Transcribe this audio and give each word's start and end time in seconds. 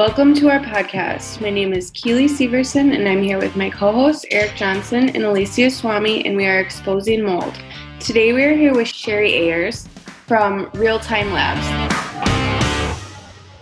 Welcome 0.00 0.32
to 0.36 0.48
our 0.48 0.60
podcast. 0.60 1.42
My 1.42 1.50
name 1.50 1.74
is 1.74 1.90
Keely 1.90 2.24
Severson, 2.24 2.94
and 2.96 3.06
I'm 3.06 3.22
here 3.22 3.36
with 3.36 3.54
my 3.54 3.68
co 3.68 3.92
hosts 3.92 4.24
Eric 4.30 4.56
Johnson 4.56 5.10
and 5.10 5.24
Alicia 5.24 5.70
Swami, 5.70 6.24
and 6.24 6.38
we 6.38 6.46
are 6.46 6.58
exposing 6.58 7.22
mold. 7.22 7.54
Today, 7.98 8.32
we 8.32 8.42
are 8.44 8.56
here 8.56 8.74
with 8.74 8.88
Sherry 8.88 9.34
Ayers 9.34 9.86
from 10.26 10.70
Real 10.72 10.98
Time 10.98 11.30
Labs. 11.34 11.60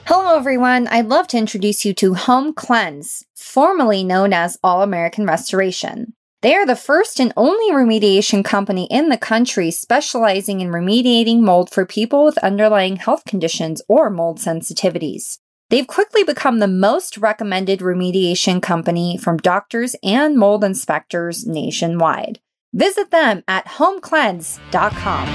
Hello, 0.06 0.36
everyone. 0.36 0.86
I'd 0.86 1.08
love 1.08 1.26
to 1.26 1.38
introduce 1.38 1.84
you 1.84 1.92
to 1.94 2.14
Home 2.14 2.54
Cleanse, 2.54 3.24
formerly 3.34 4.04
known 4.04 4.32
as 4.32 4.60
All 4.62 4.82
American 4.82 5.26
Restoration. 5.26 6.14
They 6.42 6.54
are 6.54 6.66
the 6.66 6.76
first 6.76 7.18
and 7.18 7.32
only 7.36 7.72
remediation 7.72 8.44
company 8.44 8.86
in 8.92 9.08
the 9.08 9.18
country 9.18 9.72
specializing 9.72 10.60
in 10.60 10.68
remediating 10.68 11.40
mold 11.40 11.68
for 11.68 11.84
people 11.84 12.24
with 12.24 12.38
underlying 12.38 12.94
health 12.94 13.24
conditions 13.24 13.82
or 13.88 14.08
mold 14.08 14.38
sensitivities. 14.38 15.38
They've 15.70 15.86
quickly 15.86 16.24
become 16.24 16.60
the 16.60 16.68
most 16.68 17.18
recommended 17.18 17.80
remediation 17.80 18.62
company 18.62 19.18
from 19.18 19.36
doctors 19.36 19.94
and 20.02 20.38
mold 20.38 20.64
inspectors 20.64 21.46
nationwide. 21.46 22.40
Visit 22.72 23.10
them 23.10 23.42
at 23.46 23.66
homecleanse.com. 23.66 25.28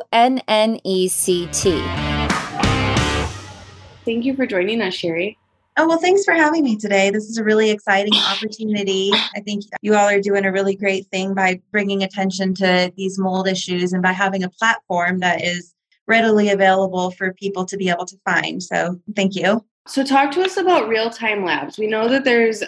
Thank 4.05 4.25
you 4.25 4.37
for 4.37 4.47
joining 4.47 4.83
us, 4.83 4.95
Sherry. 4.95 5.37
Oh, 5.77 5.89
well, 5.89 5.99
thanks 5.99 6.25
for 6.25 6.35
having 6.35 6.63
me 6.63 6.77
today. 6.77 7.11
This 7.11 7.25
is 7.25 7.39
a 7.39 7.45
really 7.45 7.71
exciting 7.71 8.15
opportunity. 8.15 9.11
I 9.35 9.41
think 9.41 9.65
you 9.83 9.97
all 9.97 10.09
are 10.09 10.21
doing 10.21 10.45
a 10.45 10.53
really 10.53 10.77
great 10.77 11.09
thing 11.09 11.35
by 11.35 11.61
bringing 11.73 12.05
attention 12.05 12.55
to 12.55 12.93
these 12.97 13.19
mold 13.19 13.49
issues 13.49 13.93
and 13.93 14.03
by 14.03 14.13
having 14.13 14.45
a 14.45 14.49
platform 14.49 15.19
that 15.21 15.43
is 15.43 15.75
readily 16.11 16.51
available 16.51 17.13
for 17.13 17.33
people 17.33 17.65
to 17.65 17.77
be 17.77 17.89
able 17.89 18.05
to 18.05 18.17
find. 18.25 18.61
So 18.63 19.01
thank 19.15 19.37
you. 19.37 19.65
So 19.87 20.05
talk 20.05 20.33
to 20.33 20.43
us 20.43 20.57
about 20.57 20.89
real 20.89 21.09
time 21.09 21.45
labs. 21.45 21.79
We 21.79 21.87
know 21.87 22.09
that 22.09 22.25
there's 22.25 22.63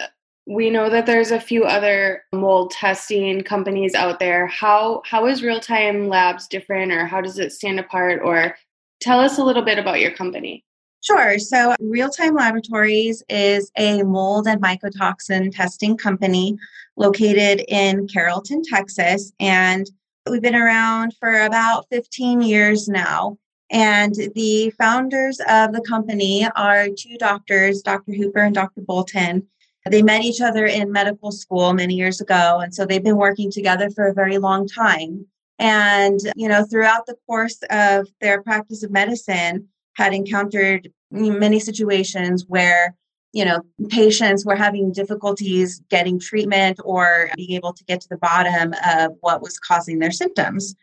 we 0.45 0.69
know 0.69 0.89
that 0.89 1.05
there's 1.05 1.31
a 1.31 1.39
few 1.39 1.63
other 1.63 2.23
mold 2.33 2.71
testing 2.71 3.43
companies 3.43 3.93
out 3.93 4.19
there. 4.19 4.47
How 4.47 5.01
how 5.05 5.27
is 5.27 5.43
real 5.43 5.59
time 5.59 6.07
labs 6.07 6.47
different 6.47 6.91
or 6.91 7.05
how 7.05 7.21
does 7.21 7.37
it 7.37 7.51
stand 7.51 7.79
apart 7.79 8.21
or 8.23 8.55
tell 9.01 9.19
us 9.19 9.37
a 9.37 9.43
little 9.43 9.63
bit 9.63 9.77
about 9.77 9.99
your 9.99 10.11
company? 10.11 10.63
Sure. 11.01 11.37
So, 11.37 11.75
Real 11.81 12.09
Time 12.09 12.33
Laboratories 12.33 13.21
is 13.27 13.69
a 13.77 14.03
mold 14.03 14.47
and 14.47 14.61
mycotoxin 14.61 15.53
testing 15.53 15.97
company 15.97 16.55
located 16.95 17.65
in 17.67 18.07
Carrollton, 18.07 18.61
Texas. 18.63 19.33
And 19.37 19.85
We've 20.29 20.41
been 20.41 20.55
around 20.55 21.15
for 21.19 21.41
about 21.41 21.87
15 21.89 22.41
years 22.41 22.87
now. 22.87 23.37
And 23.73 24.15
the 24.35 24.71
founders 24.77 25.39
of 25.49 25.73
the 25.73 25.81
company 25.81 26.47
are 26.55 26.87
two 26.95 27.17
doctors, 27.17 27.81
Dr. 27.81 28.13
Hooper 28.13 28.39
and 28.39 28.55
Dr. 28.55 28.81
Bolton. 28.81 29.47
They 29.89 30.01
met 30.01 30.23
each 30.23 30.39
other 30.39 30.65
in 30.65 30.91
medical 30.91 31.31
school 31.31 31.73
many 31.73 31.95
years 31.95 32.21
ago. 32.21 32.59
And 32.63 32.73
so 32.73 32.85
they've 32.85 33.03
been 33.03 33.17
working 33.17 33.51
together 33.51 33.89
for 33.89 34.07
a 34.07 34.13
very 34.13 34.37
long 34.37 34.67
time. 34.67 35.25
And, 35.59 36.19
you 36.35 36.47
know, 36.47 36.63
throughout 36.63 37.05
the 37.05 37.17
course 37.27 37.59
of 37.69 38.07
their 38.21 38.41
practice 38.41 38.83
of 38.83 38.91
medicine, 38.91 39.67
had 39.95 40.13
encountered 40.13 40.91
many 41.11 41.59
situations 41.59 42.45
where 42.47 42.95
you 43.31 43.45
know 43.45 43.61
patients 43.89 44.45
were 44.45 44.55
having 44.55 44.91
difficulties 44.91 45.81
getting 45.89 46.19
treatment 46.19 46.79
or 46.83 47.29
being 47.35 47.51
able 47.51 47.73
to 47.73 47.83
get 47.85 48.01
to 48.01 48.09
the 48.09 48.17
bottom 48.17 48.73
of 48.85 49.11
what 49.21 49.41
was 49.41 49.59
causing 49.59 49.99
their 49.99 50.11
symptoms 50.11 50.75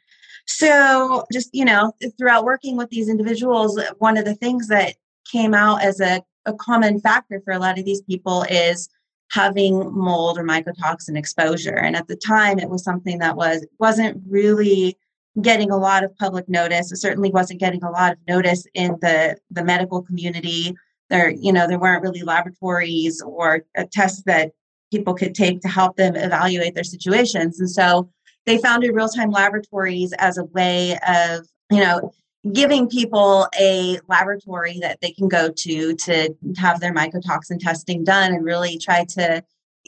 so 0.47 1.25
just 1.33 1.51
you 1.53 1.65
know 1.65 1.93
throughout 2.19 2.45
working 2.45 2.77
with 2.77 2.89
these 2.91 3.09
individuals 3.09 3.81
one 3.99 4.17
of 4.17 4.25
the 4.25 4.34
things 4.34 4.69
that 4.69 4.95
came 5.31 5.55
out 5.55 5.83
as 5.83 6.01
a, 6.01 6.23
a 6.47 6.55
common 6.55 7.01
factor 7.01 7.41
for 7.45 7.53
a 7.53 7.59
lot 7.59 7.78
of 7.78 7.84
these 7.84 8.03
people 8.03 8.45
is 8.51 8.89
having 9.31 9.93
mold 9.95 10.39
or 10.39 10.43
mycotoxin 10.43 11.17
exposure. 11.17 11.77
And 11.77 11.95
at 11.95 12.09
the 12.09 12.17
time 12.17 12.59
it 12.59 12.69
was 12.69 12.83
something 12.83 13.19
that 13.19 13.37
was 13.37 13.67
wasn't 13.78 14.23
really 14.28 14.99
getting 15.41 15.71
a 15.71 15.77
lot 15.77 16.03
of 16.03 16.17
public 16.17 16.49
notice. 16.49 16.91
It 16.91 16.97
certainly 16.97 17.31
wasn't 17.31 17.61
getting 17.61 17.83
a 17.84 17.91
lot 17.91 18.12
of 18.12 18.19
notice 18.27 18.67
in 18.75 18.97
the 19.01 19.37
the 19.51 19.65
medical 19.65 20.03
community. 20.03 20.75
There 21.11 21.31
you 21.31 21.53
know 21.53 21.67
there 21.67 21.78
weren't 21.78 22.03
really 22.03 22.22
laboratories 22.22 23.22
or 23.22 23.65
uh, 23.78 23.84
tests 23.93 24.22
that 24.27 24.53
people 24.93 25.15
could 25.15 25.37
take 25.37 25.61
to 25.61 25.69
help 25.69 25.97
them 25.97 26.17
evaluate 26.17 26.75
their 26.75 26.83
situations. 26.83 27.61
And 27.61 27.71
so 27.71 28.11
they 28.47 28.59
founded 28.59 28.95
real-time 28.95 29.31
laboratories 29.31 30.12
as 30.19 30.39
a 30.39 30.45
way 30.45 30.99
of 31.06 31.47
you 31.71 31.81
know 31.81 32.12
giving 32.53 32.89
people 32.89 33.47
a 33.59 33.99
laboratory 34.09 34.78
that 34.81 34.99
they 35.01 35.12
can 35.12 35.28
go 35.28 35.51
to 35.51 35.95
to 35.95 36.34
have 36.56 36.81
their 36.81 36.95
mycotoxin 36.95 37.59
testing 37.59 38.03
done 38.03 38.33
and 38.33 38.45
really 38.45 38.78
try 38.78 39.05
to 39.05 39.43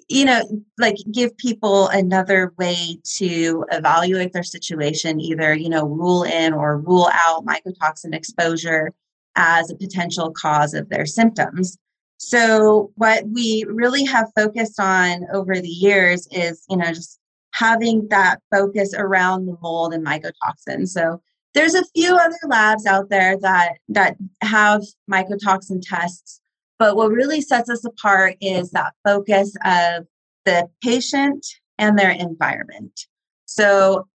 you 0.08 0.24
know 0.24 0.42
like 0.78 0.96
give 1.10 1.36
people 1.38 1.88
another 1.88 2.52
way 2.58 2.98
to 3.04 3.64
evaluate 3.72 4.32
their 4.32 4.42
situation 4.42 5.20
either 5.20 5.54
you 5.54 5.68
know 5.68 5.86
rule 5.86 6.24
in 6.24 6.52
or 6.52 6.78
rule 6.78 7.08
out 7.12 7.44
mycotoxin 7.46 8.14
exposure 8.14 8.90
as 9.36 9.70
a 9.70 9.76
potential 9.76 10.32
cause 10.32 10.74
of 10.74 10.88
their 10.88 11.06
symptoms. 11.06 11.78
So, 12.18 12.92
what 12.94 13.24
we 13.26 13.64
really 13.68 14.04
have 14.04 14.30
focused 14.36 14.78
on 14.78 15.26
over 15.32 15.60
the 15.60 15.68
years 15.68 16.28
is, 16.30 16.64
you 16.68 16.76
know, 16.76 16.92
just 16.92 17.18
having 17.52 18.08
that 18.08 18.40
focus 18.50 18.94
around 18.96 19.46
the 19.46 19.56
mold 19.62 19.94
and 19.94 20.04
mycotoxin. 20.04 20.88
So, 20.88 21.22
there's 21.54 21.74
a 21.74 21.84
few 21.94 22.16
other 22.16 22.38
labs 22.48 22.86
out 22.86 23.10
there 23.10 23.38
that 23.40 23.74
that 23.90 24.16
have 24.42 24.82
mycotoxin 25.10 25.82
tests, 25.82 26.40
but 26.78 26.96
what 26.96 27.10
really 27.10 27.40
sets 27.40 27.68
us 27.68 27.84
apart 27.84 28.36
is 28.40 28.70
that 28.70 28.94
focus 29.04 29.54
of 29.64 30.06
the 30.44 30.68
patient 30.82 31.46
and 31.78 31.98
their 31.98 32.10
environment. 32.10 33.06
So, 33.44 34.08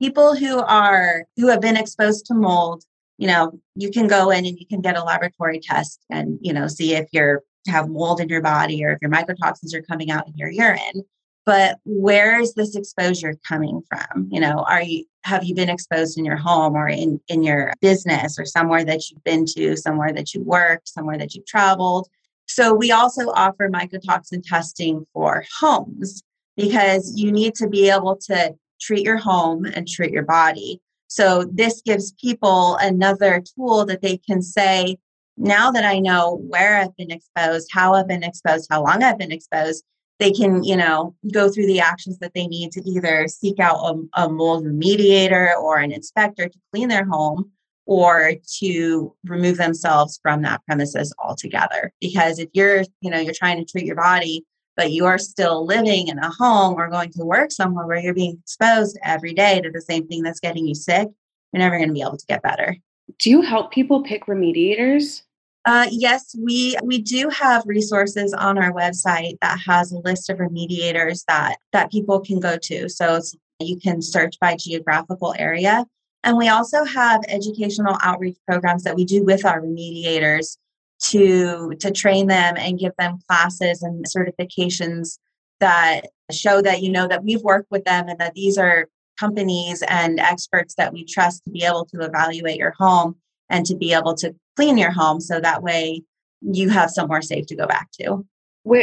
people 0.00 0.36
who 0.36 0.60
are 0.60 1.24
who 1.36 1.48
have 1.48 1.60
been 1.60 1.76
exposed 1.76 2.26
to 2.26 2.34
mold 2.34 2.84
you 3.20 3.26
know, 3.26 3.52
you 3.74 3.90
can 3.90 4.06
go 4.06 4.30
in 4.30 4.46
and 4.46 4.58
you 4.58 4.66
can 4.66 4.80
get 4.80 4.96
a 4.96 5.04
laboratory 5.04 5.60
test 5.60 6.02
and, 6.08 6.38
you 6.40 6.54
know, 6.54 6.66
see 6.66 6.94
if 6.94 7.06
you're 7.12 7.42
have 7.66 7.88
mold 7.88 8.18
in 8.20 8.30
your 8.30 8.40
body 8.40 8.82
or 8.82 8.92
if 8.92 8.98
your 9.02 9.10
mycotoxins 9.10 9.74
are 9.74 9.82
coming 9.82 10.10
out 10.10 10.26
in 10.26 10.32
your 10.36 10.50
urine. 10.50 11.02
But 11.46 11.78
where 11.84 12.40
is 12.40 12.54
this 12.54 12.76
exposure 12.76 13.34
coming 13.46 13.82
from? 13.88 14.28
You 14.30 14.40
know, 14.40 14.64
are 14.68 14.82
you 14.82 15.04
have 15.24 15.44
you 15.44 15.54
been 15.54 15.68
exposed 15.68 16.18
in 16.18 16.24
your 16.24 16.36
home 16.36 16.74
or 16.74 16.88
in, 16.88 17.20
in 17.28 17.42
your 17.42 17.74
business 17.80 18.38
or 18.38 18.46
somewhere 18.46 18.84
that 18.84 19.10
you've 19.10 19.22
been 19.24 19.44
to, 19.44 19.76
somewhere 19.76 20.12
that 20.12 20.32
you 20.32 20.42
work, 20.42 20.82
somewhere 20.84 21.18
that 21.18 21.34
you've 21.34 21.46
traveled? 21.46 22.08
So 22.46 22.74
we 22.74 22.90
also 22.90 23.30
offer 23.30 23.68
mycotoxin 23.68 24.42
testing 24.44 25.06
for 25.12 25.44
homes 25.60 26.22
because 26.56 27.14
you 27.16 27.30
need 27.30 27.54
to 27.56 27.68
be 27.68 27.90
able 27.90 28.16
to 28.28 28.54
treat 28.80 29.04
your 29.04 29.18
home 29.18 29.66
and 29.66 29.86
treat 29.86 30.10
your 30.10 30.24
body. 30.24 30.80
So 31.06 31.44
this 31.52 31.82
gives 31.82 32.12
people 32.12 32.76
another 32.76 33.42
tool 33.54 33.84
that 33.86 34.02
they 34.02 34.16
can 34.16 34.42
say, 34.42 34.96
now 35.36 35.70
that 35.70 35.84
I 35.84 35.98
know 35.98 36.40
where 36.48 36.78
I've 36.78 36.96
been 36.96 37.10
exposed, 37.10 37.68
how 37.72 37.94
I've 37.94 38.08
been 38.08 38.22
exposed, 38.22 38.68
how 38.70 38.84
long 38.84 39.02
I've 39.02 39.18
been 39.18 39.32
exposed, 39.32 39.84
they 40.20 40.30
can, 40.30 40.62
you 40.62 40.76
know, 40.76 41.14
go 41.32 41.50
through 41.50 41.66
the 41.66 41.80
actions 41.80 42.18
that 42.18 42.34
they 42.34 42.46
need 42.46 42.70
to 42.72 42.88
either 42.88 43.26
seek 43.26 43.58
out 43.58 43.76
a, 44.14 44.24
a 44.24 44.28
mold 44.28 44.64
remediator 44.64 45.56
or 45.56 45.78
an 45.78 45.90
inspector 45.90 46.48
to 46.48 46.58
clean 46.72 46.88
their 46.88 47.06
home 47.06 47.50
or 47.86 48.34
to 48.58 49.16
remove 49.24 49.56
themselves 49.56 50.20
from 50.22 50.42
that 50.42 50.64
premises 50.66 51.12
altogether. 51.18 51.92
Because 52.00 52.38
if 52.38 52.48
you're, 52.52 52.84
you 53.00 53.10
know, 53.10 53.18
you're 53.18 53.34
trying 53.34 53.58
to 53.58 53.64
treat 53.64 53.86
your 53.86 53.96
body, 53.96 54.44
but 54.76 54.92
you 54.92 55.06
are 55.06 55.18
still 55.18 55.66
living 55.66 56.08
in 56.08 56.18
a 56.18 56.30
home 56.30 56.74
or 56.74 56.88
going 56.88 57.10
to 57.12 57.24
work 57.24 57.50
somewhere 57.50 57.86
where 57.86 57.98
you're 57.98 58.14
being 58.14 58.38
exposed 58.42 58.98
every 59.02 59.32
day 59.32 59.60
to 59.60 59.70
the 59.70 59.80
same 59.80 60.06
thing 60.06 60.22
that's 60.22 60.40
getting 60.40 60.66
you 60.66 60.74
sick, 60.74 61.08
you're 61.52 61.58
never 61.58 61.76
going 61.76 61.88
to 61.88 61.94
be 61.94 62.02
able 62.02 62.16
to 62.16 62.26
get 62.26 62.42
better. 62.42 62.76
Do 63.18 63.30
you 63.30 63.42
help 63.42 63.72
people 63.72 64.02
pick 64.02 64.26
remediators? 64.26 65.22
Uh, 65.66 65.86
yes, 65.90 66.34
we 66.38 66.76
we 66.82 67.00
do 67.02 67.28
have 67.28 67.62
resources 67.66 68.32
on 68.32 68.56
our 68.56 68.72
website 68.72 69.38
that 69.42 69.58
has 69.66 69.92
a 69.92 69.98
list 69.98 70.30
of 70.30 70.38
remediators 70.38 71.24
that 71.28 71.56
that 71.72 71.90
people 71.90 72.20
can 72.20 72.40
go 72.40 72.56
to. 72.56 72.88
So 72.88 73.20
you 73.58 73.78
can 73.78 74.00
search 74.00 74.38
by 74.40 74.56
geographical 74.56 75.34
area, 75.38 75.84
and 76.24 76.38
we 76.38 76.48
also 76.48 76.84
have 76.84 77.20
educational 77.28 77.98
outreach 78.00 78.38
programs 78.46 78.84
that 78.84 78.96
we 78.96 79.04
do 79.04 79.22
with 79.22 79.44
our 79.44 79.60
remediators 79.60 80.56
to 81.02 81.74
to 81.78 81.90
train 81.90 82.26
them 82.26 82.54
and 82.56 82.78
give 82.78 82.92
them 82.98 83.18
classes 83.28 83.82
and 83.82 84.06
certifications 84.06 85.18
that 85.60 86.06
show 86.30 86.62
that 86.62 86.82
you 86.82 86.90
know 86.90 87.06
that 87.06 87.22
we've 87.22 87.42
worked 87.42 87.70
with 87.70 87.84
them 87.84 88.08
and 88.08 88.18
that 88.18 88.34
these 88.34 88.56
are 88.56 88.88
companies 89.18 89.82
and 89.88 90.18
experts 90.18 90.74
that 90.76 90.94
we 90.94 91.04
trust 91.04 91.44
to 91.44 91.50
be 91.50 91.64
able 91.64 91.84
to 91.84 92.00
evaluate 92.00 92.56
your 92.56 92.74
home 92.78 93.16
and 93.50 93.66
to 93.66 93.74
be 93.74 93.92
able 93.92 94.14
to 94.14 94.34
clean 94.56 94.78
your 94.78 94.92
home 94.92 95.20
so 95.20 95.40
that 95.40 95.62
way 95.62 96.02
you 96.40 96.70
have 96.70 96.90
somewhere 96.90 97.22
safe 97.22 97.46
to 97.46 97.56
go 97.56 97.66
back 97.66 97.90
to. 98.00 98.24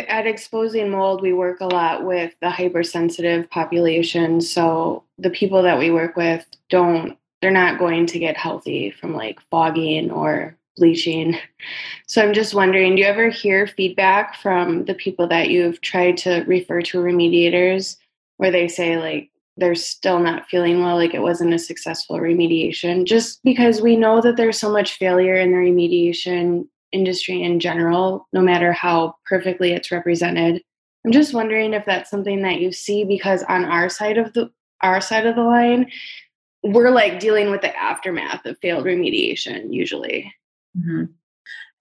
At 0.08 0.28
Exposing 0.28 0.90
Mold, 0.90 1.22
we 1.22 1.34
work 1.34 1.62
a 1.62 1.68
lot 1.68 2.04
with 2.04 2.34
the 2.42 2.50
hypersensitive 2.50 3.50
population. 3.50 4.42
So 4.42 5.04
the 5.18 5.30
people 5.30 5.62
that 5.64 5.78
we 5.78 5.92
work 5.92 6.16
with 6.16 6.46
don't, 6.70 7.18
they're 7.42 7.52
not 7.52 7.80
going 7.80 8.08
to 8.08 8.20
get 8.20 8.38
healthy 8.38 8.92
from 8.92 9.16
like 9.16 9.40
fogging 9.50 10.12
or 10.12 10.56
bleaching. 10.76 11.38
So 12.10 12.22
I'm 12.22 12.34
just 12.34 12.54
wondering, 12.54 12.96
do 12.96 13.02
you 13.02 13.08
ever 13.08 13.30
hear 13.30 13.68
feedback 13.68 14.36
from 14.36 14.86
the 14.86 14.94
people 14.94 15.28
that 15.28 15.50
you've 15.50 15.82
tried 15.82 16.16
to 16.20 16.46
refer 16.48 16.82
to 16.84 17.00
remediators 17.00 17.98
where 18.38 18.50
they 18.50 18.70
say 18.70 18.98
like 18.98 19.30
they're 19.58 19.76
still 19.76 20.20
not 20.20 20.48
feeling 20.48 20.82
well, 20.82 20.96
like 20.96 21.14
it 21.14 21.22
wasn't 21.22 21.54
a 21.54 21.60
successful 21.60 22.18
remediation? 22.18 23.06
Just 23.06 23.44
because 23.44 23.82
we 23.82 23.96
know 23.96 24.22
that 24.22 24.38
there's 24.38 24.60
so 24.60 24.72
much 24.72 24.98
failure 24.98 25.36
in 25.36 25.52
the 25.52 25.58
remediation 25.58 26.68
industry 26.92 27.42
in 27.44 27.60
general, 27.60 28.28
no 28.34 28.42
matter 28.42 28.72
how 28.72 29.16
perfectly 29.26 29.72
it's 29.72 29.92
represented. 29.92 30.62
I'm 31.06 31.12
just 31.12 31.34
wondering 31.34 31.74
if 31.74 31.86
that's 31.86 32.10
something 32.10 32.42
that 32.42 32.60
you 32.60 32.72
see 32.72 33.04
because 33.04 33.44
on 33.44 33.66
our 33.66 33.90
side 33.90 34.18
of 34.18 34.34
the 34.34 34.52
our 34.82 35.02
side 35.02 35.26
of 35.26 35.36
the 35.36 35.44
line, 35.44 35.90
we're 36.64 36.92
like 36.92 37.20
dealing 37.20 37.50
with 37.50 37.62
the 37.62 37.76
aftermath 37.76 38.46
of 38.46 38.58
failed 38.60 38.86
remediation 38.86 39.74
usually. 39.74 40.34
Mm-hmm. 40.78 41.06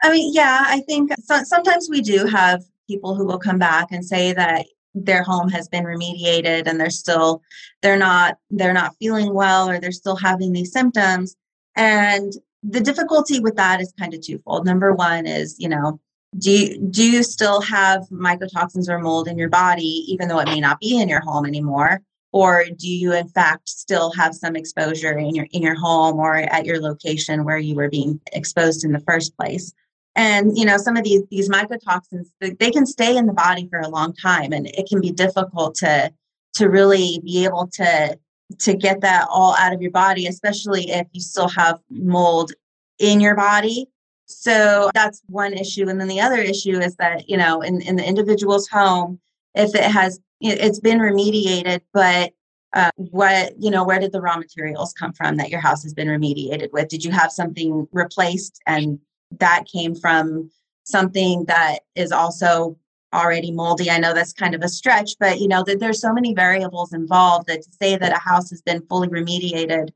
I 0.02 0.10
mean, 0.10 0.32
yeah, 0.34 0.64
I 0.66 0.80
think 0.80 1.12
so, 1.24 1.42
sometimes 1.44 1.88
we 1.90 2.00
do 2.00 2.26
have 2.26 2.64
people 2.88 3.14
who 3.14 3.26
will 3.26 3.38
come 3.38 3.58
back 3.58 3.88
and 3.90 4.04
say 4.04 4.32
that 4.32 4.66
their 4.96 5.22
home 5.22 5.48
has 5.50 5.68
been 5.68 5.84
remediated 5.84 6.66
and 6.66 6.80
they're 6.80 6.90
still 6.90 7.42
they're 7.82 7.98
not 7.98 8.38
they're 8.50 8.72
not 8.72 8.96
feeling 8.98 9.32
well 9.34 9.68
or 9.68 9.78
they're 9.78 9.92
still 9.92 10.16
having 10.16 10.52
these 10.52 10.72
symptoms. 10.72 11.36
And 11.76 12.32
the 12.62 12.80
difficulty 12.80 13.38
with 13.38 13.56
that 13.56 13.80
is 13.80 13.92
kind 13.98 14.14
of 14.14 14.22
twofold. 14.22 14.64
Number 14.64 14.92
one 14.94 15.26
is 15.26 15.56
you 15.58 15.68
know 15.68 16.00
do 16.38 16.50
you, 16.50 16.78
do 16.78 17.08
you 17.08 17.22
still 17.22 17.60
have 17.62 18.02
mycotoxins 18.10 18.88
or 18.88 18.98
mold 18.98 19.28
in 19.28 19.38
your 19.38 19.48
body 19.48 20.04
even 20.08 20.28
though 20.28 20.40
it 20.40 20.48
may 20.48 20.60
not 20.60 20.80
be 20.80 21.00
in 21.00 21.08
your 21.08 21.20
home 21.20 21.46
anymore? 21.46 22.00
Or 22.32 22.64
do 22.76 22.88
you 22.88 23.12
in 23.12 23.28
fact 23.28 23.68
still 23.68 24.12
have 24.12 24.34
some 24.34 24.56
exposure 24.56 25.16
in 25.16 25.34
your 25.34 25.46
in 25.52 25.62
your 25.62 25.78
home 25.78 26.18
or 26.18 26.36
at 26.36 26.64
your 26.64 26.80
location 26.80 27.44
where 27.44 27.58
you 27.58 27.74
were 27.74 27.90
being 27.90 28.20
exposed 28.32 28.84
in 28.84 28.92
the 28.92 29.00
first 29.00 29.36
place 29.36 29.72
and 30.16 30.58
you 30.58 30.64
know 30.64 30.76
some 30.76 30.96
of 30.96 31.04
these 31.04 31.22
these 31.30 31.48
mycotoxins 31.48 32.26
they 32.40 32.70
can 32.70 32.86
stay 32.86 33.16
in 33.16 33.26
the 33.26 33.32
body 33.32 33.68
for 33.68 33.78
a 33.78 33.88
long 33.88 34.12
time 34.14 34.52
and 34.52 34.66
it 34.66 34.88
can 34.88 35.00
be 35.00 35.12
difficult 35.12 35.74
to 35.76 36.12
to 36.54 36.68
really 36.68 37.20
be 37.24 37.44
able 37.44 37.68
to 37.68 38.18
to 38.58 38.74
get 38.74 39.00
that 39.00 39.26
all 39.30 39.54
out 39.56 39.72
of 39.72 39.80
your 39.80 39.90
body 39.90 40.26
especially 40.26 40.90
if 40.90 41.06
you 41.12 41.20
still 41.20 41.48
have 41.48 41.78
mold 41.90 42.52
in 42.98 43.20
your 43.20 43.34
body. 43.34 43.86
So 44.26 44.90
that's 44.94 45.22
one 45.26 45.52
issue. 45.52 45.88
And 45.88 46.00
then 46.00 46.08
the 46.08 46.20
other 46.20 46.38
issue 46.38 46.78
is 46.80 46.96
that 46.96 47.28
you 47.28 47.36
know 47.36 47.60
in, 47.62 47.80
in 47.82 47.96
the 47.96 48.06
individual's 48.06 48.68
home 48.68 49.20
if 49.54 49.74
it 49.74 49.84
has 49.84 50.20
it's 50.40 50.80
been 50.80 50.98
remediated, 50.98 51.80
but 51.94 52.32
uh, 52.74 52.90
what 52.96 53.54
you 53.58 53.70
know 53.70 53.84
where 53.84 53.98
did 53.98 54.12
the 54.12 54.20
raw 54.20 54.36
materials 54.36 54.92
come 54.92 55.12
from 55.12 55.36
that 55.36 55.48
your 55.48 55.60
house 55.60 55.82
has 55.82 55.94
been 55.94 56.08
remediated 56.08 56.72
with? 56.72 56.88
Did 56.88 57.04
you 57.04 57.10
have 57.10 57.32
something 57.32 57.86
replaced 57.92 58.60
and 58.66 58.98
that 59.32 59.64
came 59.70 59.94
from 59.94 60.50
something 60.84 61.44
that 61.46 61.80
is 61.94 62.12
also 62.12 62.76
already 63.12 63.50
moldy. 63.50 63.90
I 63.90 63.98
know 63.98 64.14
that's 64.14 64.32
kind 64.32 64.54
of 64.54 64.62
a 64.62 64.68
stretch 64.68 65.12
but 65.18 65.40
you 65.40 65.48
know 65.48 65.62
that 65.64 65.80
there's 65.80 66.00
so 66.00 66.12
many 66.12 66.34
variables 66.34 66.92
involved 66.92 67.46
that 67.48 67.62
to 67.62 67.68
say 67.80 67.96
that 67.96 68.12
a 68.12 68.18
house 68.18 68.50
has 68.50 68.62
been 68.62 68.86
fully 68.88 69.08
remediated 69.08 69.90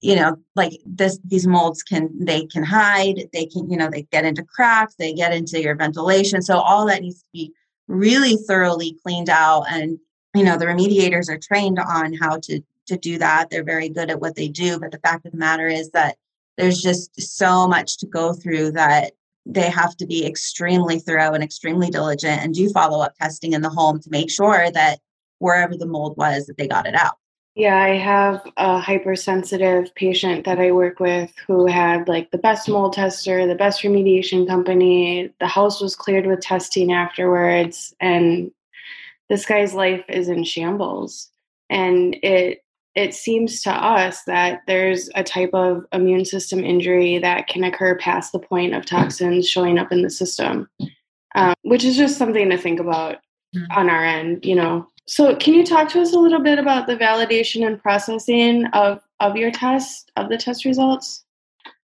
you 0.00 0.16
know 0.16 0.36
like 0.56 0.72
this 0.84 1.18
these 1.24 1.46
molds 1.46 1.82
can 1.82 2.10
they 2.24 2.44
can 2.46 2.64
hide 2.64 3.28
they 3.32 3.46
can 3.46 3.70
you 3.70 3.76
know 3.76 3.88
they 3.88 4.02
get 4.12 4.24
into 4.24 4.42
cracks 4.42 4.94
they 4.96 5.14
get 5.14 5.32
into 5.32 5.62
your 5.62 5.76
ventilation. 5.76 6.42
So 6.42 6.58
all 6.58 6.86
that 6.86 7.02
needs 7.02 7.20
to 7.20 7.28
be 7.32 7.52
really 7.88 8.36
thoroughly 8.36 8.98
cleaned 9.02 9.30
out 9.30 9.64
and 9.70 9.98
you 10.34 10.44
know 10.44 10.58
the 10.58 10.66
remediators 10.66 11.30
are 11.30 11.38
trained 11.38 11.78
on 11.78 12.12
how 12.14 12.38
to 12.42 12.60
to 12.88 12.96
do 12.96 13.16
that. 13.18 13.48
They're 13.48 13.62
very 13.62 13.88
good 13.88 14.10
at 14.10 14.20
what 14.20 14.34
they 14.34 14.48
do 14.48 14.78
but 14.78 14.90
the 14.90 14.98
fact 14.98 15.24
of 15.24 15.32
the 15.32 15.38
matter 15.38 15.68
is 15.68 15.90
that 15.90 16.16
there's 16.56 16.80
just 16.80 17.20
so 17.20 17.66
much 17.66 17.98
to 17.98 18.06
go 18.06 18.32
through 18.32 18.72
that 18.72 19.12
they 19.44 19.68
have 19.70 19.96
to 19.96 20.06
be 20.06 20.24
extremely 20.24 20.98
thorough 20.98 21.34
and 21.34 21.42
extremely 21.42 21.90
diligent 21.90 22.42
and 22.42 22.54
do 22.54 22.68
follow 22.70 23.02
up 23.02 23.14
testing 23.16 23.52
in 23.54 23.62
the 23.62 23.70
home 23.70 24.00
to 24.00 24.10
make 24.10 24.30
sure 24.30 24.70
that 24.70 25.00
wherever 25.38 25.76
the 25.76 25.86
mold 25.86 26.16
was 26.16 26.46
that 26.46 26.56
they 26.56 26.68
got 26.68 26.86
it 26.86 26.94
out 26.94 27.16
yeah, 27.54 27.76
I 27.76 27.98
have 27.98 28.50
a 28.56 28.78
hypersensitive 28.78 29.94
patient 29.94 30.46
that 30.46 30.58
I 30.58 30.72
work 30.72 31.00
with 31.00 31.30
who 31.46 31.66
had 31.66 32.08
like 32.08 32.30
the 32.30 32.38
best 32.38 32.66
mold 32.66 32.94
tester, 32.94 33.46
the 33.46 33.54
best 33.54 33.82
remediation 33.82 34.46
company. 34.46 35.30
The 35.38 35.46
house 35.46 35.78
was 35.78 35.94
cleared 35.94 36.26
with 36.26 36.40
testing 36.40 36.92
afterwards, 36.92 37.94
and 38.00 38.52
this 39.28 39.44
guy's 39.44 39.74
life 39.74 40.04
is 40.08 40.28
in 40.28 40.44
shambles. 40.44 41.28
And 41.68 42.16
it 42.22 42.64
it 42.94 43.14
seems 43.14 43.62
to 43.62 43.70
us 43.70 44.22
that 44.24 44.62
there's 44.66 45.08
a 45.14 45.24
type 45.24 45.50
of 45.54 45.84
immune 45.92 46.24
system 46.24 46.62
injury 46.64 47.18
that 47.18 47.46
can 47.46 47.64
occur 47.64 47.96
past 47.96 48.32
the 48.32 48.38
point 48.38 48.74
of 48.74 48.84
toxins 48.84 49.48
showing 49.48 49.78
up 49.78 49.90
in 49.92 50.02
the 50.02 50.10
system, 50.10 50.68
um, 51.34 51.54
which 51.62 51.84
is 51.84 51.96
just 51.96 52.18
something 52.18 52.50
to 52.50 52.58
think 52.58 52.80
about 52.80 53.16
mm-hmm. 53.56 53.64
on 53.78 53.88
our 53.88 54.04
end. 54.04 54.44
You 54.44 54.56
know, 54.56 54.86
so, 55.06 55.34
can 55.34 55.54
you 55.54 55.64
talk 55.64 55.88
to 55.90 56.00
us 56.00 56.12
a 56.12 56.18
little 56.18 56.40
bit 56.40 56.58
about 56.58 56.86
the 56.86 56.96
validation 56.96 57.66
and 57.66 57.80
processing 57.80 58.66
of, 58.66 59.00
of 59.20 59.36
your 59.36 59.50
test, 59.50 60.12
of 60.16 60.28
the 60.28 60.36
test 60.36 60.64
results? 60.64 61.24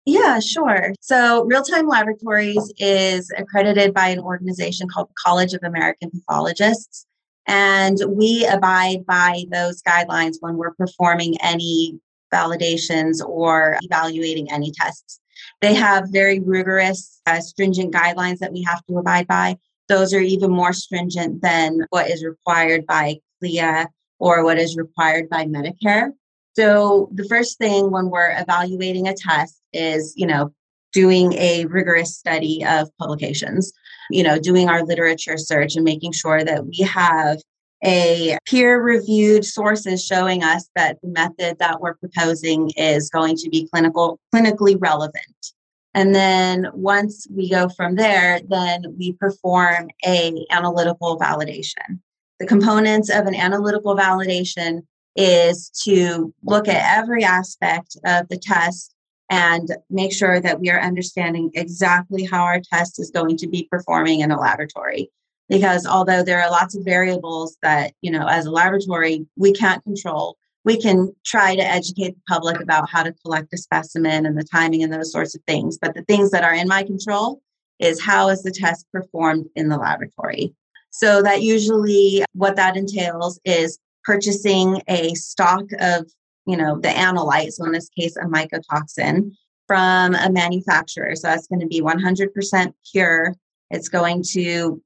Yeah, 0.06 0.40
sure. 0.40 0.94
So, 1.02 1.44
Real 1.46 1.64
Time 1.64 1.88
Laboratories 1.88 2.74
is 2.78 3.32
accredited 3.38 3.94
by 3.94 4.10
an 4.10 4.20
organization 4.20 4.88
called 4.88 5.10
the 5.10 5.16
College 5.24 5.54
of 5.54 5.62
American 5.64 6.12
Pathologists. 6.12 7.06
And 7.48 7.98
we 8.08 8.46
abide 8.46 9.06
by 9.06 9.44
those 9.52 9.82
guidelines 9.82 10.36
when 10.40 10.56
we're 10.56 10.74
performing 10.74 11.36
any 11.42 12.00
validations 12.34 13.24
or 13.26 13.78
evaluating 13.82 14.52
any 14.52 14.72
tests. 14.72 15.20
They 15.62 15.74
have 15.74 16.10
very 16.10 16.40
rigorous, 16.40 17.22
uh, 17.26 17.42
stringent 17.42 17.94
guidelines 17.94 18.40
that 18.40 18.54
we 18.54 18.64
have 18.64 18.84
to 18.86 18.98
abide 18.98 19.28
by 19.28 19.58
those 19.90 20.14
are 20.14 20.20
even 20.20 20.52
more 20.52 20.74
stringent 20.74 21.42
than 21.42 21.86
what 21.90 22.10
is 22.10 22.24
required 22.24 22.86
by 22.86 23.20
CLIA 23.40 23.88
or 24.20 24.44
what 24.44 24.58
is 24.58 24.78
required 24.78 25.30
by 25.30 25.46
Medicare. 25.46 26.12
So 26.56 27.10
the 27.14 27.26
first 27.26 27.58
thing 27.58 27.92
when 27.92 28.10
we're 28.10 28.36
evaluating 28.40 29.08
a 29.08 29.14
test 29.14 29.60
is, 29.74 30.14
you 30.16 30.28
know, 30.28 30.54
doing 30.94 31.34
a 31.34 31.66
rigorous 31.66 32.16
study 32.16 32.64
of 32.66 32.96
publications, 32.98 33.74
you 34.10 34.24
know, 34.24 34.40
doing 34.40 34.70
our 34.70 34.84
literature 34.84 35.38
search 35.38 35.76
and 35.76 35.84
making 35.84 36.12
sure 36.12 36.44
that 36.44 36.66
we 36.66 36.78
have 36.78 37.40
a 37.86 38.38
peer 38.46 38.82
reviewed 38.82 39.44
sources 39.44 40.06
showing 40.06 40.44
us 40.44 40.70
that 40.76 40.98
the 41.02 41.10
method 41.10 41.58
that 41.60 41.82
we're 41.82 41.96
proposing 41.96 42.70
is 42.78 43.10
going 43.10 43.36
to 43.36 43.50
be 43.50 43.68
clinical 43.72 44.20
clinically 44.34 44.78
relevant 44.80 45.54
and 45.94 46.14
then 46.14 46.68
once 46.74 47.28
we 47.30 47.50
go 47.50 47.70
from 47.70 47.96
there, 47.96 48.42
then 48.48 48.84
we 48.98 49.14
perform 49.14 49.90
a 50.06 50.46
analytical 50.50 51.20
validation. 51.20 52.00
The 52.40 52.48
components 52.48 53.10
of 53.10 53.28
an 53.28 53.36
analytical 53.36 53.96
validation 53.96 54.82
is 55.16 55.70
to 55.84 56.34
look 56.44 56.68
at 56.68 56.98
every 56.98 57.24
aspect 57.24 57.96
of 58.06 58.28
the 58.30 58.38
test 58.38 58.93
and 59.34 59.70
make 59.90 60.14
sure 60.14 60.40
that 60.40 60.60
we 60.60 60.70
are 60.70 60.80
understanding 60.80 61.50
exactly 61.56 62.24
how 62.24 62.44
our 62.44 62.62
test 62.62 63.00
is 63.00 63.10
going 63.10 63.36
to 63.38 63.48
be 63.48 63.68
performing 63.72 64.20
in 64.20 64.32
a 64.32 64.40
laboratory 64.40 65.10
because 65.50 65.86
although 65.86 66.24
there 66.24 66.42
are 66.42 66.52
lots 66.52 66.76
of 66.76 66.86
variables 66.86 67.58
that 67.62 67.94
you 68.02 68.12
know 68.12 68.28
as 68.28 68.46
a 68.46 68.52
laboratory 68.52 69.26
we 69.36 69.52
can't 69.52 69.84
control 69.84 70.38
we 70.66 70.80
can 70.80 71.14
try 71.26 71.56
to 71.56 71.62
educate 71.62 72.16
the 72.16 72.22
public 72.28 72.62
about 72.62 72.90
how 72.90 73.04
to 73.04 73.14
collect 73.24 73.54
a 73.54 73.58
specimen 73.58 74.26
and 74.26 74.38
the 74.38 74.44
timing 74.44 74.84
and 74.84 74.94
those 74.94 75.12
sorts 75.12 75.36
of 75.36 75.42
things. 75.46 75.78
But 75.78 75.94
the 75.94 76.04
things 76.04 76.32
that 76.32 76.44
are 76.44 76.54
in 76.54 76.68
my 76.68 76.84
control 76.84 77.42
is 77.80 78.02
how 78.02 78.30
is 78.30 78.44
the 78.44 78.52
test 78.52 78.86
performed 78.92 79.48
in 79.56 79.70
the 79.70 79.78
laboratory. 79.78 80.54
So 80.90 81.22
that 81.24 81.42
usually 81.42 82.24
what 82.34 82.56
that 82.56 82.78
entails 82.78 83.40
is 83.44 83.80
purchasing 84.04 84.82
a 84.88 85.14
stock 85.16 85.64
of, 85.80 86.10
you 86.46 86.58
know, 86.58 86.80
the 86.80 86.90
analyte, 86.90 87.52
so 87.52 87.66
in 87.66 87.72
this 87.72 87.90
case, 87.90 88.16
a 88.18 88.26
mycotoxin 88.26 89.32
from 89.68 90.16
a 90.16 90.30
manufacturer. 90.30 91.16
So 91.16 91.28
that's 91.28 91.48
going 91.48 91.62
to 91.62 91.68
be 91.68 91.82
100% 91.82 92.74
pure. 92.92 93.36
It's 93.70 93.90
going 93.90 94.24
to 94.32 94.82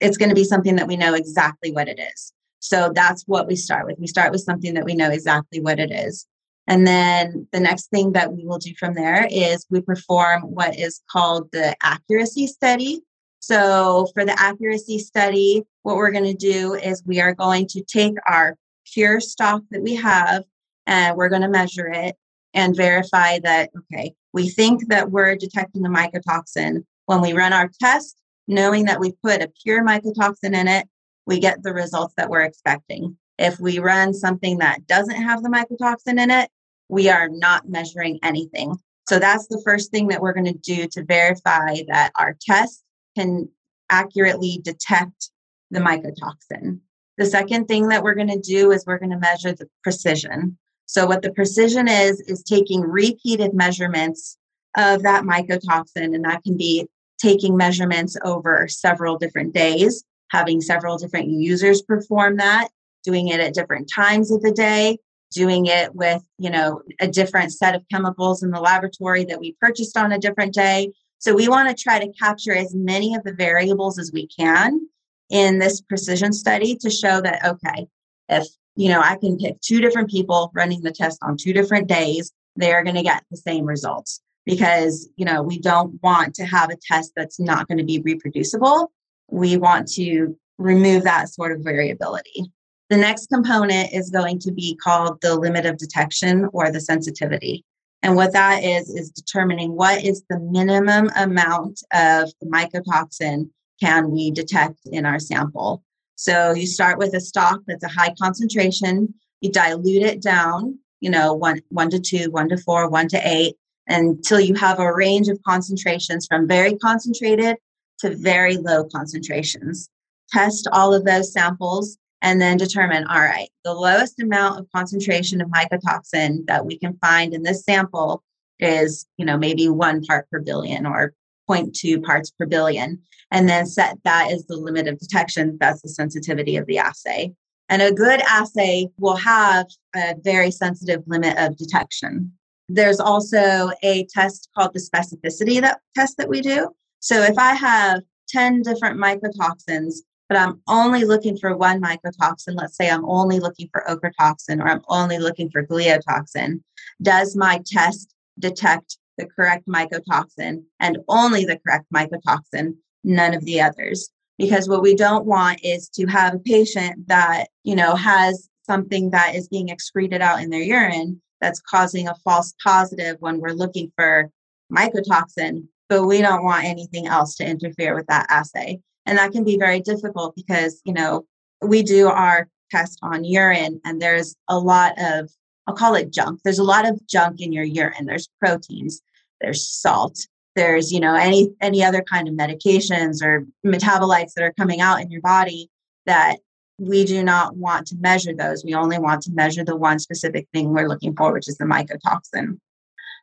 it's 0.00 0.16
going 0.16 0.30
to 0.30 0.34
be 0.34 0.44
something 0.44 0.76
that 0.76 0.88
we 0.88 0.96
know 0.96 1.14
exactly 1.14 1.70
what 1.70 1.86
it 1.88 2.00
is. 2.00 2.32
So 2.58 2.90
that's 2.94 3.22
what 3.26 3.46
we 3.46 3.56
start 3.56 3.86
with. 3.86 3.98
We 3.98 4.06
start 4.06 4.32
with 4.32 4.40
something 4.40 4.74
that 4.74 4.84
we 4.84 4.94
know 4.94 5.10
exactly 5.10 5.60
what 5.60 5.78
it 5.78 5.92
is. 5.92 6.26
And 6.66 6.86
then 6.86 7.46
the 7.52 7.60
next 7.60 7.90
thing 7.90 8.12
that 8.12 8.32
we 8.32 8.44
will 8.44 8.58
do 8.58 8.72
from 8.78 8.94
there 8.94 9.26
is 9.30 9.66
we 9.70 9.80
perform 9.80 10.42
what 10.42 10.78
is 10.78 11.00
called 11.10 11.50
the 11.52 11.74
accuracy 11.82 12.46
study. 12.46 13.00
So 13.40 14.06
for 14.12 14.24
the 14.24 14.38
accuracy 14.38 14.98
study, 14.98 15.62
what 15.82 15.96
we're 15.96 16.12
going 16.12 16.24
to 16.24 16.34
do 16.34 16.74
is 16.74 17.02
we 17.06 17.20
are 17.20 17.34
going 17.34 17.66
to 17.68 17.82
take 17.82 18.14
our 18.28 18.56
pure 18.92 19.20
stock 19.20 19.62
that 19.70 19.82
we 19.82 19.94
have 19.96 20.44
and 20.86 21.16
we're 21.16 21.28
going 21.28 21.42
to 21.42 21.48
measure 21.48 21.88
it 21.88 22.16
and 22.54 22.76
verify 22.76 23.38
that, 23.40 23.70
okay, 23.76 24.14
we 24.32 24.48
think 24.48 24.88
that 24.88 25.10
we're 25.10 25.36
detecting 25.36 25.82
the 25.82 25.88
mycotoxin. 25.88 26.84
When 27.06 27.20
we 27.20 27.32
run 27.32 27.52
our 27.52 27.70
test, 27.80 28.16
knowing 28.46 28.86
that 28.86 29.00
we 29.00 29.12
put 29.22 29.42
a 29.42 29.52
pure 29.62 29.84
mycotoxin 29.84 30.54
in 30.54 30.68
it, 30.68 30.86
we 31.26 31.38
get 31.38 31.62
the 31.62 31.72
results 31.72 32.14
that 32.16 32.28
we're 32.28 32.42
expecting. 32.42 33.16
If 33.38 33.58
we 33.60 33.78
run 33.78 34.12
something 34.14 34.58
that 34.58 34.86
doesn't 34.86 35.22
have 35.22 35.42
the 35.42 35.48
mycotoxin 35.48 36.20
in 36.20 36.30
it, 36.30 36.50
we 36.88 37.08
are 37.08 37.28
not 37.28 37.68
measuring 37.68 38.18
anything. 38.22 38.74
So 39.08 39.18
that's 39.18 39.46
the 39.48 39.62
first 39.64 39.90
thing 39.90 40.08
that 40.08 40.20
we're 40.20 40.32
going 40.32 40.52
to 40.52 40.52
do 40.52 40.86
to 40.88 41.04
verify 41.04 41.76
that 41.88 42.12
our 42.16 42.36
test 42.40 42.82
can 43.16 43.48
accurately 43.88 44.60
detect 44.62 45.30
the 45.70 45.80
mycotoxin. 45.80 46.80
The 47.16 47.26
second 47.26 47.66
thing 47.66 47.88
that 47.88 48.02
we're 48.02 48.14
going 48.14 48.28
to 48.28 48.38
do 48.38 48.72
is 48.72 48.84
we're 48.86 48.98
going 48.98 49.10
to 49.10 49.18
measure 49.18 49.52
the 49.52 49.68
precision. 49.82 50.58
So, 50.90 51.06
what 51.06 51.22
the 51.22 51.30
precision 51.30 51.86
is, 51.86 52.20
is 52.22 52.42
taking 52.42 52.80
repeated 52.80 53.54
measurements 53.54 54.36
of 54.76 55.04
that 55.04 55.22
mycotoxin, 55.22 56.16
and 56.16 56.24
that 56.24 56.42
can 56.42 56.56
be 56.56 56.88
taking 57.22 57.56
measurements 57.56 58.16
over 58.24 58.66
several 58.66 59.16
different 59.16 59.54
days, 59.54 60.02
having 60.32 60.60
several 60.60 60.98
different 60.98 61.28
users 61.28 61.80
perform 61.80 62.38
that, 62.38 62.70
doing 63.04 63.28
it 63.28 63.38
at 63.38 63.54
different 63.54 63.88
times 63.88 64.32
of 64.32 64.42
the 64.42 64.50
day, 64.50 64.98
doing 65.30 65.66
it 65.66 65.94
with, 65.94 66.24
you 66.38 66.50
know, 66.50 66.82
a 67.00 67.06
different 67.06 67.52
set 67.52 67.76
of 67.76 67.84
chemicals 67.88 68.42
in 68.42 68.50
the 68.50 68.60
laboratory 68.60 69.22
that 69.22 69.38
we 69.38 69.54
purchased 69.60 69.96
on 69.96 70.10
a 70.10 70.18
different 70.18 70.52
day. 70.52 70.90
So 71.18 71.36
we 71.36 71.46
want 71.46 71.68
to 71.68 71.80
try 71.80 72.00
to 72.00 72.12
capture 72.20 72.52
as 72.52 72.74
many 72.74 73.14
of 73.14 73.22
the 73.22 73.32
variables 73.32 73.96
as 73.96 74.10
we 74.12 74.26
can 74.26 74.88
in 75.30 75.60
this 75.60 75.80
precision 75.82 76.32
study 76.32 76.74
to 76.78 76.90
show 76.90 77.20
that, 77.20 77.46
okay, 77.46 77.86
if, 78.28 78.48
you 78.80 78.88
know, 78.88 79.02
I 79.02 79.16
can 79.16 79.36
pick 79.36 79.60
two 79.60 79.82
different 79.82 80.08
people 80.08 80.50
running 80.54 80.80
the 80.80 80.90
test 80.90 81.18
on 81.20 81.36
two 81.36 81.52
different 81.52 81.86
days, 81.86 82.32
they're 82.56 82.82
going 82.82 82.96
to 82.96 83.02
get 83.02 83.22
the 83.30 83.36
same 83.36 83.66
results 83.66 84.22
because, 84.46 85.06
you 85.16 85.26
know, 85.26 85.42
we 85.42 85.58
don't 85.58 86.02
want 86.02 86.34
to 86.36 86.46
have 86.46 86.70
a 86.70 86.78
test 86.90 87.12
that's 87.14 87.38
not 87.38 87.68
going 87.68 87.76
to 87.76 87.84
be 87.84 88.00
reproducible. 88.00 88.90
We 89.30 89.58
want 89.58 89.86
to 89.96 90.34
remove 90.56 91.04
that 91.04 91.28
sort 91.28 91.52
of 91.52 91.62
variability. 91.62 92.50
The 92.88 92.96
next 92.96 93.28
component 93.28 93.92
is 93.92 94.08
going 94.08 94.38
to 94.40 94.52
be 94.52 94.76
called 94.82 95.20
the 95.20 95.36
limit 95.36 95.66
of 95.66 95.76
detection 95.76 96.48
or 96.54 96.72
the 96.72 96.80
sensitivity. 96.80 97.66
And 98.02 98.16
what 98.16 98.32
that 98.32 98.64
is, 98.64 98.88
is 98.88 99.10
determining 99.10 99.76
what 99.76 100.02
is 100.02 100.24
the 100.30 100.38
minimum 100.38 101.10
amount 101.16 101.82
of 101.92 102.30
mycotoxin 102.42 103.50
can 103.78 104.10
we 104.10 104.30
detect 104.30 104.78
in 104.86 105.04
our 105.04 105.18
sample. 105.18 105.82
So 106.20 106.52
you 106.52 106.66
start 106.66 106.98
with 106.98 107.14
a 107.14 107.20
stock 107.20 107.60
that's 107.66 107.82
a 107.82 107.88
high 107.88 108.12
concentration, 108.20 109.14
you 109.40 109.50
dilute 109.50 110.02
it 110.02 110.20
down, 110.20 110.78
you 111.00 111.08
know, 111.08 111.32
one, 111.32 111.62
one 111.70 111.88
to 111.88 111.98
two, 111.98 112.30
one 112.30 112.50
to 112.50 112.58
four, 112.58 112.90
one 112.90 113.08
to 113.08 113.20
eight, 113.24 113.56
until 113.86 114.38
you 114.38 114.54
have 114.56 114.78
a 114.78 114.94
range 114.94 115.28
of 115.28 115.42
concentrations 115.48 116.26
from 116.26 116.46
very 116.46 116.76
concentrated 116.76 117.56
to 118.00 118.14
very 118.14 118.58
low 118.58 118.84
concentrations. 118.84 119.88
Test 120.30 120.68
all 120.74 120.92
of 120.92 121.06
those 121.06 121.32
samples 121.32 121.96
and 122.20 122.38
then 122.38 122.58
determine 122.58 123.06
all 123.06 123.22
right, 123.22 123.48
the 123.64 123.72
lowest 123.72 124.20
amount 124.20 124.60
of 124.60 124.66
concentration 124.76 125.40
of 125.40 125.48
mycotoxin 125.48 126.46
that 126.48 126.66
we 126.66 126.78
can 126.78 126.98
find 126.98 127.32
in 127.32 127.44
this 127.44 127.64
sample 127.64 128.22
is, 128.58 129.06
you 129.16 129.24
know, 129.24 129.38
maybe 129.38 129.70
one 129.70 130.04
part 130.04 130.28
per 130.30 130.38
billion 130.38 130.84
or 130.84 131.14
0.2 131.50 132.02
parts 132.02 132.30
per 132.30 132.46
billion. 132.46 133.00
And 133.32 133.48
then 133.48 133.66
set 133.66 133.96
that 134.04 134.32
as 134.32 134.44
the 134.46 134.56
limit 134.56 134.88
of 134.88 134.98
detection. 134.98 135.56
That's 135.60 135.82
the 135.82 135.88
sensitivity 135.88 136.56
of 136.56 136.66
the 136.66 136.78
assay. 136.78 137.32
And 137.68 137.80
a 137.80 137.92
good 137.92 138.20
assay 138.28 138.88
will 138.98 139.16
have 139.16 139.66
a 139.94 140.16
very 140.22 140.50
sensitive 140.50 141.02
limit 141.06 141.38
of 141.38 141.56
detection. 141.56 142.32
There's 142.68 142.98
also 142.98 143.70
a 143.82 144.06
test 144.06 144.48
called 144.56 144.74
the 144.74 144.80
specificity 144.80 145.60
that 145.60 145.80
test 145.94 146.16
that 146.16 146.28
we 146.28 146.40
do. 146.40 146.70
So 146.98 147.22
if 147.22 147.38
I 147.38 147.54
have 147.54 148.02
10 148.28 148.62
different 148.62 149.00
mycotoxins 149.00 150.00
but 150.30 150.38
I'm 150.38 150.62
only 150.68 151.04
looking 151.04 151.36
for 151.36 151.56
one 151.56 151.82
mycotoxin. 151.82 152.54
Let's 152.54 152.76
say 152.76 152.88
I'm 152.88 153.04
only 153.04 153.40
looking 153.40 153.68
for 153.72 153.82
ochratoxin 153.88 154.62
or 154.62 154.68
I'm 154.68 154.82
only 154.86 155.18
looking 155.18 155.50
for 155.50 155.66
gliotoxin. 155.66 156.62
Does 157.02 157.34
my 157.34 157.60
test 157.66 158.14
detect 158.38 158.96
the 159.20 159.26
correct 159.26 159.66
mycotoxin 159.68 160.62
and 160.80 160.98
only 161.08 161.44
the 161.44 161.58
correct 161.58 161.86
mycotoxin, 161.94 162.74
none 163.04 163.34
of 163.34 163.44
the 163.44 163.60
others? 163.60 164.10
Because 164.38 164.68
what 164.68 164.82
we 164.82 164.94
don't 164.94 165.26
want 165.26 165.60
is 165.62 165.88
to 165.90 166.06
have 166.06 166.34
a 166.34 166.38
patient 166.38 167.08
that, 167.08 167.48
you 167.62 167.76
know, 167.76 167.94
has 167.94 168.48
something 168.64 169.10
that 169.10 169.34
is 169.34 169.48
being 169.48 169.68
excreted 169.68 170.22
out 170.22 170.40
in 170.40 170.50
their 170.50 170.62
urine 170.62 171.20
that's 171.40 171.60
causing 171.60 172.08
a 172.08 172.14
false 172.24 172.54
positive 172.62 173.16
when 173.20 173.40
we're 173.40 173.50
looking 173.50 173.92
for 173.96 174.30
mycotoxin, 174.72 175.66
but 175.88 176.06
we 176.06 176.20
don't 176.20 176.44
want 176.44 176.64
anything 176.64 177.06
else 177.06 177.36
to 177.36 177.46
interfere 177.46 177.94
with 177.94 178.06
that 178.06 178.26
assay. 178.30 178.80
And 179.06 179.18
that 179.18 179.32
can 179.32 179.44
be 179.44 179.58
very 179.58 179.80
difficult 179.80 180.34
because, 180.36 180.80
you 180.84 180.92
know, 180.92 181.24
we 181.62 181.82
do 181.82 182.08
our 182.08 182.48
test 182.70 182.98
on 183.02 183.24
urine 183.24 183.80
and 183.84 184.00
there's 184.00 184.36
a 184.48 184.58
lot 184.58 184.92
of, 184.98 185.30
I'll 185.66 185.74
call 185.74 185.94
it 185.94 186.12
junk. 186.12 186.40
There's 186.44 186.58
a 186.58 186.64
lot 186.64 186.88
of 186.88 187.04
junk 187.06 187.40
in 187.40 187.52
your 187.52 187.64
urine. 187.64 188.06
There's 188.06 188.28
proteins, 188.38 189.02
there's 189.40 189.66
salt, 189.66 190.18
there's, 190.56 190.92
you 190.92 191.00
know, 191.00 191.14
any 191.14 191.48
any 191.60 191.84
other 191.84 192.02
kind 192.02 192.28
of 192.28 192.34
medications 192.34 193.22
or 193.22 193.46
metabolites 193.64 194.34
that 194.34 194.44
are 194.44 194.54
coming 194.58 194.80
out 194.80 195.00
in 195.00 195.10
your 195.10 195.20
body 195.20 195.70
that 196.06 196.38
we 196.78 197.04
do 197.04 197.22
not 197.22 197.56
want 197.56 197.86
to 197.88 197.96
measure 198.00 198.34
those. 198.34 198.64
We 198.64 198.74
only 198.74 198.98
want 198.98 199.22
to 199.22 199.32
measure 199.32 199.64
the 199.64 199.76
one 199.76 199.98
specific 199.98 200.48
thing 200.52 200.70
we're 200.70 200.88
looking 200.88 201.14
for, 201.14 201.32
which 201.32 201.48
is 201.48 201.58
the 201.58 201.66
mycotoxin. 201.66 202.58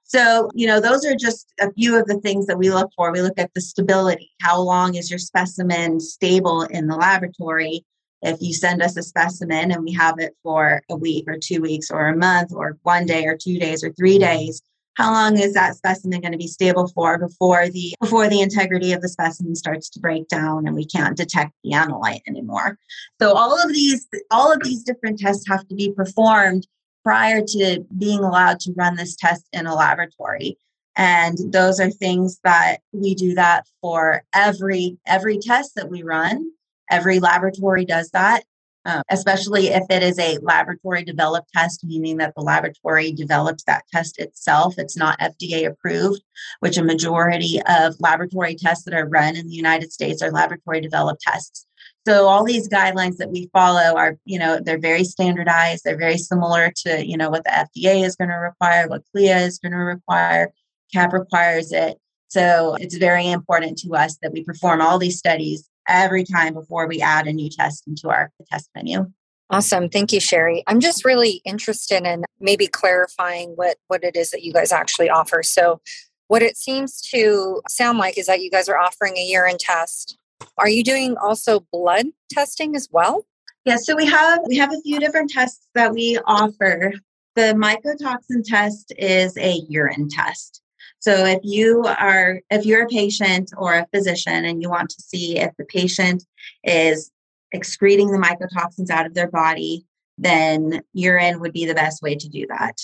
So, 0.03 0.49
you 0.53 0.67
know, 0.67 0.79
those 0.79 1.05
are 1.05 1.15
just 1.15 1.51
a 1.59 1.71
few 1.73 1.99
of 1.99 2.05
the 2.05 2.19
things 2.19 2.45
that 2.45 2.57
we 2.57 2.69
look 2.69 2.89
for. 2.95 3.11
We 3.11 3.21
look 3.21 3.37
at 3.37 3.53
the 3.53 3.61
stability. 3.61 4.31
How 4.41 4.61
long 4.61 4.95
is 4.95 5.09
your 5.09 5.19
specimen 5.19 5.99
stable 5.99 6.61
in 6.61 6.87
the 6.87 6.95
laboratory? 6.95 7.83
If 8.21 8.41
you 8.41 8.53
send 8.53 8.81
us 8.81 8.95
a 8.95 9.03
specimen 9.03 9.71
and 9.71 9.83
we 9.83 9.91
have 9.93 10.17
it 10.19 10.33
for 10.43 10.81
a 10.89 10.95
week 10.95 11.25
or 11.27 11.37
two 11.37 11.61
weeks 11.61 11.91
or 11.91 12.07
a 12.07 12.15
month 12.15 12.51
or 12.53 12.77
one 12.83 13.05
day 13.05 13.25
or 13.25 13.35
two 13.35 13.59
days 13.59 13.83
or 13.83 13.91
three 13.91 14.17
mm-hmm. 14.17 14.37
days, 14.37 14.61
how 14.97 15.13
long 15.13 15.37
is 15.37 15.53
that 15.53 15.75
specimen 15.75 16.21
going 16.21 16.31
to 16.31 16.39
be 16.39 16.47
stable 16.47 16.87
for 16.87 17.19
before 17.19 17.69
the 17.69 17.93
before 18.01 18.27
the 18.27 18.41
integrity 18.41 18.93
of 18.93 19.01
the 19.01 19.07
specimen 19.07 19.55
starts 19.55 19.89
to 19.91 19.99
break 19.99 20.27
down 20.27 20.65
and 20.65 20.75
we 20.75 20.85
can't 20.85 21.15
detect 21.15 21.53
the 21.63 21.71
analyte 21.71 22.21
anymore? 22.27 22.79
So 23.21 23.33
all 23.33 23.61
of 23.61 23.71
these 23.71 24.07
all 24.31 24.51
of 24.51 24.63
these 24.63 24.81
different 24.81 25.19
tests 25.19 25.47
have 25.47 25.67
to 25.67 25.75
be 25.75 25.91
performed 25.91 26.67
prior 27.03 27.41
to 27.45 27.85
being 27.95 28.19
allowed 28.19 28.59
to 28.61 28.73
run 28.75 28.95
this 28.95 29.15
test 29.15 29.47
in 29.53 29.67
a 29.67 29.75
laboratory. 29.75 30.57
And 30.95 31.37
those 31.53 31.79
are 31.79 31.91
things 31.91 32.39
that 32.43 32.77
we 32.91 33.13
do 33.13 33.35
that 33.35 33.67
for 33.81 34.23
every 34.33 34.97
every 35.05 35.37
test 35.37 35.75
that 35.75 35.91
we 35.91 36.01
run. 36.01 36.51
Every 36.89 37.19
laboratory 37.19 37.85
does 37.85 38.09
that 38.11 38.45
um, 38.87 39.03
especially 39.09 39.67
if 39.67 39.83
it 39.89 40.01
is 40.01 40.17
a 40.17 40.39
laboratory 40.41 41.03
developed 41.03 41.49
test 41.53 41.83
meaning 41.83 42.17
that 42.17 42.33
the 42.35 42.41
laboratory 42.41 43.11
developed 43.11 43.65
that 43.67 43.83
test 43.93 44.17
itself 44.19 44.75
it's 44.77 44.97
not 44.97 45.19
fda 45.19 45.67
approved 45.67 46.21
which 46.61 46.77
a 46.77 46.83
majority 46.83 47.61
of 47.67 47.95
laboratory 47.99 48.55
tests 48.55 48.85
that 48.85 48.95
are 48.95 49.07
run 49.07 49.35
in 49.35 49.47
the 49.47 49.53
united 49.53 49.91
states 49.91 50.21
are 50.21 50.31
laboratory 50.31 50.81
developed 50.81 51.21
tests 51.21 51.67
so 52.07 52.25
all 52.27 52.45
these 52.45 52.69
guidelines 52.69 53.17
that 53.17 53.31
we 53.31 53.49
follow 53.51 53.97
are, 53.97 54.17
you 54.23 54.39
know, 54.39 54.61
they're 54.63 54.79
very 54.79 55.03
standardized. 55.03 55.83
They're 55.83 55.97
very 55.97 56.17
similar 56.17 56.71
to, 56.83 57.05
you 57.05 57.17
know, 57.17 57.29
what 57.29 57.43
the 57.43 57.49
FDA 57.49 58.05
is 58.05 58.15
going 58.15 58.29
to 58.29 58.35
require, 58.35 58.87
what 58.87 59.03
CLIA 59.11 59.39
is 59.39 59.59
going 59.59 59.73
to 59.73 59.77
require, 59.77 60.53
CAP 60.93 61.11
requires 61.11 61.73
it. 61.73 61.97
So 62.29 62.75
it's 62.79 62.95
very 62.95 63.27
important 63.27 63.77
to 63.79 63.93
us 63.93 64.17
that 64.21 64.31
we 64.31 64.45
perform 64.45 64.81
all 64.81 64.99
these 64.99 65.17
studies 65.17 65.69
every 65.87 66.23
time 66.23 66.53
before 66.53 66.87
we 66.87 67.01
add 67.01 67.27
a 67.27 67.33
new 67.33 67.49
test 67.49 67.87
into 67.87 68.09
our 68.09 68.31
test 68.51 68.69
menu. 68.75 69.11
Awesome. 69.49 69.89
Thank 69.89 70.11
you, 70.11 70.19
Sherry. 70.19 70.63
I'm 70.67 70.81
just 70.81 71.05
really 71.05 71.41
interested 71.45 72.03
in 72.05 72.25
maybe 72.39 72.67
clarifying 72.67 73.51
what, 73.51 73.77
what 73.87 74.03
it 74.03 74.15
is 74.15 74.31
that 74.31 74.43
you 74.43 74.51
guys 74.51 74.73
actually 74.73 75.09
offer. 75.09 75.41
So 75.41 75.79
what 76.27 76.41
it 76.41 76.57
seems 76.57 76.99
to 77.13 77.61
sound 77.69 77.97
like 77.97 78.17
is 78.17 78.25
that 78.25 78.41
you 78.41 78.51
guys 78.51 78.67
are 78.67 78.77
offering 78.77 79.15
a 79.17 79.25
urine 79.25 79.57
test 79.57 80.17
Are 80.57 80.69
you 80.69 80.83
doing 80.83 81.15
also 81.17 81.61
blood 81.71 82.07
testing 82.29 82.75
as 82.75 82.89
well? 82.91 83.25
Yeah, 83.65 83.77
so 83.77 83.95
we 83.95 84.05
have 84.05 84.39
we 84.47 84.57
have 84.57 84.71
a 84.71 84.81
few 84.81 84.99
different 84.99 85.29
tests 85.29 85.67
that 85.75 85.93
we 85.93 86.17
offer. 86.25 86.93
The 87.35 87.53
mycotoxin 87.53 88.43
test 88.43 88.93
is 88.97 89.37
a 89.37 89.61
urine 89.67 90.09
test. 90.09 90.61
So 91.07 91.25
if 91.25 91.39
you 91.41 91.85
are 91.85 92.41
if 92.51 92.65
you're 92.65 92.83
a 92.83 92.87
patient 92.89 93.51
or 93.57 93.75
a 93.75 93.87
physician 93.93 94.43
and 94.43 94.61
you 94.61 94.69
want 94.69 94.89
to 94.89 95.01
see 95.01 95.37
if 95.37 95.53
the 95.57 95.63
patient 95.63 96.25
is 96.65 97.11
excreting 97.53 98.11
the 98.11 98.17
mycotoxins 98.17 98.89
out 98.89 99.05
of 99.05 99.13
their 99.13 99.31
body, 99.31 99.85
then 100.17 100.81
urine 100.91 101.39
would 101.39 101.53
be 101.53 101.65
the 101.65 101.73
best 101.73 102.01
way 102.01 102.15
to 102.15 102.27
do 102.27 102.45
that. 102.47 102.75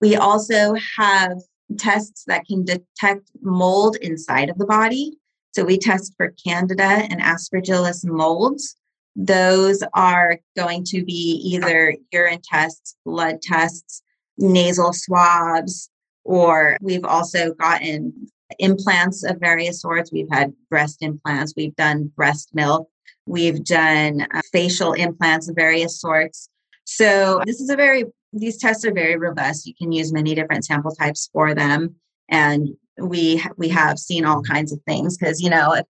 We 0.00 0.16
also 0.16 0.74
have 0.96 1.34
tests 1.78 2.24
that 2.26 2.46
can 2.46 2.64
detect 2.64 3.30
mold 3.42 3.94
inside 4.02 4.50
of 4.50 4.58
the 4.58 4.66
body. 4.66 5.16
So 5.52 5.62
we 5.62 5.78
test 5.78 6.14
for 6.16 6.34
Candida 6.44 6.82
and 6.82 7.20
Aspergillus 7.20 8.04
molds. 8.04 8.74
Those 9.14 9.84
are 9.94 10.40
going 10.56 10.82
to 10.86 11.04
be 11.04 11.40
either 11.44 11.94
urine 12.12 12.42
tests, 12.42 12.96
blood 13.04 13.40
tests, 13.40 14.02
nasal 14.36 14.92
swabs, 14.92 15.88
or 16.28 16.76
we've 16.82 17.06
also 17.06 17.54
gotten 17.54 18.12
implants 18.58 19.24
of 19.24 19.40
various 19.40 19.80
sorts. 19.80 20.12
We've 20.12 20.28
had 20.30 20.52
breast 20.68 20.98
implants, 21.00 21.54
we've 21.56 21.74
done 21.74 22.12
breast 22.14 22.50
milk, 22.52 22.90
we've 23.26 23.64
done 23.64 24.26
uh, 24.34 24.42
facial 24.52 24.92
implants 24.92 25.48
of 25.48 25.56
various 25.56 25.98
sorts. 25.98 26.50
So 26.84 27.40
this 27.46 27.60
is 27.60 27.70
a 27.70 27.76
very 27.76 28.04
these 28.34 28.58
tests 28.58 28.84
are 28.84 28.92
very 28.92 29.16
robust. 29.16 29.66
You 29.66 29.74
can 29.74 29.90
use 29.90 30.12
many 30.12 30.34
different 30.34 30.66
sample 30.66 30.94
types 30.94 31.30
for 31.32 31.54
them, 31.54 31.94
and 32.28 32.68
we 32.98 33.42
we 33.56 33.70
have 33.70 33.98
seen 33.98 34.26
all 34.26 34.42
kinds 34.42 34.70
of 34.70 34.80
things 34.86 35.16
because 35.16 35.40
you 35.40 35.48
know 35.48 35.72
if, 35.72 35.86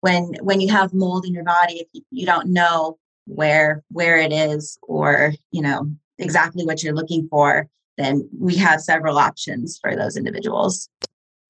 when 0.00 0.32
when 0.40 0.62
you 0.62 0.70
have 0.70 0.94
mold 0.94 1.26
in 1.26 1.34
your 1.34 1.44
body, 1.44 1.80
if 1.80 1.88
you, 1.92 2.02
you 2.10 2.24
don't 2.24 2.48
know 2.48 2.96
where 3.26 3.84
where 3.90 4.16
it 4.16 4.32
is 4.32 4.78
or 4.82 5.34
you 5.50 5.60
know 5.60 5.90
exactly 6.16 6.64
what 6.64 6.82
you're 6.82 6.94
looking 6.94 7.28
for, 7.28 7.68
then 7.98 8.28
we 8.38 8.56
have 8.56 8.80
several 8.80 9.18
options 9.18 9.78
for 9.80 9.94
those 9.94 10.16
individuals. 10.16 10.88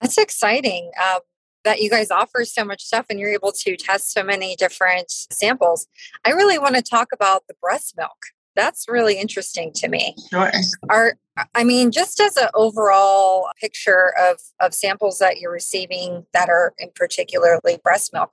That's 0.00 0.18
exciting. 0.18 0.90
Um, 1.02 1.20
that 1.64 1.80
you 1.80 1.88
guys 1.88 2.10
offer 2.10 2.44
so 2.44 2.64
much 2.64 2.82
stuff 2.82 3.06
and 3.08 3.20
you're 3.20 3.32
able 3.32 3.52
to 3.52 3.76
test 3.76 4.10
so 4.10 4.24
many 4.24 4.56
different 4.56 5.12
samples. 5.12 5.86
I 6.24 6.30
really 6.30 6.58
want 6.58 6.74
to 6.74 6.82
talk 6.82 7.08
about 7.12 7.46
the 7.46 7.54
breast 7.60 7.94
milk 7.96 8.16
that's 8.54 8.86
really 8.88 9.18
interesting 9.18 9.72
to 9.76 9.88
me. 9.88 10.14
Sure. 10.30 10.50
Are 10.90 11.14
I 11.54 11.64
mean, 11.64 11.90
just 11.90 12.20
as 12.20 12.36
an 12.36 12.48
overall 12.54 13.48
picture 13.60 14.12
of 14.20 14.38
of 14.60 14.74
samples 14.74 15.18
that 15.18 15.38
you're 15.38 15.52
receiving 15.52 16.26
that 16.34 16.48
are 16.48 16.74
in 16.78 16.90
particularly 16.94 17.78
breast 17.82 18.12
milk, 18.12 18.32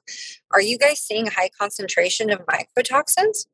are 0.54 0.62
you 0.62 0.78
guys 0.78 1.00
seeing 1.00 1.28
a 1.28 1.32
high 1.32 1.50
concentration 1.58 2.30
of 2.30 2.42
mycotoxins? 2.46 3.46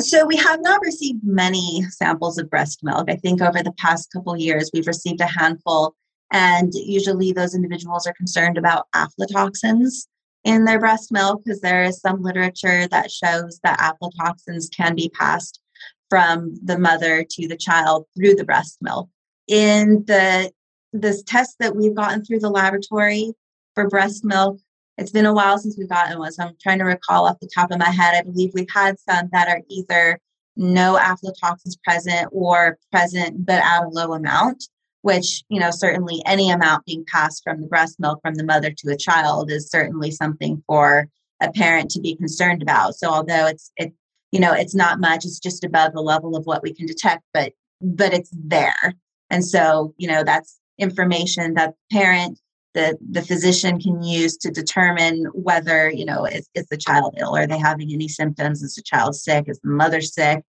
So 0.00 0.24
we 0.24 0.36
have 0.36 0.60
not 0.62 0.80
received 0.80 1.24
many 1.24 1.82
samples 1.90 2.38
of 2.38 2.48
breast 2.48 2.84
milk. 2.84 3.10
I 3.10 3.16
think 3.16 3.42
over 3.42 3.62
the 3.62 3.72
past 3.72 4.12
couple 4.12 4.36
years 4.36 4.70
we've 4.72 4.86
received 4.86 5.20
a 5.20 5.26
handful, 5.26 5.96
and 6.32 6.72
usually 6.72 7.32
those 7.32 7.54
individuals 7.54 8.06
are 8.06 8.12
concerned 8.12 8.58
about 8.58 8.86
aflatoxins 8.94 10.06
in 10.44 10.64
their 10.64 10.78
breast 10.78 11.10
milk 11.10 11.42
because 11.44 11.60
there 11.60 11.82
is 11.82 12.00
some 12.00 12.22
literature 12.22 12.86
that 12.88 13.10
shows 13.10 13.58
that 13.64 13.80
aflatoxins 13.80 14.66
can 14.74 14.94
be 14.94 15.08
passed 15.08 15.60
from 16.08 16.54
the 16.64 16.78
mother 16.78 17.24
to 17.28 17.48
the 17.48 17.56
child 17.56 18.06
through 18.16 18.34
the 18.34 18.44
breast 18.44 18.78
milk. 18.80 19.08
In 19.48 20.04
the 20.06 20.52
this 20.92 21.22
test 21.24 21.56
that 21.58 21.74
we've 21.74 21.94
gotten 21.94 22.24
through 22.24 22.38
the 22.38 22.50
laboratory 22.50 23.32
for 23.74 23.88
breast 23.88 24.24
milk, 24.24 24.60
it's 24.98 25.12
been 25.12 25.26
a 25.26 25.32
while 25.32 25.58
since 25.58 25.78
we've 25.78 25.88
gotten 25.88 26.18
one. 26.18 26.32
So 26.32 26.44
I'm 26.44 26.56
trying 26.60 26.78
to 26.80 26.84
recall 26.84 27.26
off 27.26 27.38
the 27.40 27.48
top 27.54 27.70
of 27.70 27.78
my 27.78 27.90
head. 27.90 28.14
I 28.14 28.22
believe 28.22 28.50
we've 28.52 28.66
had 28.72 28.98
some 28.98 29.28
that 29.32 29.48
are 29.48 29.62
either 29.68 30.18
no 30.56 30.98
aflatoxins 31.00 31.80
present 31.84 32.28
or 32.32 32.78
present 32.90 33.46
but 33.46 33.62
at 33.62 33.84
a 33.84 33.88
low 33.88 34.12
amount, 34.12 34.64
which, 35.02 35.44
you 35.48 35.60
know, 35.60 35.70
certainly 35.70 36.20
any 36.26 36.50
amount 36.50 36.84
being 36.84 37.04
passed 37.10 37.44
from 37.44 37.60
the 37.60 37.68
breast 37.68 38.00
milk 38.00 38.18
from 38.22 38.34
the 38.34 38.44
mother 38.44 38.72
to 38.76 38.90
a 38.90 38.96
child 38.96 39.52
is 39.52 39.70
certainly 39.70 40.10
something 40.10 40.62
for 40.66 41.08
a 41.40 41.52
parent 41.52 41.90
to 41.92 42.00
be 42.00 42.16
concerned 42.16 42.60
about. 42.60 42.96
So 42.96 43.08
although 43.08 43.46
it's 43.46 43.70
it 43.76 43.92
you 44.32 44.40
know 44.40 44.52
it's 44.52 44.74
not 44.74 45.00
much 45.00 45.24
it's 45.24 45.38
just 45.38 45.64
above 45.64 45.92
the 45.92 46.00
level 46.00 46.36
of 46.36 46.44
what 46.44 46.62
we 46.62 46.74
can 46.74 46.86
detect 46.86 47.22
but 47.32 47.52
but 47.80 48.12
it's 48.12 48.30
there 48.32 48.94
and 49.30 49.44
so 49.44 49.94
you 49.96 50.08
know 50.08 50.22
that's 50.22 50.58
information 50.78 51.54
that 51.54 51.74
parent 51.90 52.38
the 52.74 52.98
the 53.10 53.22
physician 53.22 53.80
can 53.80 54.02
use 54.02 54.36
to 54.36 54.50
determine 54.50 55.24
whether 55.32 55.90
you 55.90 56.04
know 56.04 56.24
is, 56.24 56.48
is 56.54 56.66
the 56.68 56.76
child 56.76 57.14
ill 57.18 57.36
are 57.36 57.46
they 57.46 57.58
having 57.58 57.92
any 57.92 58.08
symptoms 58.08 58.62
is 58.62 58.74
the 58.74 58.82
child 58.82 59.14
sick 59.16 59.44
is 59.48 59.58
the 59.60 59.70
mother 59.70 60.00
sick 60.00 60.42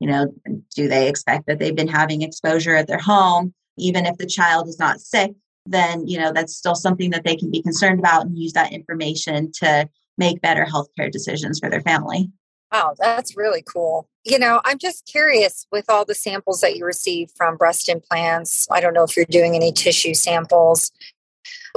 you 0.00 0.08
know 0.08 0.32
do 0.74 0.88
they 0.88 1.08
expect 1.08 1.46
that 1.46 1.58
they've 1.58 1.76
been 1.76 1.88
having 1.88 2.22
exposure 2.22 2.74
at 2.74 2.86
their 2.86 2.98
home 2.98 3.52
even 3.78 4.06
if 4.06 4.16
the 4.16 4.26
child 4.26 4.68
is 4.68 4.78
not 4.78 5.00
sick 5.00 5.32
then 5.66 6.06
you 6.06 6.18
know 6.18 6.32
that's 6.32 6.56
still 6.56 6.74
something 6.74 7.10
that 7.10 7.24
they 7.24 7.36
can 7.36 7.50
be 7.50 7.62
concerned 7.62 7.98
about 7.98 8.26
and 8.26 8.38
use 8.38 8.52
that 8.52 8.72
information 8.72 9.50
to 9.52 9.88
make 10.18 10.40
better 10.40 10.64
healthcare 10.64 11.10
decisions 11.10 11.58
for 11.58 11.68
their 11.68 11.82
family 11.82 12.30
Wow, 12.72 12.94
that's 12.98 13.36
really 13.36 13.62
cool. 13.62 14.08
You 14.24 14.38
know, 14.38 14.60
I'm 14.64 14.78
just 14.78 15.06
curious 15.06 15.66
with 15.70 15.88
all 15.88 16.04
the 16.04 16.16
samples 16.16 16.60
that 16.60 16.76
you 16.76 16.84
receive 16.84 17.30
from 17.36 17.56
breast 17.56 17.88
implants. 17.88 18.66
I 18.70 18.80
don't 18.80 18.92
know 18.92 19.04
if 19.04 19.16
you're 19.16 19.24
doing 19.26 19.54
any 19.54 19.72
tissue 19.72 20.14
samples. 20.14 20.90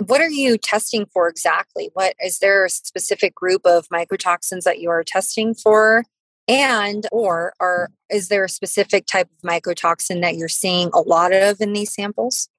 What 0.06 0.22
are 0.22 0.30
you 0.30 0.58
testing 0.58 1.06
for 1.14 1.28
exactly? 1.28 1.90
What 1.94 2.14
is 2.24 2.40
there 2.40 2.66
a 2.66 2.70
specific 2.70 3.36
group 3.36 3.66
of 3.66 3.88
mycotoxins 3.90 4.64
that 4.64 4.80
you 4.80 4.90
are 4.90 5.04
testing 5.04 5.54
for? 5.54 6.06
And 6.48 7.06
or 7.12 7.54
are 7.60 7.92
is 8.10 8.30
there 8.30 8.44
a 8.44 8.50
specific 8.50 9.06
type 9.06 9.28
of 9.28 9.50
mycotoxin 9.50 10.22
that 10.22 10.36
you're 10.36 10.48
seeing 10.48 10.90
a 10.94 11.02
lot 11.02 11.34
of 11.34 11.58
in 11.60 11.74
these 11.74 11.94
samples? 11.94 12.50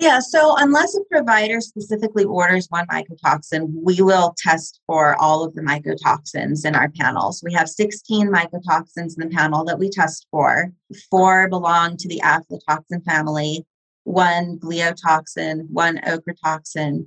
Yeah, 0.00 0.20
so 0.20 0.54
unless 0.58 0.94
a 0.94 1.00
provider 1.10 1.60
specifically 1.60 2.22
orders 2.22 2.68
one 2.70 2.86
mycotoxin, 2.86 3.72
we 3.82 4.00
will 4.00 4.32
test 4.38 4.80
for 4.86 5.16
all 5.20 5.42
of 5.42 5.54
the 5.54 5.62
mycotoxins 5.62 6.64
in 6.64 6.76
our 6.76 6.88
panels. 6.90 7.42
We 7.42 7.52
have 7.54 7.68
16 7.68 8.28
mycotoxins 8.28 9.18
in 9.18 9.28
the 9.28 9.34
panel 9.34 9.64
that 9.64 9.80
we 9.80 9.90
test 9.90 10.26
for. 10.30 10.72
Four 11.10 11.48
belong 11.48 11.96
to 11.96 12.08
the 12.08 12.20
aflatoxin 12.24 13.04
family, 13.04 13.66
one 14.08 14.58
gliotoxin, 14.58 15.68
one 15.68 15.98
ochratoxin, 15.98 17.06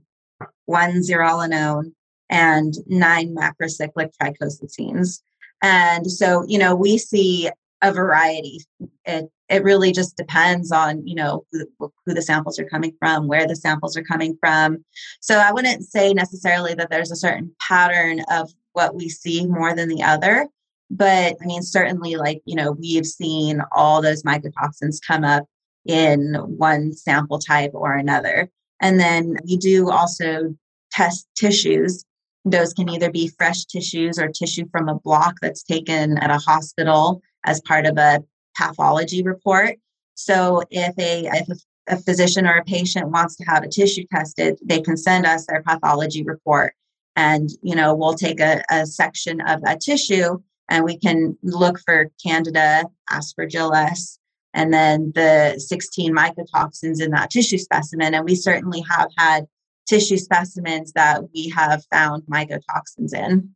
one 0.65 1.01
zearalenone, 1.01 1.93
and 2.29 2.75
nine 2.85 3.35
macrocyclic 3.35 4.11
trichothecenes. 4.21 5.21
And 5.63 6.11
so, 6.11 6.45
you 6.47 6.59
know, 6.59 6.75
we 6.75 6.99
see 6.99 7.49
a 7.81 7.91
variety. 7.91 8.59
It 9.05 9.31
it 9.49 9.63
really 9.63 9.91
just 9.91 10.15
depends 10.15 10.71
on 10.71 11.05
you 11.05 11.15
know 11.15 11.43
who, 11.51 11.65
who, 12.05 12.13
the 12.13 12.21
samples 12.21 12.59
are 12.59 12.69
coming 12.69 12.93
from 12.99 13.27
where 13.27 13.47
the 13.47 13.55
samples 13.55 13.97
are 13.97 14.03
coming 14.03 14.37
from 14.39 14.85
so 15.19 15.39
i 15.39 15.51
wouldn't 15.51 15.83
say 15.83 16.13
necessarily 16.13 16.73
that 16.73 16.89
there's 16.89 17.11
a 17.11 17.17
certain 17.17 17.51
pattern 17.67 18.21
of 18.31 18.49
what 18.71 18.95
we 18.95 19.09
see 19.09 19.45
more 19.45 19.75
than 19.75 19.89
the 19.89 20.01
other 20.01 20.47
but 20.89 21.35
i 21.41 21.45
mean 21.45 21.61
certainly 21.61 22.15
like 22.15 22.41
you 22.45 22.55
know 22.55 22.71
we've 22.71 23.05
seen 23.05 23.61
all 23.73 24.01
those 24.01 24.23
mycotoxins 24.23 25.05
come 25.05 25.25
up 25.25 25.45
in 25.85 26.35
one 26.35 26.93
sample 26.93 27.39
type 27.39 27.71
or 27.73 27.93
another. 27.93 28.49
And 28.81 28.99
then 28.99 29.37
we 29.45 29.57
do 29.57 29.89
also 29.89 30.55
test 30.91 31.27
tissues. 31.35 32.03
Those 32.45 32.73
can 32.73 32.89
either 32.89 33.11
be 33.11 33.31
fresh 33.37 33.65
tissues 33.65 34.17
or 34.19 34.27
tissue 34.27 34.65
from 34.71 34.89
a 34.89 34.99
block 34.99 35.35
that's 35.41 35.63
taken 35.63 36.17
at 36.17 36.31
a 36.31 36.37
hospital 36.37 37.21
as 37.45 37.61
part 37.61 37.85
of 37.85 37.97
a 37.97 38.23
pathology 38.57 39.23
report. 39.23 39.77
So 40.15 40.63
if 40.69 40.97
a 40.97 41.29
if 41.33 41.47
a, 41.87 41.97
physician 41.97 42.45
or 42.45 42.57
a 42.57 42.63
patient 42.63 43.09
wants 43.09 43.35
to 43.35 43.43
have 43.45 43.63
a 43.63 43.67
tissue 43.67 44.05
tested, 44.11 44.57
they 44.63 44.81
can 44.81 44.97
send 44.97 45.25
us 45.25 45.45
their 45.45 45.63
pathology 45.63 46.23
report, 46.23 46.73
and 47.15 47.49
you 47.61 47.75
know 47.75 47.95
we'll 47.95 48.13
take 48.13 48.39
a, 48.39 48.63
a 48.69 48.85
section 48.85 49.41
of 49.41 49.61
that 49.63 49.81
tissue 49.81 50.39
and 50.71 50.85
we 50.85 50.97
can 50.97 51.37
look 51.43 51.79
for 51.85 52.09
Candida, 52.25 52.85
Aspergillus, 53.11 54.17
and 54.53 54.73
then 54.73 55.11
the 55.15 55.55
16 55.57 56.13
mycotoxins 56.15 57.01
in 57.01 57.11
that 57.11 57.29
tissue 57.29 57.57
specimen. 57.57 58.13
And 58.13 58.25
we 58.25 58.35
certainly 58.35 58.83
have 58.89 59.09
had 59.17 59.45
tissue 59.87 60.17
specimens 60.17 60.93
that 60.93 61.23
we 61.33 61.49
have 61.49 61.83
found 61.91 62.23
mycotoxins 62.23 63.13
in. 63.13 63.55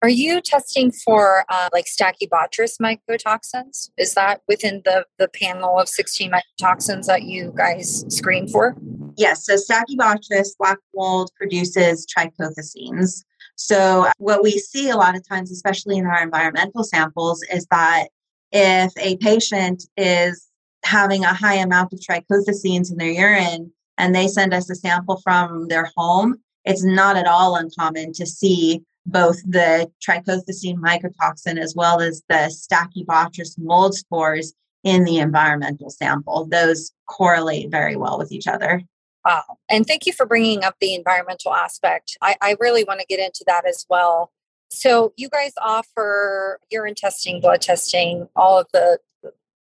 Are 0.00 0.08
you 0.08 0.40
testing 0.40 0.92
for 0.92 1.44
uh, 1.48 1.68
like 1.72 1.86
Stachybotrys 1.86 2.78
mycotoxins? 2.80 3.90
Is 3.98 4.14
that 4.14 4.42
within 4.46 4.82
the, 4.84 5.04
the 5.18 5.28
panel 5.28 5.78
of 5.78 5.88
16 5.88 6.30
mycotoxins 6.30 7.06
that 7.06 7.22
you 7.22 7.52
guys 7.56 8.04
screen 8.08 8.46
for? 8.46 8.76
Yes. 9.16 9.44
So 9.44 9.56
Stachybotrys 9.56 10.50
black 10.56 10.78
mold 10.94 11.30
produces 11.36 12.06
trichothecenes. 12.06 13.24
So 13.56 14.08
what 14.18 14.44
we 14.44 14.52
see 14.52 14.88
a 14.88 14.96
lot 14.96 15.16
of 15.16 15.28
times, 15.28 15.50
especially 15.50 15.98
in 15.98 16.06
our 16.06 16.22
environmental 16.22 16.84
samples, 16.84 17.42
is 17.52 17.66
that 17.72 18.06
if 18.52 18.92
a 18.98 19.16
patient 19.18 19.84
is 19.96 20.46
having 20.84 21.24
a 21.24 21.34
high 21.34 21.56
amount 21.56 21.92
of 21.92 22.00
trichothecenes 22.00 22.90
in 22.90 22.96
their 22.96 23.10
urine 23.10 23.72
and 23.98 24.14
they 24.14 24.28
send 24.28 24.54
us 24.54 24.70
a 24.70 24.74
sample 24.74 25.20
from 25.22 25.68
their 25.68 25.90
home, 25.96 26.36
it's 26.64 26.84
not 26.84 27.16
at 27.16 27.26
all 27.26 27.56
uncommon 27.56 28.12
to 28.14 28.26
see 28.26 28.82
both 29.06 29.42
the 29.44 29.90
trichothecene 30.06 30.76
mycotoxin 30.76 31.58
as 31.58 31.74
well 31.74 32.00
as 32.00 32.22
the 32.28 32.50
Stachybotrys 32.50 33.58
mold 33.58 33.94
spores 33.94 34.52
in 34.84 35.04
the 35.04 35.18
environmental 35.18 35.90
sample. 35.90 36.46
Those 36.46 36.92
correlate 37.06 37.70
very 37.70 37.96
well 37.96 38.18
with 38.18 38.30
each 38.30 38.46
other. 38.46 38.82
Wow. 39.24 39.58
And 39.68 39.86
thank 39.86 40.06
you 40.06 40.12
for 40.12 40.26
bringing 40.26 40.62
up 40.62 40.76
the 40.80 40.94
environmental 40.94 41.54
aspect. 41.54 42.16
I, 42.22 42.36
I 42.40 42.56
really 42.60 42.84
want 42.84 43.00
to 43.00 43.06
get 43.06 43.18
into 43.18 43.44
that 43.46 43.66
as 43.66 43.84
well. 43.90 44.30
So, 44.70 45.12
you 45.16 45.28
guys 45.28 45.52
offer 45.60 46.60
urine 46.70 46.94
testing, 46.94 47.40
blood 47.40 47.62
testing, 47.62 48.28
all 48.36 48.60
of 48.60 48.66
the 48.72 48.98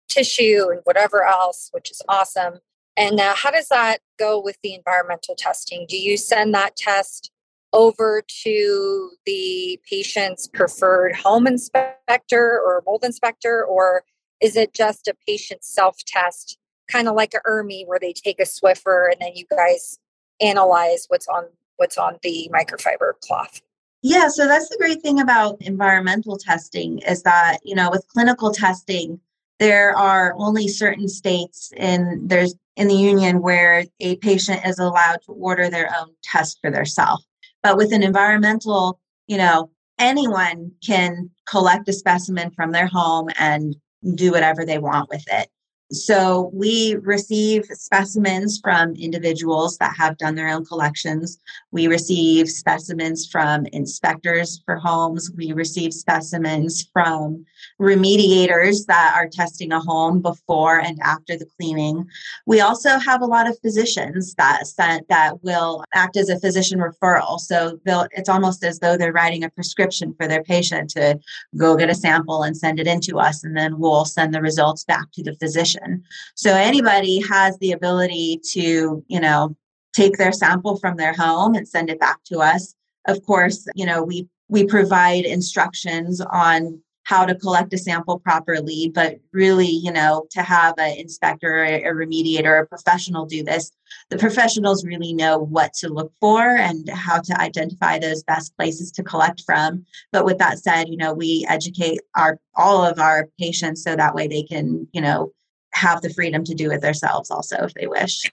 tissue 0.08 0.68
and 0.72 0.82
whatever 0.84 1.24
else, 1.24 1.70
which 1.74 1.92
is 1.92 2.02
awesome. 2.08 2.60
And 2.98 3.20
uh, 3.20 3.36
how 3.36 3.52
does 3.52 3.68
that 3.68 4.00
go 4.18 4.40
with 4.40 4.58
the 4.64 4.74
environmental 4.74 5.36
testing? 5.36 5.86
Do 5.88 5.98
you 5.98 6.18
send 6.18 6.54
that 6.54 6.76
test 6.76 7.32
over 7.74 8.24
to 8.44 9.12
the 9.26 9.80
patient's 9.90 10.48
preferred 10.48 11.14
home 11.14 11.46
inspector 11.46 12.62
or 12.66 12.82
mold 12.86 13.04
inspector, 13.04 13.66
or 13.66 14.04
is 14.42 14.56
it 14.56 14.74
just 14.74 15.08
a 15.08 15.16
patient 15.28 15.64
self 15.64 15.98
test, 16.06 16.58
kind 16.90 17.10
of 17.10 17.16
like 17.16 17.34
a 17.34 17.42
ERMI, 17.48 17.86
where 17.86 18.00
they 18.00 18.14
take 18.14 18.40
a 18.40 18.44
Swiffer 18.44 19.12
and 19.12 19.20
then 19.20 19.34
you 19.36 19.46
guys 19.50 20.00
analyze 20.42 21.06
what's 21.10 21.28
on 21.28 21.46
what's 21.76 21.98
on 21.98 22.18
the 22.24 22.50
microfiber 22.54 23.12
cloth? 23.22 23.62
Yeah, 24.08 24.28
so 24.28 24.48
that's 24.48 24.70
the 24.70 24.78
great 24.78 25.02
thing 25.02 25.20
about 25.20 25.60
environmental 25.62 26.38
testing 26.38 27.00
is 27.00 27.24
that, 27.24 27.58
you 27.64 27.74
know, 27.74 27.90
with 27.90 28.08
clinical 28.08 28.52
testing, 28.52 29.20
there 29.58 29.98
are 29.98 30.36
only 30.38 30.68
certain 30.68 31.10
states 31.10 31.74
in 31.76 32.22
there's 32.28 32.54
in 32.76 32.88
the 32.88 32.94
union 32.94 33.42
where 33.42 33.84
a 34.00 34.18
patient 34.18 34.64
is 34.64 34.78
allowed 34.78 35.24
to 35.26 35.32
order 35.32 35.72
their 35.72 35.90
own 36.00 36.10
test 36.22 36.60
for 36.62 36.70
themselves. 36.70 37.26
But 37.64 37.78
with 37.78 37.92
an 37.92 38.04
environmental, 38.04 39.00
you 39.26 39.38
know, 39.38 39.72
anyone 39.98 40.74
can 40.86 41.32
collect 41.50 41.90
a 41.90 41.94
specimen 41.94 42.52
from 42.52 42.74
their 42.74 42.86
home 42.86 43.30
and 43.40 43.76
do 44.14 44.30
whatever 44.32 44.64
they 44.68 44.78
want 44.78 45.10
with 45.10 45.24
it. 45.32 45.50
So 45.92 46.50
we 46.52 46.96
receive 46.96 47.66
specimens 47.66 48.60
from 48.60 48.96
individuals 48.96 49.78
that 49.78 49.96
have 49.96 50.18
done 50.18 50.34
their 50.34 50.50
own 50.50 50.66
collections. 50.66 51.40
We 51.72 51.88
receive 51.88 52.50
specimens 52.50 53.28
from 53.28 53.68
inspectors 53.68 54.64
for 54.66 54.78
homes. 54.78 55.30
We 55.38 55.54
receive 55.54 55.94
specimens 55.94 56.90
from 56.92 57.46
remediators 57.80 58.88
that 58.88 59.14
are 59.16 59.30
testing 59.32 59.72
a 59.72 59.80
home 59.80 60.24
before 60.24 60.80
and 60.80 60.98
after 61.04 61.38
the 61.38 61.46
cleaning. 61.56 62.08
We 62.48 62.62
also 62.62 62.98
have 62.98 63.22
a 63.22 63.28
lot 63.28 63.48
of 63.48 63.60
physicians 63.60 64.34
that 64.36 64.66
sent, 64.66 65.08
that 65.10 65.44
will 65.44 65.84
act 65.94 66.18
as 66.18 66.30
a 66.30 66.40
physician 66.40 66.80
referral. 66.80 67.40
So 67.40 67.80
it's 67.86 68.30
almost 68.30 68.64
as 68.64 68.80
though 68.80 68.98
they're 68.98 69.14
writing 69.14 69.44
a 69.44 69.52
prescription 69.52 70.16
for 70.16 70.28
their 70.28 70.44
patient 70.44 70.90
to 70.92 71.20
go 71.56 71.76
get 71.76 71.92
a 71.92 71.96
sample 71.96 72.42
and 72.42 72.58
send 72.58 72.80
it 72.80 72.88
in 72.88 73.02
to 73.02 73.20
us, 73.20 73.44
and 73.44 73.56
then 73.56 73.78
we'll 73.78 74.06
send 74.06 74.34
the 74.34 74.42
results 74.42 74.84
back 74.84 75.12
to 75.14 75.22
the 75.22 75.36
physician 75.36 75.75
so 76.36 76.52
anybody 76.54 77.22
has 77.22 77.58
the 77.60 77.72
ability 77.72 78.42
to, 78.52 79.04
you 79.08 79.20
know, 79.20 79.56
take 79.94 80.18
their 80.18 80.32
sample 80.32 80.78
from 80.78 80.98
their 80.98 81.14
home 81.14 81.56
and 81.56 81.68
send 81.68 81.90
it 81.90 82.00
back 82.00 82.24
to 82.26 82.40
us. 82.40 82.76
Of 83.08 83.26
course, 83.26 83.68
you 83.76 83.86
know, 83.86 84.04
we 84.04 84.28
we 84.48 84.66
provide 84.66 85.26
instructions 85.26 86.22
on 86.22 86.82
how 87.06 87.24
to 87.24 87.36
collect 87.36 87.72
a 87.74 87.78
sample 87.78 88.20
properly, 88.20 88.92
but 88.94 89.20
really, 89.32 89.68
you 89.68 89.92
know, 89.92 90.26
to 90.32 90.42
have 90.42 90.74
an 90.80 90.98
inspector, 90.98 91.64
a 91.64 91.84
remediator, 91.84 92.62
a 92.62 92.66
professional 92.66 93.28
do 93.28 93.44
this, 93.44 93.72
the 94.10 94.18
professionals 94.18 94.84
really 94.84 95.14
know 95.14 95.38
what 95.38 95.74
to 95.74 95.88
look 95.88 96.12
for 96.20 96.42
and 96.42 96.90
how 96.90 97.22
to 97.22 97.40
identify 97.40 98.00
those 98.00 98.24
best 98.24 98.56
places 98.58 98.92
to 98.92 99.04
collect 99.04 99.44
from. 99.46 99.86
But 100.12 100.26
with 100.26 100.40
that 100.40 100.58
said, 100.58 100.90
you 100.90 100.98
know, 100.98 101.14
we 101.14 101.46
educate 101.48 102.02
our 102.16 102.40
all 102.56 102.84
of 102.84 103.00
our 103.00 103.30
patients 103.40 103.84
so 103.84 103.96
that 103.96 104.16
way 104.16 104.28
they 104.28 104.44
can, 104.44 104.88
you 104.92 105.02
know, 105.02 105.32
have 105.76 106.02
the 106.02 106.10
freedom 106.10 106.44
to 106.46 106.56
do 106.56 106.72
it 106.72 106.82
themselves 106.82 107.30
also 107.30 107.58
if 107.58 107.74
they 107.74 107.88
wish. 107.88 108.24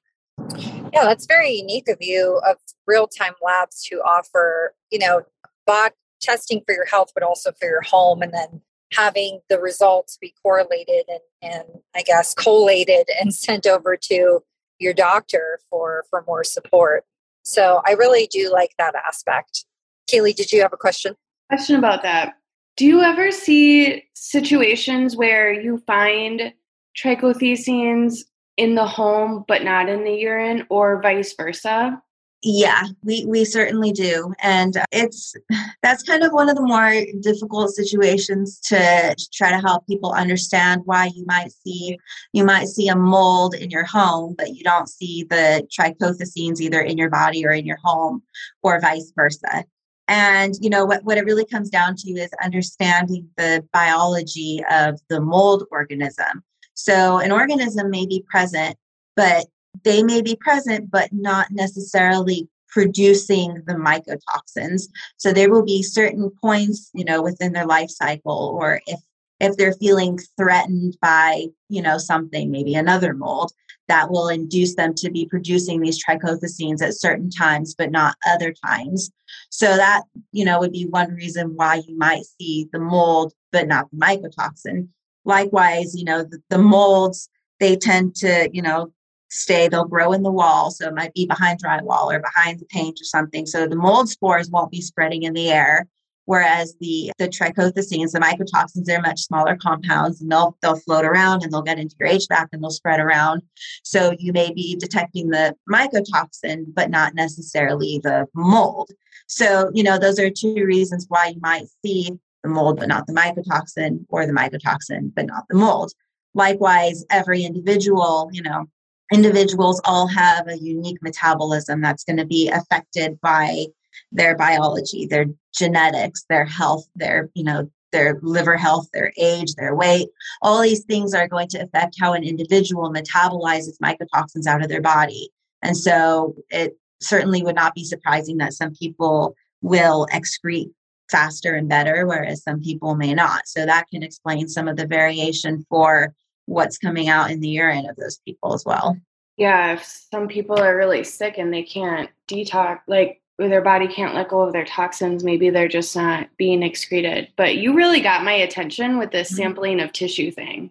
Yeah, 0.93 1.05
that's 1.05 1.27
very 1.27 1.53
unique 1.53 1.89
of 1.89 1.99
you 2.01 2.41
of 2.49 2.57
real 2.87 3.07
time 3.07 3.35
labs 3.43 3.83
to 3.85 3.97
offer, 3.97 4.75
you 4.91 4.99
know, 4.99 5.23
bot 5.67 5.93
testing 6.21 6.63
for 6.65 6.73
your 6.73 6.87
health, 6.87 7.11
but 7.15 7.23
also 7.23 7.53
for 7.53 7.67
your 7.67 7.83
home, 7.83 8.23
and 8.23 8.33
then 8.33 8.63
having 8.93 9.41
the 9.49 9.59
results 9.59 10.19
be 10.21 10.35
correlated 10.43 11.05
and, 11.09 11.21
and 11.43 11.65
I 11.95 12.03
guess 12.03 12.35
collated 12.35 13.09
and 13.21 13.35
sent 13.35 13.67
over 13.67 13.97
to 13.97 14.41
your 14.79 14.95
doctor 14.95 15.59
for 15.69 16.05
for 16.11 16.25
more 16.27 16.45
support. 16.45 17.05
So 17.45 17.83
I 17.87 17.93
really 17.93 18.29
do 18.31 18.51
like 18.53 18.75
that 18.79 18.95
aspect. 18.95 19.65
Kaylee, 20.11 20.35
did 20.35 20.53
you 20.53 20.63
have 20.63 20.73
a 20.73 20.77
question? 20.77 21.17
Question 21.49 21.77
about 21.77 22.03
that. 22.03 22.35
Do 22.77 22.87
you 22.87 23.03
ever 23.03 23.31
see 23.31 24.05
situations 24.15 25.17
where 25.17 25.53
you 25.53 25.79
find 25.87 26.53
trichothecenes 26.97 28.21
in 28.57 28.75
the 28.75 28.87
home 28.87 29.45
but 29.49 29.65
not 29.65 29.89
in 29.89 30.05
the 30.05 30.15
urine 30.15 30.67
or 30.69 31.01
vice 31.01 31.35
versa? 31.35 32.03
Yeah, 32.45 32.89
we 33.05 33.25
we 33.25 33.45
certainly 33.45 33.93
do, 33.93 34.35
and 34.41 34.77
uh, 34.77 34.85
it's 34.91 35.33
that's 35.81 36.03
kind 36.03 36.25
of 36.25 36.33
one 36.33 36.49
of 36.49 36.57
the 36.57 36.63
more 36.63 36.93
difficult 37.21 37.71
situations 37.71 38.59
to 38.67 39.15
try 39.33 39.51
to 39.51 39.61
help 39.61 39.87
people 39.87 40.13
understand 40.13 40.83
why 40.85 41.11
you 41.15 41.25
might 41.25 41.53
see 41.53 41.97
you 42.33 42.43
might 42.43 42.67
see 42.67 42.89
a 42.89 42.97
mold 42.97 43.55
in 43.55 43.71
your 43.71 43.85
home, 43.85 44.35
but 44.37 44.57
you 44.57 44.65
don't 44.65 44.89
see 44.89 45.23
the 45.31 45.65
trichothecenes 45.71 46.61
either 46.61 46.81
in 46.81 46.99
your 46.99 47.11
body 47.11 47.47
or 47.47 47.53
in 47.53 47.65
your 47.65 47.79
home, 47.85 48.25
or 48.65 48.81
vice 48.81 49.13
versa. 49.15 49.65
And 50.09 50.55
you 50.61 50.69
know 50.69 50.85
what 50.85 51.05
what 51.05 51.19
it 51.19 51.25
really 51.25 51.47
comes 51.47 51.71
down 51.71 51.95
to 51.99 52.11
is 52.11 52.31
understanding 52.43 53.29
the 53.37 53.65
biology 53.73 54.61
of 54.69 54.99
the 55.09 55.21
mold 55.21 55.63
organism. 55.71 56.43
So 56.75 57.19
an 57.19 57.33
organism 57.33 57.91
may 57.91 58.07
be 58.07 58.25
present, 58.29 58.77
but 59.17 59.47
they 59.85 60.03
may 60.03 60.23
be 60.23 60.37
present, 60.37 60.91
but 60.91 61.13
not 61.13 61.49
necessarily 61.51 62.49
producing 62.69 63.63
the 63.67 63.75
mycotoxins. 63.75 64.89
So 65.19 65.33
there 65.33 65.51
will 65.51 65.65
be 65.65 65.83
certain 65.83 66.31
points, 66.41 66.91
you 66.95 67.05
know, 67.05 67.23
within 67.23 67.53
their 67.53 67.67
life 67.67 67.91
cycle, 67.91 68.57
or 68.59 68.81
if 68.87 69.01
if 69.43 69.57
they're 69.57 69.73
feeling 69.73 70.19
threatened 70.37 70.97
by, 71.03 71.47
you 71.69 71.83
know, 71.83 71.99
something, 71.99 72.49
maybe 72.49 72.77
another 72.77 73.13
mold, 73.13 73.51
that 73.89 74.09
will 74.09 74.29
induce 74.29 74.77
them 74.77 74.95
to 74.95 75.11
be 75.11 75.27
producing 75.27 75.81
these 75.81 76.03
trichothecenes 76.03 76.81
at 76.81 76.95
certain 76.95 77.29
times, 77.29 77.75
but 77.75 77.91
not 77.91 78.15
other 78.27 78.55
times. 78.65 79.11
So 79.51 79.77
that, 79.77 80.05
you 80.31 80.45
know, 80.45 80.61
would 80.61 80.71
be 80.71 80.87
one 80.87 81.11
reason 81.15 81.57
why 81.57 81.83
you 81.87 81.99
might 81.99 82.23
see 82.39 82.69
the 82.73 82.79
mold, 82.79 83.33
but 83.51 83.67
not 83.67 83.91
the 83.91 83.97
mycotoxin. 83.97 84.89
Likewise, 85.25 85.95
you 85.97 86.05
know, 86.05 86.23
the, 86.23 86.43
the 86.51 86.59
molds, 86.59 87.29
they 87.61 87.77
tend 87.77 88.15
to, 88.17 88.51
you 88.53 88.63
know, 88.63 88.93
stay, 89.31 89.69
they'll 89.69 89.85
grow 89.85 90.13
in 90.13 90.23
the 90.23 90.31
wall. 90.31 90.71
So 90.71 90.89
it 90.89 90.95
might 90.95 91.15
be 91.15 91.27
behind 91.27 91.63
drywall 91.63 92.13
or 92.13 92.21
behind 92.21 92.61
the 92.61 92.67
paint 92.67 93.01
or 93.01 93.05
something. 93.05 93.47
So 93.47 93.67
the 93.67 93.77
mold 93.77 94.09
spores 94.09 94.51
won't 94.51 94.71
be 94.71 94.81
spreading 94.81 95.23
in 95.23 95.33
the 95.33 95.51
air. 95.51 95.87
Whereas 96.25 96.77
the, 96.81 97.11
the 97.19 97.29
trichothecenes, 97.29 98.13
the 98.13 98.21
mycotoxins, 98.21 98.85
they're 98.85 99.01
much 99.01 99.23
smaller 99.23 99.57
compounds 99.57 100.21
and 100.21 100.31
they'll, 100.31 100.57
they'll 100.63 100.79
float 100.79 101.05
around 101.05 101.43
and 101.43 101.53
they'll 101.53 101.63
get 101.63 101.79
into 101.79 101.97
your 101.99 102.11
HVAC 102.11 102.49
and 102.53 102.63
they'll 102.63 102.71
spread 102.71 103.01
around. 103.01 103.43
So 103.83 104.15
you 104.19 104.33
may 104.33 104.53
be 104.53 104.77
detecting 104.77 105.31
the 105.31 105.57
mycotoxin, 105.69 106.67
but 106.75 106.91
not 106.91 107.15
necessarily 107.15 108.01
the 108.03 108.27
mold. 108.35 108.91
So, 109.27 109.71
you 109.75 109.83
know, 109.83 109.99
those 109.99 110.21
are 110.21 110.31
two 110.31 110.65
reasons 110.65 111.07
why 111.09 111.29
you 111.29 111.41
might 111.41 111.67
see 111.85 112.19
the 112.43 112.49
mold 112.49 112.79
but 112.79 112.89
not 112.89 113.07
the 113.07 113.13
mycotoxin, 113.13 114.05
or 114.09 114.27
the 114.27 114.33
mycotoxin 114.33 115.13
but 115.15 115.27
not 115.27 115.45
the 115.49 115.57
mold. 115.57 115.93
Likewise, 116.35 117.05
every 117.11 117.45
individual, 117.45 118.31
you 118.33 118.43
know, 118.43 118.67
individuals 119.13 119.81
all 119.85 120.07
have 120.07 120.49
a 120.49 120.59
unique 120.59 120.99
metabolism 121.03 121.81
that's 121.81 122.05
going 122.05 122.17
to 122.17 122.27
be 122.27 122.49
affected 122.49 123.21
by 123.21 123.67
their 124.11 124.37
biology, 124.37 125.07
their 125.07 125.27
genetics, 125.55 126.25
their 126.29 126.47
health, 126.47 126.87
their, 126.97 127.29
you 127.35 127.45
know, 127.45 127.71
their 127.93 128.19
liver 128.23 128.57
health, 128.57 128.89
their 128.95 129.13
age, 129.19 129.55
their 129.55 129.75
weight. 129.75 130.09
All 130.41 130.63
these 130.63 130.85
things 130.85 131.13
are 131.13 131.29
going 131.29 131.49
to 131.49 131.63
affect 131.63 131.97
how 132.01 132.15
an 132.15 132.25
individual 132.25 132.91
metabolizes 132.91 133.79
mycotoxins 133.83 134.47
out 134.47 134.63
of 134.63 134.69
their 134.69 134.81
body. 134.81 135.29
And 135.61 135.77
so 135.77 136.35
it 136.49 136.79
certainly 137.03 137.43
would 137.43 137.55
not 137.55 137.75
be 137.75 137.85
surprising 137.85 138.39
that 138.39 138.55
some 138.55 138.73
people 138.75 139.37
will 139.61 140.09
excrete 140.11 140.73
faster 141.13 141.55
and 141.55 141.69
better, 141.69 142.07
whereas 142.07 142.43
some 142.43 142.61
people 142.61 142.97
may 142.97 143.15
not. 143.15 143.47
So 143.47 143.65
that 143.65 143.89
can 143.89 144.03
explain 144.03 144.49
some 144.49 144.67
of 144.67 144.77
the 144.77 144.87
variation 144.87 145.65
for 145.69 146.13
what's 146.47 146.79
coming 146.79 147.09
out 147.09 147.31
in 147.31 147.41
the 147.41 147.49
urine 147.49 147.89
of 147.89 147.97
those 147.97 148.19
people 148.25 148.55
as 148.55 148.65
well. 148.65 148.97
Yeah, 149.37 149.75
if 149.75 149.85
some 149.85 150.27
people 150.27 150.59
are 150.59 150.77
really 150.77 151.05
sick 151.05 151.39
and 151.39 151.53
they 151.53 151.63
can't 151.63 152.11
detox, 152.29 152.81
like 152.87 153.21
their 153.39 153.63
body 153.63 153.89
can't 153.89 154.15
let 154.15 154.29
go 154.29 154.43
of 154.43 154.53
their 154.53 154.65
toxins, 154.65 155.25
maybe 155.25 155.51
they're 155.51 155.69
just 155.69 155.95
not 155.95 156.29
being 156.37 156.63
excreted. 156.63 157.29
But 157.37 157.57
you 157.57 157.75
really 157.75 158.01
got 158.01 158.25
my 158.25 158.33
attention 158.33 158.99
with 158.99 159.11
this 159.11 159.29
mm-hmm. 159.29 159.37
sampling 159.37 159.81
of 159.81 159.93
tissue 159.93 160.31
thing. 160.31 160.71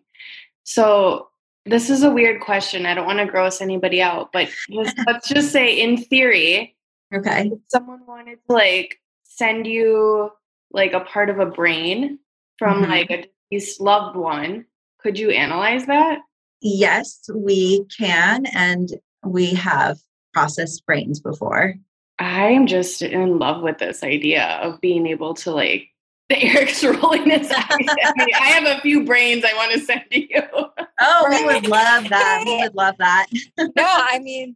So 0.64 1.30
this 1.66 1.90
is 1.90 2.04
a 2.04 2.12
weird 2.12 2.42
question. 2.42 2.86
I 2.86 2.94
don't 2.94 3.06
want 3.06 3.20
to 3.20 3.26
gross 3.26 3.62
anybody 3.62 4.02
out, 4.02 4.32
but 4.32 4.50
let's 4.70 5.28
just 5.28 5.52
say 5.52 5.80
in 5.80 5.98
theory, 5.98 6.76
okay, 7.14 7.52
someone 7.68 8.06
wanted 8.08 8.40
to 8.48 8.54
like 8.54 9.01
send 9.36 9.68
you 9.68 10.32
like 10.72 10.94
a 10.94 11.02
part 11.02 11.30
of 11.30 11.40
a 11.40 11.46
brain 11.46 12.20
from 12.58 12.82
mm-hmm. 12.82 12.92
like 12.92 13.12
a 13.12 13.26
deceased 13.52 13.82
loved 13.82 14.16
one, 14.16 14.66
could 15.00 15.18
you 15.18 15.32
analyze 15.32 15.86
that? 15.88 16.20
Yes, 16.62 17.30
we 17.34 17.86
can. 17.98 18.46
And 18.48 18.90
we 19.26 19.54
have 19.54 19.98
processed 20.34 20.86
brains 20.86 21.20
before. 21.20 21.76
I'm 22.20 22.68
just 22.68 23.02
in 23.02 23.40
love 23.40 23.64
with 23.64 23.80
this 23.80 24.04
idea 24.04 24.60
of 24.62 24.80
being 24.80 25.08
able 25.08 25.34
to 25.36 25.52
like 25.52 25.88
the 26.30 26.42
Eric's 26.42 26.84
rolling 26.84 27.30
his 27.30 27.52
eyes 27.52 27.88
at 28.04 28.16
me. 28.16 28.34
I 28.40 28.52
have 28.52 28.78
a 28.78 28.80
few 28.82 29.04
brains 29.04 29.44
I 29.44 29.54
want 29.54 29.74
to 29.74 29.80
send 29.80 30.04
to 30.12 30.22
you. 30.22 30.42
Oh, 31.02 31.28
we 31.30 31.44
would 31.44 31.68
love 31.68 32.08
that. 32.10 32.44
We 32.46 32.58
would 32.58 32.76
love 32.76 32.96
that. 33.00 33.26
no, 33.58 33.68
I 33.78 34.20
mean, 34.20 34.56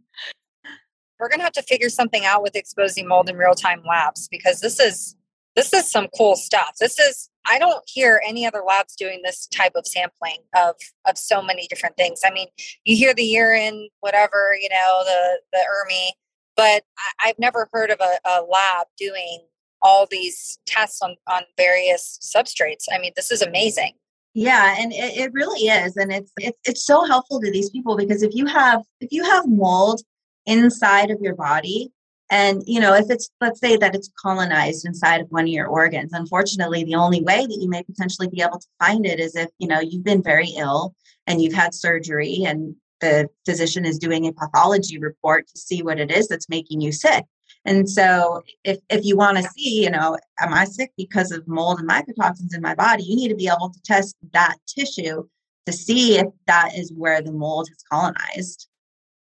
we're 1.20 1.30
gonna 1.30 1.44
have 1.44 1.54
to 1.54 1.64
figure 1.64 1.90
something 1.90 2.26
out 2.26 2.42
with 2.42 2.56
exposing 2.56 3.08
mold 3.08 3.30
in 3.30 3.38
real 3.38 3.56
time 3.56 3.82
labs 3.88 4.28
because 4.28 4.60
this 4.62 4.80
is 4.80 5.16
this 5.56 5.74
is 5.74 5.90
some 5.90 6.08
cool 6.18 6.36
stuff. 6.36 6.76
This 6.80 7.00
is 7.00 7.30
I 7.50 7.60
don't 7.60 7.84
hear 7.88 8.22
any 8.28 8.46
other 8.46 8.64
labs 8.68 8.96
doing 8.96 9.22
this 9.24 9.48
type 9.48 9.74
of 9.76 9.88
sampling 9.88 10.40
of 10.56 10.76
of 11.06 11.18
so 11.18 11.42
many 11.42 11.68
different 11.68 11.96
things. 11.96 12.22
I 12.26 12.32
mean, 12.32 12.48
you 12.84 12.96
hear 12.96 13.14
the 13.14 13.24
urine, 13.24 13.90
whatever, 14.02 14.56
you 14.60 14.70
know, 14.70 15.04
the 15.06 15.40
the 15.54 15.60
ERMI, 15.60 16.10
but 16.56 16.84
I, 17.24 17.28
have 17.28 17.40
never 17.40 17.70
heard 17.72 17.92
of 17.92 18.00
a, 18.02 18.20
a 18.30 18.42
lab 18.42 18.88
doing 18.98 19.46
all 19.82 20.08
these 20.10 20.60
tests 20.66 21.02
on 21.02 21.16
on 21.28 21.44
various 21.58 22.20
substrates. 22.22 22.86
I 22.92 23.00
mean, 23.00 23.14
this 23.16 23.32
is 23.32 23.42
amazing. 23.42 23.94
Yeah, 24.34 24.76
and 24.78 24.92
it, 24.92 25.18
it 25.18 25.34
really 25.34 25.68
is, 25.70 25.96
and 25.96 26.12
it's 26.12 26.32
it's 26.38 26.60
it's 26.66 26.86
so 26.86 27.06
helpful 27.06 27.40
to 27.40 27.52
these 27.52 27.70
people 27.70 27.96
because 27.96 28.22
if 28.22 28.36
you 28.36 28.46
have 28.48 28.84
if 29.00 29.12
you 29.12 29.24
have 29.24 29.48
mold 29.48 30.02
inside 30.46 31.12
of 31.12 31.20
your 31.22 31.36
body, 31.36 31.92
and, 32.32 32.64
you 32.66 32.80
know, 32.80 32.94
if 32.96 33.06
it's, 33.10 33.30
let's 33.40 33.60
say 33.60 33.78
that 33.78 33.94
it's 33.94 34.12
colonized 34.20 34.86
inside 34.86 35.22
of 35.22 35.28
one 35.30 35.44
of 35.44 35.50
your 35.50 35.68
organs, 35.68 36.12
unfortunately, 36.12 36.84
the 36.84 36.96
only 36.96 37.22
way 37.22 37.46
that 37.46 37.60
you 37.62 37.70
may 37.70 37.84
potentially 37.84 38.28
be 38.28 38.42
able 38.42 38.60
to 38.60 38.68
find 38.80 39.06
it 39.06 39.20
is 39.20 39.36
if, 39.36 39.50
you 39.60 39.68
know, 39.68 39.80
you've 39.80 40.04
been 40.04 40.24
very 40.24 40.50
ill 40.58 40.96
and 41.28 41.40
you've 41.42 41.54
had 41.54 41.76
surgery 41.76 42.44
and 42.46 42.76
the 43.00 43.30
physician 43.46 43.86
is 43.86 44.00
doing 44.00 44.26
a 44.26 44.34
pathology 44.34 44.98
report 44.98 45.48
to 45.48 45.58
see 45.60 45.84
what 45.84 46.00
it 46.00 46.10
is 46.10 46.28
that's 46.28 46.50
making 46.50 46.82
you 46.82 46.92
sick. 46.92 47.26
And 47.64 47.88
so 47.90 48.42
if, 48.64 48.80
if 48.90 49.06
you 49.06 49.18
want 49.18 49.38
to 49.38 49.44
see, 49.44 49.84
you 49.84 49.92
know, 49.92 50.18
am 50.40 50.54
I 50.54 50.66
sick 50.66 50.94
because 50.98 51.32
of 51.32 51.48
mold 51.48 51.80
and 51.80 51.90
mycotoxins 51.90 52.56
in 52.56 52.62
my 52.62 52.74
body, 52.74 53.04
you 53.04 53.16
need 53.16 53.30
to 53.30 53.36
be 53.36 53.48
able 53.48 53.70
to 53.70 53.82
test 53.84 54.16
that 54.34 54.58
tissue 54.68 55.28
to 55.66 55.74
see 55.74 56.18
if 56.18 56.28
that 56.48 56.72
is 56.76 56.92
where 56.96 57.22
the 57.22 57.32
mold 57.32 57.68
has 57.70 57.84
colonized. 57.92 58.68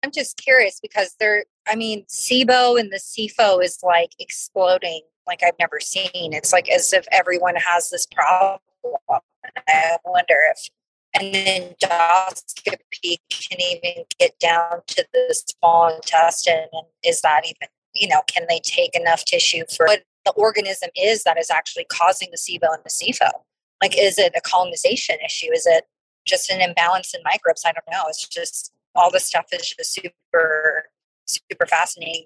I'm 0.03 0.11
just 0.11 0.37
curious 0.37 0.79
because 0.81 1.15
there, 1.19 1.45
I 1.67 1.75
mean, 1.75 2.05
SIBO 2.05 2.79
and 2.79 2.91
the 2.91 2.97
SIFO 2.97 3.63
is 3.63 3.79
like 3.83 4.11
exploding 4.19 5.01
like 5.29 5.41
I've 5.45 5.59
never 5.59 5.79
seen. 5.79 6.33
It's 6.33 6.51
like 6.51 6.69
as 6.69 6.91
if 6.91 7.05
everyone 7.11 7.55
has 7.55 7.89
this 7.89 8.05
problem. 8.07 8.59
I 9.67 9.97
wonder 10.03 10.35
if, 10.51 10.69
and 11.13 11.33
then 11.33 11.75
endoscopy 11.81 13.17
can 13.29 13.61
even 13.61 14.05
get 14.19 14.37
down 14.39 14.81
to 14.87 15.05
the 15.13 15.33
small 15.33 15.95
intestine. 15.95 16.67
And 16.73 16.87
is 17.03 17.21
that 17.21 17.43
even, 17.45 17.69
you 17.93 18.07
know, 18.07 18.21
can 18.27 18.45
they 18.49 18.59
take 18.59 18.95
enough 18.95 19.23
tissue 19.23 19.63
for 19.75 19.85
what 19.85 20.03
the 20.25 20.31
organism 20.31 20.89
is 20.95 21.23
that 21.23 21.37
is 21.37 21.51
actually 21.51 21.85
causing 21.85 22.29
the 22.31 22.37
SIBO 22.37 22.73
and 22.73 22.83
the 22.83 22.89
SIFO? 22.89 23.29
Like, 23.81 23.95
is 23.97 24.17
it 24.17 24.33
a 24.35 24.41
colonization 24.41 25.17
issue? 25.23 25.51
Is 25.53 25.65
it 25.65 25.85
just 26.25 26.49
an 26.49 26.61
imbalance 26.61 27.13
in 27.13 27.21
microbes? 27.23 27.63
I 27.65 27.71
don't 27.71 27.91
know. 27.91 28.03
It's 28.07 28.27
just 28.27 28.73
all 28.99 29.11
this 29.11 29.25
stuff 29.25 29.45
is 29.51 29.73
just 29.77 29.93
super 29.93 30.85
super 31.25 31.65
fascinating 31.65 32.25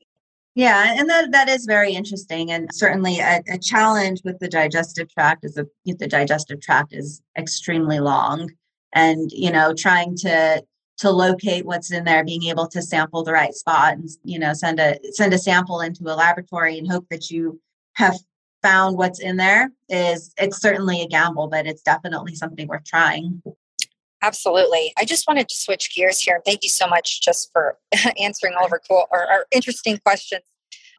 yeah, 0.56 0.94
and 0.98 1.10
that 1.10 1.32
that 1.32 1.50
is 1.50 1.66
very 1.66 1.94
interesting, 1.94 2.52
and 2.52 2.70
certainly 2.72 3.20
a, 3.20 3.42
a 3.50 3.58
challenge 3.58 4.22
with 4.24 4.38
the 4.38 4.48
digestive 4.48 5.10
tract 5.12 5.44
is 5.46 5.58
a, 5.58 5.66
the 5.86 6.08
digestive 6.08 6.62
tract 6.62 6.94
is 6.94 7.24
extremely 7.38 8.00
long, 8.00 8.52
and 8.94 9.32
you 9.32 9.52
know 9.52 9.74
trying 9.74 10.16
to 10.18 10.64
to 10.98 11.10
locate 11.10 11.66
what's 11.66 11.92
in 11.92 12.04
there, 12.04 12.24
being 12.24 12.44
able 12.44 12.68
to 12.68 12.84
sample 12.84 13.24
the 13.24 13.34
right 13.34 13.56
spot, 13.56 13.94
and 13.94 14.08
you 14.24 14.38
know 14.38 14.54
send 14.54 14.80
a 14.80 15.00
send 15.14 15.34
a 15.34 15.40
sample 15.40 15.82
into 15.82 16.04
a 16.04 16.14
laboratory 16.14 16.78
and 16.78 16.92
hope 16.92 17.08
that 17.10 17.32
you 17.32 17.60
have 17.96 18.16
found 18.62 18.96
what's 18.96 19.20
in 19.20 19.38
there 19.38 19.72
is 19.90 20.34
it's 20.38 20.62
certainly 20.62 21.02
a 21.02 21.08
gamble, 21.08 21.48
but 21.48 21.66
it's 21.66 21.82
definitely 21.82 22.36
something 22.36 22.68
worth 22.68 22.86
trying. 22.86 23.42
Absolutely. 24.24 24.94
I 24.98 25.04
just 25.04 25.28
wanted 25.28 25.50
to 25.50 25.56
switch 25.56 25.94
gears 25.94 26.20
here. 26.20 26.42
Thank 26.46 26.64
you 26.64 26.70
so 26.70 26.88
much 26.88 27.22
just 27.22 27.52
for 27.52 27.78
answering 28.20 28.54
all 28.58 28.66
of 28.66 28.72
our 28.72 28.82
cool 28.90 29.06
or 29.12 29.30
our 29.30 29.46
interesting 29.52 29.98
questions. 29.98 30.44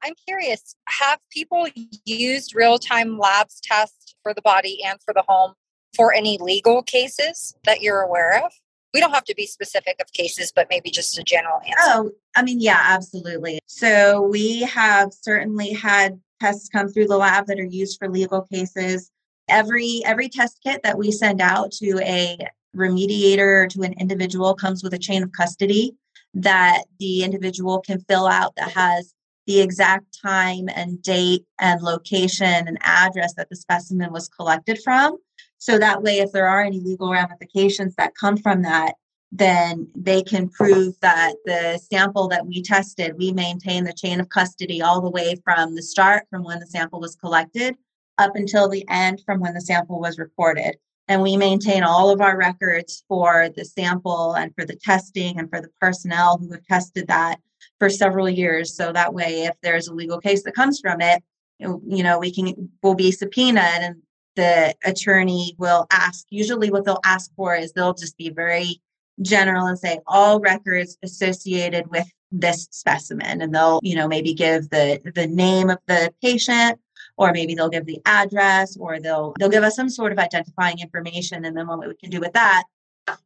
I'm 0.02 0.12
curious, 0.28 0.76
have 0.87 1.18
people 1.30 1.66
used 2.04 2.54
real-time 2.54 3.18
labs 3.18 3.60
tests 3.62 4.14
for 4.22 4.34
the 4.34 4.42
body 4.42 4.80
and 4.84 4.98
for 5.02 5.14
the 5.14 5.24
home 5.26 5.54
for 5.96 6.12
any 6.12 6.37
legal 6.37 6.82
cases 6.82 7.54
that 7.64 7.80
you're 7.80 8.02
aware 8.02 8.44
of? 8.44 8.52
We 8.92 9.00
don't 9.00 9.12
have 9.12 9.24
to 9.24 9.34
be 9.34 9.46
specific 9.46 9.96
of 10.00 10.12
cases, 10.12 10.52
but 10.54 10.66
maybe 10.68 10.90
just 10.90 11.18
a 11.18 11.22
general 11.22 11.58
answer. 11.60 11.74
Oh, 11.80 12.10
I 12.37 12.42
mean, 12.42 12.60
yeah, 12.60 12.80
absolutely. 12.90 13.60
So 13.64 14.20
we 14.20 14.60
have 14.64 15.14
certainly 15.14 15.72
had 15.72 16.20
tests 16.40 16.68
come 16.68 16.88
through 16.88 17.06
the 17.06 17.16
lab 17.16 17.46
that 17.46 17.58
are 17.58 17.64
used 17.64 17.98
for 17.98 18.10
legal 18.10 18.42
cases 18.42 19.10
every 19.48 20.02
every 20.04 20.28
test 20.28 20.58
kit 20.62 20.82
that 20.82 20.98
we 20.98 21.10
send 21.10 21.40
out 21.40 21.70
to 21.70 21.98
a 22.02 22.38
remediator 22.74 23.68
to 23.70 23.82
an 23.82 23.94
individual 23.94 24.54
comes 24.54 24.82
with 24.82 24.94
a 24.94 24.98
chain 24.98 25.22
of 25.22 25.32
custody 25.32 25.94
that 26.34 26.84
the 26.98 27.22
individual 27.22 27.80
can 27.80 28.00
fill 28.08 28.26
out 28.26 28.54
that 28.56 28.70
has 28.72 29.14
the 29.46 29.60
exact 29.60 30.18
time 30.20 30.68
and 30.74 31.02
date 31.02 31.44
and 31.60 31.82
location 31.82 32.66
and 32.66 32.78
address 32.80 33.34
that 33.34 33.48
the 33.50 33.56
specimen 33.56 34.12
was 34.12 34.28
collected 34.28 34.78
from. 34.82 35.16
So 35.58 35.78
that 35.78 36.02
way, 36.02 36.18
if 36.18 36.32
there 36.32 36.48
are 36.48 36.62
any 36.62 36.80
legal 36.80 37.10
ramifications 37.10 37.94
that 37.96 38.14
come 38.18 38.37
from 38.37 38.62
that, 38.62 38.94
then 39.32 39.88
they 39.94 40.22
can 40.22 40.48
prove 40.48 40.94
that 41.00 41.34
the 41.44 41.78
sample 41.92 42.28
that 42.28 42.46
we 42.46 42.62
tested, 42.62 43.18
we 43.18 43.32
maintain 43.32 43.84
the 43.84 43.92
chain 43.92 44.20
of 44.20 44.28
custody 44.28 44.80
all 44.80 45.00
the 45.00 45.10
way 45.10 45.34
from 45.44 45.74
the 45.74 45.82
start, 45.82 46.24
from 46.30 46.44
when 46.44 46.60
the 46.60 46.66
sample 46.66 47.00
was 47.00 47.16
collected, 47.16 47.76
up 48.18 48.37
until 48.37 48.68
the 48.68 48.84
end, 48.88 49.20
from 49.26 49.40
when 49.40 49.54
the 49.54 49.60
sample 49.60 50.00
was 50.00 50.18
reported 50.18 50.76
and 51.08 51.22
we 51.22 51.36
maintain 51.36 51.82
all 51.82 52.10
of 52.10 52.20
our 52.20 52.36
records 52.36 53.04
for 53.08 53.48
the 53.56 53.64
sample 53.64 54.34
and 54.34 54.54
for 54.54 54.64
the 54.64 54.76
testing 54.76 55.38
and 55.38 55.50
for 55.50 55.60
the 55.60 55.68
personnel 55.80 56.38
who 56.38 56.50
have 56.52 56.64
tested 56.64 57.08
that 57.08 57.40
for 57.78 57.90
several 57.90 58.28
years. 58.28 58.76
So 58.76 58.92
that 58.92 59.14
way 59.14 59.44
if 59.44 59.54
there's 59.62 59.88
a 59.88 59.94
legal 59.94 60.20
case 60.20 60.42
that 60.44 60.54
comes 60.54 60.80
from 60.80 61.00
it 61.00 61.22
you 61.58 62.02
know 62.02 62.18
we 62.18 62.32
can 62.32 62.70
will 62.82 62.94
be 62.94 63.12
subpoenaed 63.12 63.82
and 63.82 63.96
the 64.36 64.74
attorney 64.84 65.54
will 65.58 65.86
ask 65.92 66.26
usually 66.30 66.70
what 66.70 66.84
they'll 66.84 67.00
ask 67.04 67.30
for 67.36 67.54
is 67.54 67.72
they'll 67.72 67.94
just 67.94 68.16
be 68.16 68.30
very 68.30 68.80
general 69.22 69.66
and 69.66 69.78
say 69.78 70.00
all 70.06 70.40
records 70.40 70.98
associated 71.04 71.88
with 71.90 72.06
this 72.32 72.66
specimen. 72.72 73.40
And 73.40 73.54
they'll 73.54 73.78
you 73.82 73.94
know 73.94 74.08
maybe 74.08 74.34
give 74.34 74.70
the 74.70 75.00
the 75.14 75.26
name 75.26 75.70
of 75.70 75.78
the 75.86 76.12
patient 76.20 76.80
or 77.16 77.33
maybe 77.33 77.55
they'll 77.55 77.68
give 77.68 77.87
the 77.87 78.00
address 78.07 78.77
or 78.77 79.00
they'll 79.00 79.35
they'll 79.38 79.48
give 79.48 79.64
us 79.64 79.77
some 79.77 79.88
sort 79.88 80.12
of 80.12 80.18
identifying 80.18 80.79
information 80.81 81.44
and 81.44 81.57
then 81.57 81.66
what 81.66 81.87
we 81.87 81.94
can 81.94 82.11
do 82.11 82.20
with 82.20 82.33
that 82.33 82.64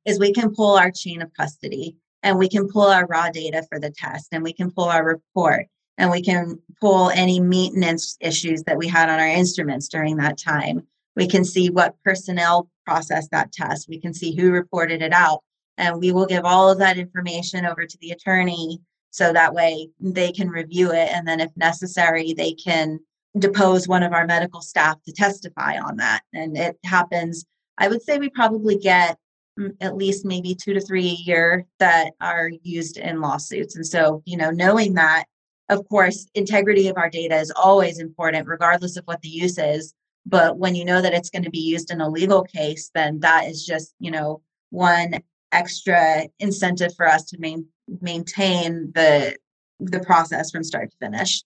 is 0.05 0.19
we 0.19 0.33
can 0.33 0.55
pull 0.55 0.77
our 0.77 0.91
chain 0.91 1.23
of 1.23 1.33
custody 1.35 1.97
and 2.23 2.39
we 2.39 2.49
can 2.49 2.69
pull 2.69 2.89
our 2.89 3.07
raw 3.07 3.31
data 3.31 3.63
for 3.69 3.79
the 3.79 3.91
test 3.91 4.29
and 4.33 4.43
we 4.43 4.53
can 4.53 4.71
pull 4.71 4.85
our 4.85 5.05
report 5.05 5.67
and 5.99 6.11
we 6.11 6.23
can 6.23 6.59
pull 6.81 7.11
any 7.11 7.41
maintenance 7.41 8.17
issues 8.21 8.63
that 8.65 8.77
we 8.77 8.89
had 8.89 9.09
on 9.09 9.19
our 9.19 9.29
instruments 9.29 9.89
during 9.89 10.17
that 10.17 10.39
time. 10.39 10.87
We 11.17 11.27
can 11.27 11.45
see 11.45 11.71
what 11.71 11.97
personnel 12.05 12.71
processed 12.87 13.31
that 13.33 13.53
test. 13.53 13.89
We 13.89 14.01
can 14.01 14.15
see 14.15 14.37
who 14.37 14.51
reported 14.51 15.03
it 15.03 15.13
out 15.13 15.43
and 15.77 16.01
we 16.01 16.13
will 16.13 16.27
give 16.27 16.45
all 16.45 16.71
of 16.71 16.79
that 16.79 16.99
information 16.99 17.67
over 17.67 17.85
to 17.85 17.99
the 18.01 18.11
attorney 18.11 18.81
so 19.11 19.33
that 19.33 19.55
way 19.55 19.91
they 20.01 20.33
can 20.33 20.49
review 20.49 20.93
it 20.93 21.09
and 21.13 21.27
then 21.27 21.41
if 21.41 21.51
necessary 21.57 22.33
they 22.33 22.53
can 22.53 23.01
depose 23.41 23.89
one 23.89 24.03
of 24.03 24.13
our 24.13 24.27
medical 24.27 24.61
staff 24.61 25.03
to 25.05 25.13
testify 25.13 25.79
on 25.79 25.97
that. 25.97 26.23
And 26.33 26.57
it 26.57 26.79
happens, 26.85 27.45
I 27.79 27.89
would 27.89 28.03
say 28.03 28.19
we 28.19 28.31
probably 28.31 28.79
get 28.79 29.19
mm, 29.59 29.75
at 29.81 29.97
least 29.97 30.25
maybe 30.25 30.55
two 30.55 30.75
to 30.75 30.81
three 30.81 31.09
a 31.09 31.23
year 31.29 31.67
that 31.79 32.13
are 32.21 32.51
used 32.63 32.97
in 32.97 33.21
lawsuits. 33.21 33.77
And 33.77 33.87
so, 33.87 34.23
you 34.25 34.37
know, 34.37 34.51
knowing 34.51 34.95
that, 34.95 35.25
of 35.69 35.89
course, 35.89 36.27
integrity 36.35 36.89
of 36.89 36.97
our 36.97 37.11
data 37.11 37.37
is 37.37 37.51
always 37.51 37.99
important, 37.99 38.47
regardless 38.47 38.97
of 38.97 39.05
what 39.05 39.21
the 39.23 39.29
use 39.29 39.59
is. 39.59 39.95
But 40.25 40.59
when 40.59 40.75
you 40.75 40.85
know 40.85 41.01
that 41.01 41.15
it's 41.15 41.31
going 41.31 41.45
to 41.45 41.51
be 41.51 41.59
used 41.59 41.91
in 41.91 42.01
a 42.01 42.09
legal 42.09 42.43
case, 42.43 42.91
then 42.95 43.21
that 43.21 43.47
is 43.47 43.65
just, 43.65 43.95
you 43.99 44.11
know, 44.11 44.43
one 44.71 45.23
extra 45.53 46.29
incentive 46.39 46.95
for 46.95 47.09
us 47.09 47.25
to 47.27 47.39
main, 47.39 47.67
maintain 48.01 48.93
the 48.95 49.37
the 49.81 50.01
process 50.01 50.51
from 50.51 50.65
start 50.65 50.91
to 50.91 50.97
finish. 50.99 51.43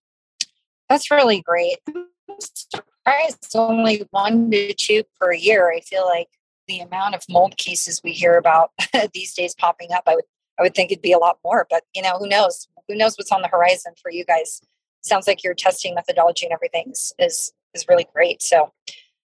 That's 0.92 1.10
really 1.10 1.40
great. 1.40 1.78
It's 2.28 3.54
only 3.54 4.06
one 4.10 4.50
to 4.50 4.74
two 4.74 5.04
per 5.18 5.32
year. 5.32 5.72
I 5.72 5.80
feel 5.80 6.04
like 6.04 6.28
the 6.68 6.80
amount 6.80 7.14
of 7.14 7.22
mold 7.30 7.56
cases 7.56 8.02
we 8.04 8.12
hear 8.12 8.36
about 8.36 8.72
these 9.14 9.32
days 9.32 9.54
popping 9.54 9.90
up, 9.90 10.02
I 10.06 10.16
would 10.16 10.24
I 10.60 10.62
would 10.62 10.74
think 10.74 10.92
it'd 10.92 11.00
be 11.00 11.12
a 11.12 11.18
lot 11.18 11.38
more. 11.42 11.66
But 11.70 11.84
you 11.94 12.02
know, 12.02 12.18
who 12.18 12.28
knows? 12.28 12.68
Who 12.88 12.94
knows 12.94 13.16
what's 13.16 13.32
on 13.32 13.40
the 13.40 13.48
horizon 13.48 13.94
for 14.02 14.10
you 14.10 14.26
guys? 14.26 14.60
sounds 15.00 15.26
like 15.26 15.42
your 15.42 15.54
testing 15.54 15.94
methodology 15.94 16.44
and 16.44 16.52
everything 16.52 16.90
is 16.90 17.14
is, 17.18 17.52
is 17.72 17.86
really 17.88 18.06
great. 18.14 18.42
So, 18.42 18.70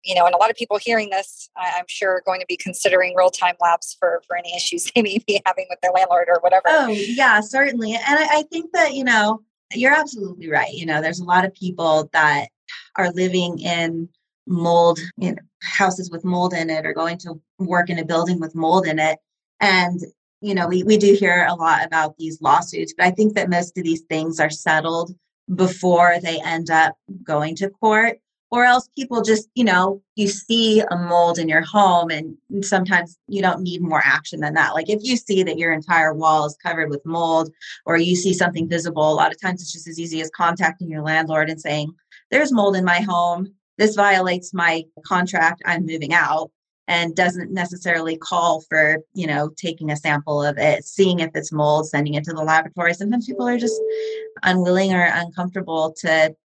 you 0.04 0.14
know, 0.14 0.26
and 0.26 0.34
a 0.34 0.38
lot 0.38 0.50
of 0.50 0.56
people 0.56 0.76
hearing 0.76 1.08
this, 1.08 1.48
I'm 1.56 1.86
sure, 1.88 2.16
are 2.16 2.22
going 2.26 2.40
to 2.40 2.46
be 2.46 2.58
considering 2.58 3.14
real 3.16 3.30
time 3.30 3.54
labs 3.58 3.96
for 3.98 4.22
for 4.26 4.36
any 4.36 4.54
issues 4.54 4.84
they 4.94 5.00
may 5.00 5.16
be 5.26 5.40
having 5.46 5.64
with 5.70 5.80
their 5.80 5.92
landlord 5.92 6.28
or 6.28 6.40
whatever. 6.40 6.66
Oh 6.68 6.88
yeah, 6.88 7.40
certainly. 7.40 7.94
And 7.94 8.02
I, 8.06 8.40
I 8.40 8.42
think 8.52 8.72
that 8.72 8.92
you 8.92 9.02
know 9.02 9.40
you're 9.72 9.94
absolutely 9.94 10.50
right. 10.50 10.72
You 10.72 10.86
know, 10.86 11.00
there's 11.00 11.20
a 11.20 11.24
lot 11.24 11.44
of 11.44 11.54
people 11.54 12.08
that 12.12 12.48
are 12.96 13.10
living 13.12 13.58
in 13.58 14.08
mold 14.46 14.98
you 15.16 15.32
know, 15.32 15.42
houses 15.62 16.10
with 16.10 16.24
mold 16.24 16.52
in 16.52 16.70
it 16.70 16.84
or 16.84 16.92
going 16.92 17.18
to 17.18 17.40
work 17.58 17.88
in 17.88 17.98
a 17.98 18.04
building 18.04 18.40
with 18.40 18.54
mold 18.54 18.86
in 18.86 18.98
it 18.98 19.18
and 19.60 20.00
you 20.40 20.54
know 20.54 20.66
we, 20.66 20.82
we 20.82 20.96
do 20.96 21.14
hear 21.14 21.46
a 21.48 21.54
lot 21.54 21.84
about 21.84 22.16
these 22.18 22.40
lawsuits 22.42 22.92
but 22.96 23.06
i 23.06 23.10
think 23.10 23.34
that 23.34 23.48
most 23.48 23.78
of 23.78 23.84
these 23.84 24.02
things 24.02 24.38
are 24.38 24.50
settled 24.50 25.14
before 25.54 26.16
they 26.22 26.40
end 26.42 26.70
up 26.70 26.94
going 27.22 27.56
to 27.56 27.70
court 27.70 28.18
or 28.54 28.64
else 28.64 28.88
people 28.96 29.20
just 29.20 29.48
you 29.56 29.64
know 29.64 30.00
you 30.14 30.28
see 30.28 30.80
a 30.80 30.96
mold 30.96 31.40
in 31.40 31.48
your 31.48 31.62
home 31.62 32.08
and 32.08 32.36
sometimes 32.64 33.18
you 33.26 33.42
don't 33.42 33.62
need 33.62 33.82
more 33.82 34.00
action 34.04 34.38
than 34.38 34.54
that. 34.54 34.74
Like 34.74 34.88
if 34.88 35.00
you 35.02 35.16
see 35.16 35.42
that 35.42 35.58
your 35.58 35.72
entire 35.72 36.14
wall 36.14 36.46
is 36.46 36.56
covered 36.62 36.88
with 36.88 37.04
mold 37.04 37.50
or 37.84 37.96
you 37.96 38.14
see 38.14 38.32
something 38.32 38.68
visible 38.68 39.12
a 39.12 39.12
lot 39.12 39.32
of 39.32 39.40
times 39.40 39.60
it's 39.60 39.72
just 39.72 39.88
as 39.88 39.98
easy 39.98 40.20
as 40.20 40.30
contacting 40.30 40.88
your 40.88 41.02
landlord 41.02 41.50
and 41.50 41.60
saying 41.60 41.92
there's 42.30 42.52
mold 42.52 42.76
in 42.76 42.84
my 42.84 43.00
home. 43.00 43.52
This 43.76 43.96
violates 43.96 44.54
my 44.54 44.84
contract. 45.04 45.60
I'm 45.66 45.84
moving 45.84 46.14
out. 46.14 46.52
And 46.86 47.16
doesn't 47.16 47.50
necessarily 47.50 48.18
call 48.18 48.60
for 48.60 48.98
you 49.14 49.26
know 49.26 49.50
taking 49.56 49.90
a 49.90 49.96
sample 49.96 50.44
of 50.44 50.58
it 50.58 50.84
seeing 50.84 51.20
if 51.20 51.30
it's 51.34 51.50
mold 51.50 51.88
sending 51.88 52.12
it 52.12 52.24
to 52.24 52.34
the 52.34 52.44
laboratory. 52.44 52.92
Sometimes 52.92 53.26
people 53.26 53.48
are 53.48 53.56
just 53.56 53.80
unwilling 54.42 54.92
or 54.92 55.10
uncomfortable 55.10 55.94
to 56.02 56.36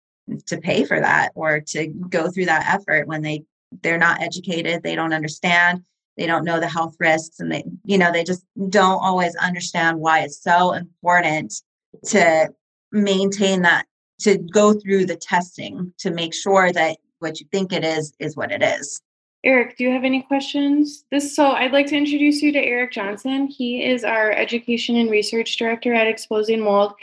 to 0.45 0.57
pay 0.57 0.83
for 0.85 0.99
that 0.99 1.31
or 1.35 1.59
to 1.59 1.87
go 1.87 2.29
through 2.29 2.45
that 2.45 2.67
effort 2.67 3.07
when 3.07 3.21
they 3.21 3.43
they're 3.83 3.97
not 3.97 4.21
educated 4.21 4.81
they 4.81 4.95
don't 4.95 5.13
understand 5.13 5.83
they 6.17 6.25
don't 6.25 6.43
know 6.43 6.59
the 6.59 6.67
health 6.67 6.95
risks 6.99 7.39
and 7.39 7.51
they 7.51 7.63
you 7.83 7.97
know 7.97 8.11
they 8.11 8.23
just 8.23 8.43
don't 8.69 9.03
always 9.03 9.35
understand 9.35 9.99
why 9.99 10.19
it's 10.19 10.41
so 10.41 10.73
important 10.73 11.53
to 12.03 12.49
maintain 12.91 13.61
that 13.61 13.85
to 14.19 14.37
go 14.37 14.73
through 14.73 15.05
the 15.05 15.15
testing 15.15 15.93
to 15.97 16.11
make 16.11 16.33
sure 16.33 16.71
that 16.71 16.97
what 17.19 17.39
you 17.39 17.47
think 17.51 17.71
it 17.71 17.83
is 17.83 18.13
is 18.19 18.35
what 18.35 18.51
it 18.51 18.61
is. 18.61 19.01
Eric, 19.45 19.77
do 19.77 19.85
you 19.85 19.91
have 19.91 20.03
any 20.03 20.21
questions? 20.21 21.05
This 21.11 21.33
so 21.33 21.51
I'd 21.51 21.71
like 21.71 21.87
to 21.87 21.95
introduce 21.95 22.41
you 22.41 22.51
to 22.51 22.59
Eric 22.59 22.91
Johnson. 22.91 23.47
He 23.47 23.83
is 23.85 24.03
our 24.03 24.31
education 24.31 24.97
and 24.97 25.09
research 25.09 25.57
director 25.57 25.93
at 25.93 26.07
Exposing 26.07 26.61
Mold. 26.61 26.93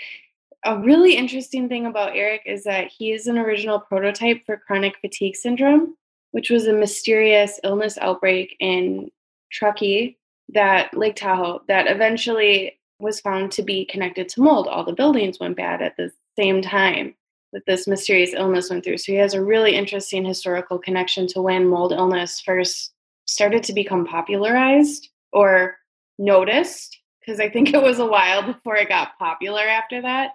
A 0.66 0.76
really 0.80 1.14
interesting 1.14 1.68
thing 1.68 1.86
about 1.86 2.16
Eric 2.16 2.42
is 2.44 2.64
that 2.64 2.88
he 2.88 3.12
is 3.12 3.28
an 3.28 3.38
original 3.38 3.78
prototype 3.78 4.44
for 4.44 4.56
chronic 4.56 4.96
fatigue 5.00 5.36
syndrome, 5.36 5.96
which 6.32 6.50
was 6.50 6.66
a 6.66 6.72
mysterious 6.72 7.60
illness 7.62 7.96
outbreak 7.98 8.56
in 8.58 9.08
Truckee, 9.52 10.18
that 10.48 10.92
Lake 10.92 11.14
Tahoe, 11.14 11.60
that 11.68 11.86
eventually 11.86 12.80
was 12.98 13.20
found 13.20 13.52
to 13.52 13.62
be 13.62 13.84
connected 13.84 14.28
to 14.30 14.42
mold. 14.42 14.66
All 14.66 14.84
the 14.84 14.92
buildings 14.92 15.38
went 15.38 15.56
bad 15.56 15.82
at 15.82 15.96
the 15.96 16.10
same 16.36 16.62
time 16.62 17.14
that 17.52 17.64
this 17.66 17.86
mysterious 17.86 18.32
illness 18.34 18.68
went 18.68 18.82
through. 18.82 18.98
So 18.98 19.12
he 19.12 19.18
has 19.18 19.34
a 19.34 19.44
really 19.44 19.76
interesting 19.76 20.24
historical 20.24 20.80
connection 20.80 21.28
to 21.28 21.42
when 21.42 21.68
mold 21.68 21.92
illness 21.92 22.40
first 22.40 22.92
started 23.26 23.62
to 23.62 23.72
become 23.72 24.04
popularized 24.04 25.10
or 25.32 25.76
noticed, 26.18 26.98
because 27.26 27.40
I 27.40 27.48
think 27.48 27.74
it 27.74 27.82
was 27.82 27.98
a 27.98 28.06
while 28.06 28.42
before 28.42 28.76
it 28.76 28.88
got 28.88 29.18
popular 29.18 29.62
after 29.62 30.02
that. 30.02 30.32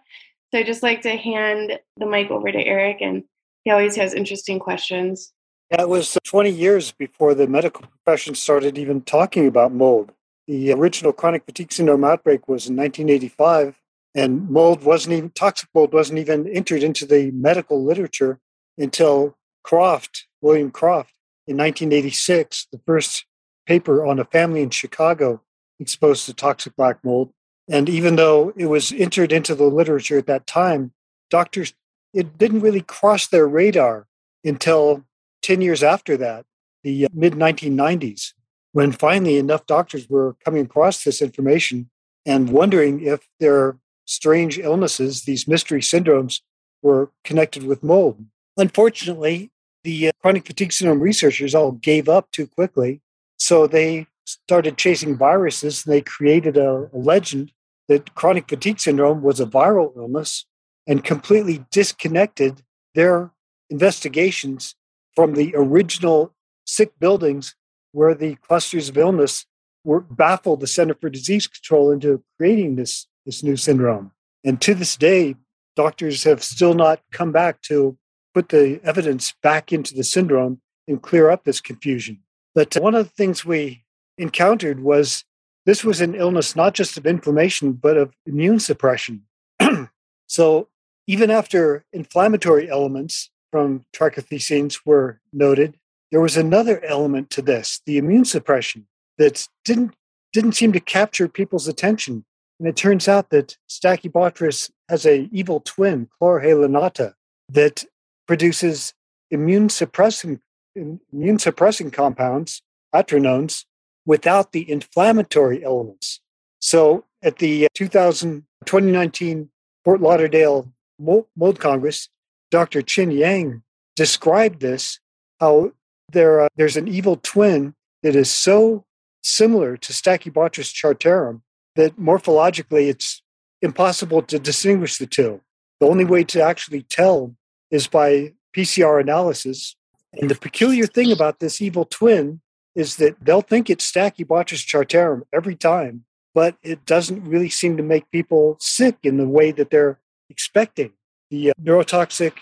So 0.51 0.59
I 0.59 0.63
just 0.63 0.83
like 0.83 1.01
to 1.03 1.15
hand 1.15 1.79
the 1.97 2.05
mic 2.05 2.29
over 2.29 2.51
to 2.51 2.59
Eric, 2.59 2.97
and 2.99 3.23
he 3.63 3.71
always 3.71 3.95
has 3.95 4.13
interesting 4.13 4.59
questions. 4.59 5.31
That 5.69 5.87
was 5.87 6.17
20 6.25 6.49
years 6.49 6.91
before 6.91 7.33
the 7.33 7.47
medical 7.47 7.85
profession 7.85 8.35
started 8.35 8.77
even 8.77 9.01
talking 9.01 9.47
about 9.47 9.71
mold. 9.71 10.11
The 10.47 10.73
original 10.73 11.13
chronic 11.13 11.45
fatigue 11.45 11.71
syndrome 11.71 12.03
outbreak 12.03 12.49
was 12.49 12.67
in 12.67 12.75
1985, 12.75 13.79
and 14.13 14.49
mold 14.49 14.83
wasn't 14.83 15.13
even 15.13 15.29
toxic 15.29 15.69
mold 15.73 15.93
wasn't 15.93 16.19
even 16.19 16.45
entered 16.49 16.83
into 16.83 17.05
the 17.05 17.31
medical 17.31 17.81
literature 17.81 18.39
until 18.77 19.37
Croft, 19.63 20.27
William 20.41 20.71
Croft, 20.71 21.13
in 21.47 21.55
1986, 21.55 22.67
the 22.71 22.81
first 22.85 23.25
paper 23.65 24.05
on 24.05 24.19
a 24.19 24.25
family 24.25 24.61
in 24.61 24.69
Chicago 24.69 25.41
exposed 25.81 26.25
to 26.27 26.33
toxic 26.33 26.75
black 26.75 27.03
mold. 27.03 27.33
And 27.69 27.89
even 27.89 28.15
though 28.15 28.53
it 28.55 28.67
was 28.67 28.91
entered 28.91 29.31
into 29.31 29.55
the 29.55 29.65
literature 29.65 30.17
at 30.17 30.27
that 30.27 30.47
time, 30.47 30.93
doctors 31.29 31.73
it 32.13 32.37
didn't 32.37 32.61
really 32.61 32.81
cross 32.81 33.27
their 33.27 33.47
radar 33.47 34.07
until 34.43 35.05
10 35.43 35.61
years 35.61 35.83
after 35.83 36.17
that, 36.17 36.45
the 36.83 37.05
uh, 37.05 37.09
mid 37.13 37.33
1990s, 37.33 38.33
when 38.73 38.91
finally 38.91 39.37
enough 39.37 39.65
doctors 39.65 40.09
were 40.09 40.35
coming 40.43 40.65
across 40.65 41.03
this 41.03 41.21
information 41.21 41.89
and 42.25 42.49
wondering 42.49 43.01
if 43.01 43.27
their 43.39 43.77
strange 44.05 44.59
illnesses, 44.59 45.23
these 45.23 45.47
mystery 45.47 45.81
syndromes, 45.81 46.41
were 46.81 47.11
connected 47.23 47.63
with 47.63 47.83
mold. 47.83 48.25
Unfortunately, 48.57 49.51
the 49.83 50.09
uh, 50.09 50.11
chronic 50.21 50.45
fatigue 50.45 50.73
syndrome 50.73 50.99
researchers 50.99 51.55
all 51.55 51.71
gave 51.71 52.09
up 52.09 52.31
too 52.31 52.47
quickly. 52.47 53.01
So 53.37 53.67
they 53.67 54.07
started 54.25 54.77
chasing 54.77 55.17
viruses 55.17 55.85
and 55.85 55.93
they 55.93 56.01
created 56.01 56.57
a, 56.57 56.89
a 56.93 56.97
legend 56.97 57.51
that 57.87 58.15
chronic 58.15 58.47
fatigue 58.47 58.79
syndrome 58.79 59.21
was 59.21 59.39
a 59.39 59.45
viral 59.45 59.95
illness 59.97 60.45
and 60.87 61.03
completely 61.03 61.65
disconnected 61.71 62.61
their 62.95 63.31
investigations 63.69 64.75
from 65.15 65.33
the 65.33 65.53
original 65.55 66.33
sick 66.65 66.97
buildings 66.99 67.55
where 67.91 68.15
the 68.15 68.35
clusters 68.35 68.89
of 68.89 68.97
illness 68.97 69.45
were 69.83 69.99
baffled 69.99 70.59
the 70.59 70.67
Center 70.67 70.93
for 70.93 71.09
Disease 71.09 71.47
Control 71.47 71.91
into 71.91 72.23
creating 72.37 72.75
this 72.75 73.07
this 73.25 73.43
new 73.43 73.55
syndrome. 73.55 74.11
And 74.43 74.59
to 74.61 74.73
this 74.73 74.95
day, 74.95 75.35
doctors 75.75 76.23
have 76.23 76.43
still 76.43 76.73
not 76.73 77.01
come 77.11 77.31
back 77.31 77.61
to 77.63 77.97
put 78.33 78.49
the 78.49 78.79
evidence 78.83 79.33
back 79.43 79.71
into 79.71 79.93
the 79.93 80.03
syndrome 80.03 80.61
and 80.87 81.01
clear 81.01 81.29
up 81.29 81.43
this 81.43 81.61
confusion. 81.61 82.19
But 82.55 82.75
one 82.75 82.95
of 82.95 83.05
the 83.05 83.13
things 83.13 83.45
we 83.45 83.80
encountered 84.21 84.81
was 84.81 85.25
this 85.65 85.83
was 85.83 86.01
an 86.01 86.15
illness 86.15 86.55
not 86.55 86.73
just 86.73 86.97
of 86.97 87.05
inflammation, 87.05 87.73
but 87.73 87.97
of 87.97 88.13
immune 88.25 88.59
suppression. 88.59 89.23
so 90.27 90.67
even 91.07 91.29
after 91.29 91.85
inflammatory 91.91 92.69
elements 92.69 93.29
from 93.51 93.85
trichothecenes 93.93 94.81
were 94.85 95.19
noted, 95.33 95.77
there 96.11 96.21
was 96.21 96.37
another 96.37 96.83
element 96.83 97.29
to 97.31 97.41
this, 97.41 97.81
the 97.85 97.97
immune 97.97 98.25
suppression, 98.25 98.87
that 99.17 99.47
didn't 99.65 99.93
didn't 100.33 100.53
seem 100.53 100.71
to 100.71 100.79
capture 100.79 101.27
people's 101.27 101.67
attention. 101.67 102.23
And 102.59 102.67
it 102.67 102.77
turns 102.77 103.07
out 103.07 103.31
that 103.31 103.57
Stachybotrys 103.69 104.71
has 104.87 105.05
a 105.05 105.27
evil 105.31 105.59
twin, 105.59 106.07
chlorohalonata, 106.21 107.15
that 107.49 107.83
produces 108.27 108.93
immune 109.29 109.69
suppressing 109.69 110.39
immune 110.75 111.39
suppressing 111.39 111.91
compounds, 111.91 112.61
atranones, 112.95 113.65
without 114.11 114.51
the 114.51 114.69
inflammatory 114.69 115.63
elements. 115.63 116.19
So 116.59 117.05
at 117.23 117.37
the 117.37 117.69
2000, 117.73 118.43
2019 118.65 119.49
Fort 119.85 120.01
Lauderdale 120.01 120.69
Mold 120.99 121.59
Congress, 121.61 122.09
Dr. 122.49 122.81
Chin 122.81 123.11
Yang 123.11 123.63
described 123.95 124.59
this 124.59 124.99
how 125.39 125.71
there, 126.11 126.41
uh, 126.41 126.49
there's 126.57 126.75
an 126.75 126.89
evil 126.89 127.21
twin 127.23 127.73
that 128.03 128.17
is 128.17 128.29
so 128.29 128.83
similar 129.23 129.77
to 129.77 129.93
Stachybotrys 129.93 130.73
chartarum 130.73 131.39
that 131.77 131.97
morphologically 131.97 132.89
it's 132.89 133.23
impossible 133.61 134.21
to 134.23 134.37
distinguish 134.37 134.97
the 134.97 135.07
two. 135.07 135.39
The 135.79 135.87
only 135.87 136.03
way 136.03 136.25
to 136.25 136.41
actually 136.41 136.81
tell 136.81 137.33
is 137.71 137.87
by 137.87 138.33
PCR 138.53 138.99
analysis. 138.99 139.77
And 140.11 140.29
the 140.29 140.35
peculiar 140.35 140.85
thing 140.85 141.13
about 141.13 141.39
this 141.39 141.61
evil 141.61 141.85
twin 141.85 142.41
is 142.75 142.95
that 142.97 143.15
they'll 143.21 143.41
think 143.41 143.69
it's 143.69 143.89
Stachybotrys 143.89 144.65
chartarum 144.65 145.23
every 145.33 145.55
time, 145.55 146.05
but 146.33 146.55
it 146.63 146.85
doesn't 146.85 147.23
really 147.25 147.49
seem 147.49 147.77
to 147.77 147.83
make 147.83 148.09
people 148.11 148.57
sick 148.59 148.97
in 149.03 149.17
the 149.17 149.27
way 149.27 149.51
that 149.51 149.69
they're 149.69 149.99
expecting. 150.29 150.93
The 151.29 151.51
uh, 151.51 151.53
neurotoxic 151.61 152.33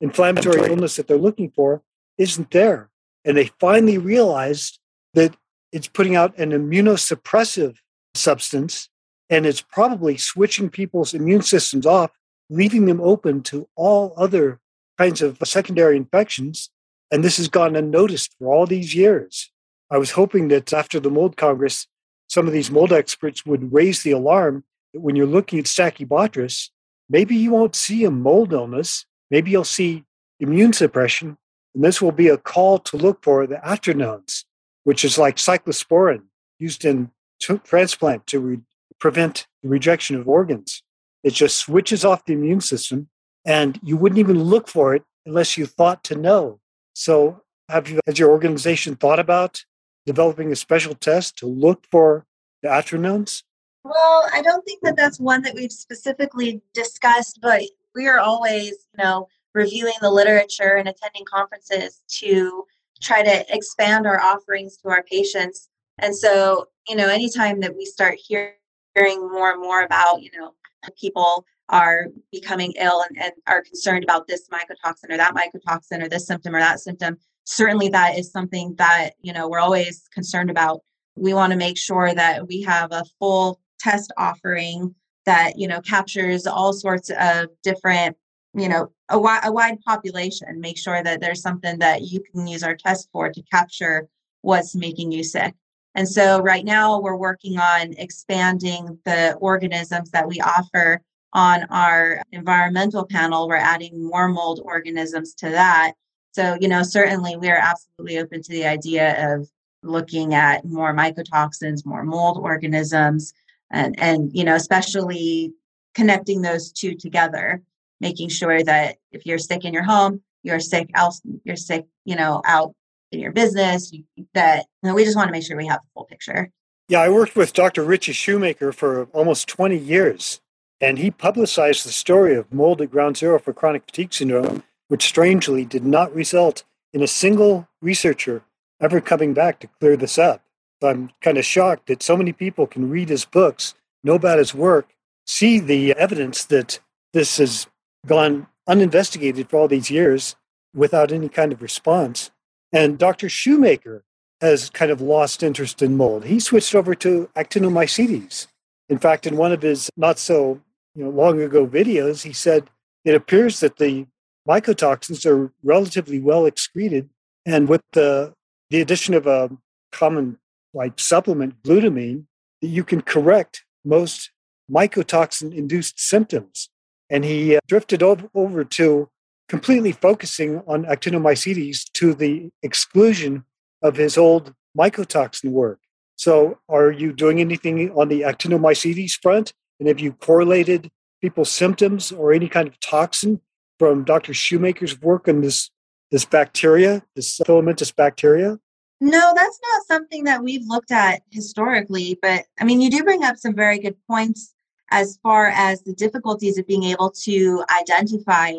inflammatory 0.00 0.70
illness 0.70 0.96
that 0.96 1.08
they're 1.08 1.16
looking 1.16 1.50
for 1.50 1.82
isn't 2.18 2.50
there. 2.50 2.90
And 3.24 3.36
they 3.36 3.50
finally 3.58 3.98
realized 3.98 4.78
that 5.14 5.36
it's 5.72 5.88
putting 5.88 6.16
out 6.16 6.38
an 6.38 6.50
immunosuppressive 6.50 7.76
substance, 8.14 8.88
and 9.28 9.44
it's 9.44 9.60
probably 9.60 10.16
switching 10.16 10.70
people's 10.70 11.14
immune 11.14 11.42
systems 11.42 11.84
off, 11.84 12.10
leaving 12.48 12.86
them 12.86 13.00
open 13.00 13.42
to 13.44 13.68
all 13.76 14.14
other 14.16 14.60
kinds 14.96 15.20
of 15.20 15.38
secondary 15.44 15.96
infections. 15.96 16.70
And 17.10 17.24
this 17.24 17.36
has 17.38 17.48
gone 17.48 17.76
unnoticed 17.76 18.34
for 18.38 18.52
all 18.52 18.66
these 18.66 18.94
years. 18.94 19.50
I 19.90 19.98
was 19.98 20.12
hoping 20.12 20.48
that 20.48 20.72
after 20.72 21.00
the 21.00 21.10
mold 21.10 21.36
congress, 21.36 21.86
some 22.28 22.46
of 22.46 22.52
these 22.52 22.70
mold 22.70 22.92
experts 22.92 23.46
would 23.46 23.72
raise 23.72 24.02
the 24.02 24.10
alarm 24.10 24.64
that 24.92 25.00
when 25.00 25.16
you're 25.16 25.26
looking 25.26 25.58
at 25.58 25.64
Stachybotrys, 25.64 26.68
maybe 27.08 27.34
you 27.34 27.52
won't 27.52 27.74
see 27.74 28.04
a 28.04 28.10
mold 28.10 28.52
illness. 28.52 29.06
Maybe 29.30 29.50
you'll 29.50 29.64
see 29.64 30.04
immune 30.40 30.72
suppression. 30.72 31.38
And 31.74 31.84
this 31.84 32.02
will 32.02 32.12
be 32.12 32.28
a 32.28 32.36
call 32.36 32.78
to 32.80 32.96
look 32.96 33.22
for 33.22 33.46
the 33.46 33.56
atranones, 33.56 34.44
which 34.84 35.04
is 35.04 35.18
like 35.18 35.36
cyclosporin 35.36 36.22
used 36.58 36.84
in 36.84 37.10
transplant 37.40 38.26
to 38.26 38.40
re- 38.40 38.60
prevent 38.98 39.46
rejection 39.62 40.16
of 40.16 40.28
organs. 40.28 40.82
It 41.22 41.34
just 41.34 41.56
switches 41.56 42.04
off 42.04 42.24
the 42.24 42.32
immune 42.32 42.60
system, 42.60 43.08
and 43.44 43.78
you 43.82 43.96
wouldn't 43.96 44.18
even 44.18 44.42
look 44.42 44.68
for 44.68 44.94
it 44.94 45.02
unless 45.26 45.56
you 45.56 45.66
thought 45.66 46.04
to 46.04 46.14
know. 46.14 46.60
So, 46.94 47.42
have 47.68 47.88
you, 47.88 48.00
has 48.06 48.18
your 48.18 48.30
organization 48.30 48.96
thought 48.96 49.18
about 49.18 49.62
developing 50.06 50.52
a 50.52 50.56
special 50.56 50.94
test 50.94 51.36
to 51.38 51.46
look 51.46 51.84
for 51.90 52.26
the 52.62 52.68
atranones? 52.68 53.42
Well, 53.84 54.28
I 54.32 54.42
don't 54.42 54.64
think 54.64 54.80
that 54.82 54.96
that's 54.96 55.20
one 55.20 55.42
that 55.42 55.54
we've 55.54 55.72
specifically 55.72 56.60
discussed, 56.74 57.38
but 57.40 57.62
we 57.94 58.06
are 58.06 58.18
always, 58.18 58.70
you 58.70 59.02
know, 59.02 59.28
reviewing 59.54 59.94
the 60.00 60.10
literature 60.10 60.76
and 60.76 60.88
attending 60.88 61.24
conferences 61.24 62.02
to 62.18 62.64
try 63.00 63.22
to 63.22 63.54
expand 63.54 64.06
our 64.06 64.20
offerings 64.20 64.76
to 64.78 64.88
our 64.88 65.02
patients. 65.04 65.68
And 65.98 66.14
so, 66.14 66.66
you 66.88 66.96
know, 66.96 67.08
anytime 67.08 67.60
that 67.60 67.76
we 67.76 67.84
start 67.84 68.18
hearing 68.18 68.52
more 68.96 69.52
and 69.52 69.60
more 69.60 69.82
about, 69.82 70.22
you 70.22 70.30
know, 70.36 70.54
people 71.00 71.44
are 71.68 72.06
becoming 72.32 72.72
ill 72.78 73.02
and, 73.08 73.22
and 73.22 73.32
are 73.46 73.62
concerned 73.62 74.04
about 74.04 74.26
this 74.26 74.48
mycotoxin 74.48 75.10
or 75.10 75.16
that 75.16 75.34
mycotoxin 75.34 76.02
or 76.02 76.08
this 76.08 76.26
symptom 76.26 76.54
or 76.54 76.60
that 76.60 76.80
symptom, 76.80 77.18
certainly 77.48 77.88
that 77.88 78.18
is 78.18 78.30
something 78.30 78.74
that, 78.76 79.10
you 79.22 79.32
know, 79.32 79.48
we're 79.48 79.58
always 79.58 80.06
concerned 80.12 80.50
about. 80.50 80.82
We 81.16 81.32
want 81.32 81.52
to 81.52 81.58
make 81.58 81.78
sure 81.78 82.14
that 82.14 82.46
we 82.46 82.62
have 82.62 82.92
a 82.92 83.04
full 83.18 83.58
test 83.80 84.12
offering 84.18 84.94
that, 85.24 85.58
you 85.58 85.66
know, 85.66 85.80
captures 85.80 86.46
all 86.46 86.72
sorts 86.72 87.10
of 87.18 87.48
different 87.62 88.16
you 88.54 88.68
know 88.68 88.90
a, 89.10 89.14
wi- 89.14 89.40
a 89.44 89.52
wide 89.52 89.80
population. 89.80 90.60
Make 90.60 90.78
sure 90.78 91.02
that 91.02 91.20
there's 91.20 91.42
something 91.42 91.78
that 91.78 92.02
you 92.02 92.20
can 92.20 92.46
use 92.46 92.62
our 92.62 92.74
test 92.76 93.08
for 93.12 93.30
to 93.30 93.42
capture 93.50 94.08
what's 94.42 94.74
making 94.74 95.12
you 95.12 95.22
sick. 95.22 95.54
And 95.94 96.08
so 96.08 96.40
right 96.40 96.64
now 96.64 97.00
we're 97.00 97.16
working 97.16 97.58
on 97.58 97.94
expanding 97.98 98.98
the 99.04 99.34
organisms 99.34 100.10
that 100.10 100.28
we 100.28 100.40
offer 100.40 101.00
on 101.32 101.64
our 101.64 102.22
environmental 102.32 103.04
panel. 103.06 103.48
We're 103.48 103.56
adding 103.56 104.06
more 104.06 104.28
mold 104.28 104.60
organisms 104.64 105.34
to 105.34 105.50
that 105.50 105.92
so 106.32 106.56
you 106.60 106.68
know 106.68 106.82
certainly 106.82 107.36
we 107.36 107.48
are 107.48 107.56
absolutely 107.58 108.18
open 108.18 108.42
to 108.42 108.52
the 108.52 108.64
idea 108.64 109.34
of 109.34 109.48
looking 109.82 110.34
at 110.34 110.64
more 110.64 110.94
mycotoxins 110.94 111.86
more 111.86 112.04
mold 112.04 112.38
organisms 112.38 113.32
and 113.70 113.94
and 113.98 114.30
you 114.34 114.44
know 114.44 114.54
especially 114.54 115.52
connecting 115.94 116.42
those 116.42 116.72
two 116.72 116.94
together 116.94 117.62
making 118.00 118.28
sure 118.28 118.62
that 118.62 118.96
if 119.12 119.26
you're 119.26 119.38
sick 119.38 119.64
in 119.64 119.72
your 119.72 119.82
home, 119.82 120.22
you're 120.42 120.60
sick 120.60 120.90
else, 120.94 121.20
you're 121.44 121.56
sick, 121.56 121.86
you 122.04 122.16
know, 122.16 122.42
out 122.44 122.74
in 123.10 123.20
your 123.20 123.32
business, 123.32 123.92
that 124.34 124.66
you 124.82 124.88
know, 124.88 124.94
we 124.94 125.04
just 125.04 125.16
want 125.16 125.28
to 125.28 125.32
make 125.32 125.44
sure 125.44 125.56
we 125.56 125.66
have 125.66 125.80
the 125.80 125.88
full 125.94 126.04
picture. 126.04 126.50
Yeah, 126.88 127.00
I 127.00 127.08
worked 127.08 127.36
with 127.36 127.52
Dr. 127.52 127.84
Ritchie 127.84 128.12
Shoemaker 128.12 128.72
for 128.72 129.04
almost 129.12 129.48
20 129.48 129.76
years, 129.76 130.40
and 130.80 130.98
he 130.98 131.10
publicized 131.10 131.84
the 131.84 131.92
story 131.92 132.34
of 132.34 132.52
mold 132.52 132.80
at 132.80 132.90
ground 132.90 133.16
zero 133.16 133.38
for 133.38 133.52
chronic 133.52 133.84
fatigue 133.86 134.12
syndrome, 134.12 134.62
which 134.88 135.06
strangely 135.06 135.64
did 135.64 135.84
not 135.84 136.14
result 136.14 136.64
in 136.92 137.02
a 137.02 137.06
single 137.06 137.68
researcher 137.80 138.42
ever 138.80 139.00
coming 139.00 139.34
back 139.34 139.60
to 139.60 139.68
clear 139.80 139.96
this 139.96 140.18
up. 140.18 140.42
I'm 140.82 141.10
kind 141.20 141.38
of 141.38 141.44
shocked 141.44 141.86
that 141.86 142.02
so 142.02 142.16
many 142.16 142.32
people 142.32 142.66
can 142.66 142.88
read 142.88 143.08
his 143.08 143.24
books, 143.24 143.74
know 144.04 144.14
about 144.14 144.38
his 144.38 144.54
work, 144.54 144.90
see 145.26 145.58
the 145.58 145.92
evidence 145.94 146.44
that 146.44 146.80
this 147.12 147.38
has 147.38 147.66
gone 148.06 148.46
uninvestigated 148.66 149.48
for 149.48 149.58
all 149.58 149.68
these 149.68 149.90
years 149.90 150.36
without 150.74 151.10
any 151.10 151.28
kind 151.28 151.52
of 151.52 151.62
response. 151.62 152.30
And 152.72 152.98
Dr. 152.98 153.28
Shoemaker 153.28 154.04
has 154.40 154.70
kind 154.70 154.90
of 154.90 155.00
lost 155.00 155.42
interest 155.42 155.82
in 155.82 155.96
mold. 155.96 156.24
He 156.24 156.38
switched 156.38 156.74
over 156.74 156.94
to 156.96 157.28
actinomycetes. 157.34 158.46
In 158.88 158.98
fact, 158.98 159.26
in 159.26 159.36
one 159.36 159.52
of 159.52 159.62
his 159.62 159.90
not 159.96 160.18
so 160.18 160.60
you 160.94 161.04
know, 161.04 161.10
long 161.10 161.40
ago 161.40 161.66
videos, 161.66 162.22
he 162.22 162.32
said 162.32 162.70
it 163.04 163.14
appears 163.14 163.60
that 163.60 163.76
the 163.76 164.06
mycotoxins 164.48 165.26
are 165.26 165.52
relatively 165.62 166.20
well 166.20 166.46
excreted, 166.46 167.08
and 167.44 167.68
with 167.68 167.82
the 167.92 168.34
the 168.70 168.80
addition 168.80 169.14
of 169.14 169.26
a 169.26 169.50
common 169.92 170.38
like 170.74 170.98
supplement, 171.00 171.62
glutamine, 171.62 172.24
you 172.60 172.84
can 172.84 173.00
correct 173.00 173.64
most 173.84 174.30
mycotoxin 174.70 175.54
induced 175.54 175.98
symptoms. 175.98 176.68
And 177.10 177.24
he 177.24 177.56
uh, 177.56 177.60
drifted 177.66 178.02
over, 178.02 178.28
over 178.34 178.64
to 178.64 179.08
completely 179.48 179.92
focusing 179.92 180.62
on 180.66 180.84
actinomycetes 180.84 181.90
to 181.94 182.12
the 182.12 182.50
exclusion 182.62 183.44
of 183.82 183.96
his 183.96 184.18
old 184.18 184.54
mycotoxin 184.78 185.50
work. 185.50 185.80
So, 186.16 186.58
are 186.68 186.90
you 186.90 187.12
doing 187.12 187.40
anything 187.40 187.90
on 187.92 188.08
the 188.08 188.22
actinomycetes 188.22 189.12
front? 189.22 189.52
And 189.78 189.88
have 189.88 190.00
you 190.00 190.12
correlated 190.12 190.90
people's 191.20 191.50
symptoms 191.50 192.12
or 192.12 192.32
any 192.32 192.48
kind 192.48 192.68
of 192.68 192.78
toxin 192.80 193.40
from 193.78 194.04
Dr. 194.04 194.34
Shoemaker's 194.34 195.00
work 195.00 195.28
on 195.28 195.40
this 195.40 195.70
this 196.10 196.24
bacteria, 196.24 197.02
this 197.14 197.38
filamentous 197.44 197.92
bacteria? 197.92 198.58
No, 199.00 199.32
that's 199.36 199.60
not 199.70 199.86
something 199.86 200.24
that 200.24 200.42
we've 200.42 200.66
looked 200.66 200.90
at 200.90 201.22
historically. 201.30 202.18
But 202.20 202.46
I 202.58 202.64
mean, 202.64 202.80
you 202.80 202.90
do 202.90 203.04
bring 203.04 203.24
up 203.24 203.36
some 203.36 203.54
very 203.54 203.78
good 203.78 203.96
points 204.08 204.54
as 204.90 205.18
far 205.22 205.48
as 205.48 205.82
the 205.82 205.92
difficulties 205.92 206.58
of 206.58 206.66
being 206.66 206.84
able 206.84 207.10
to 207.10 207.64
identify 207.78 208.52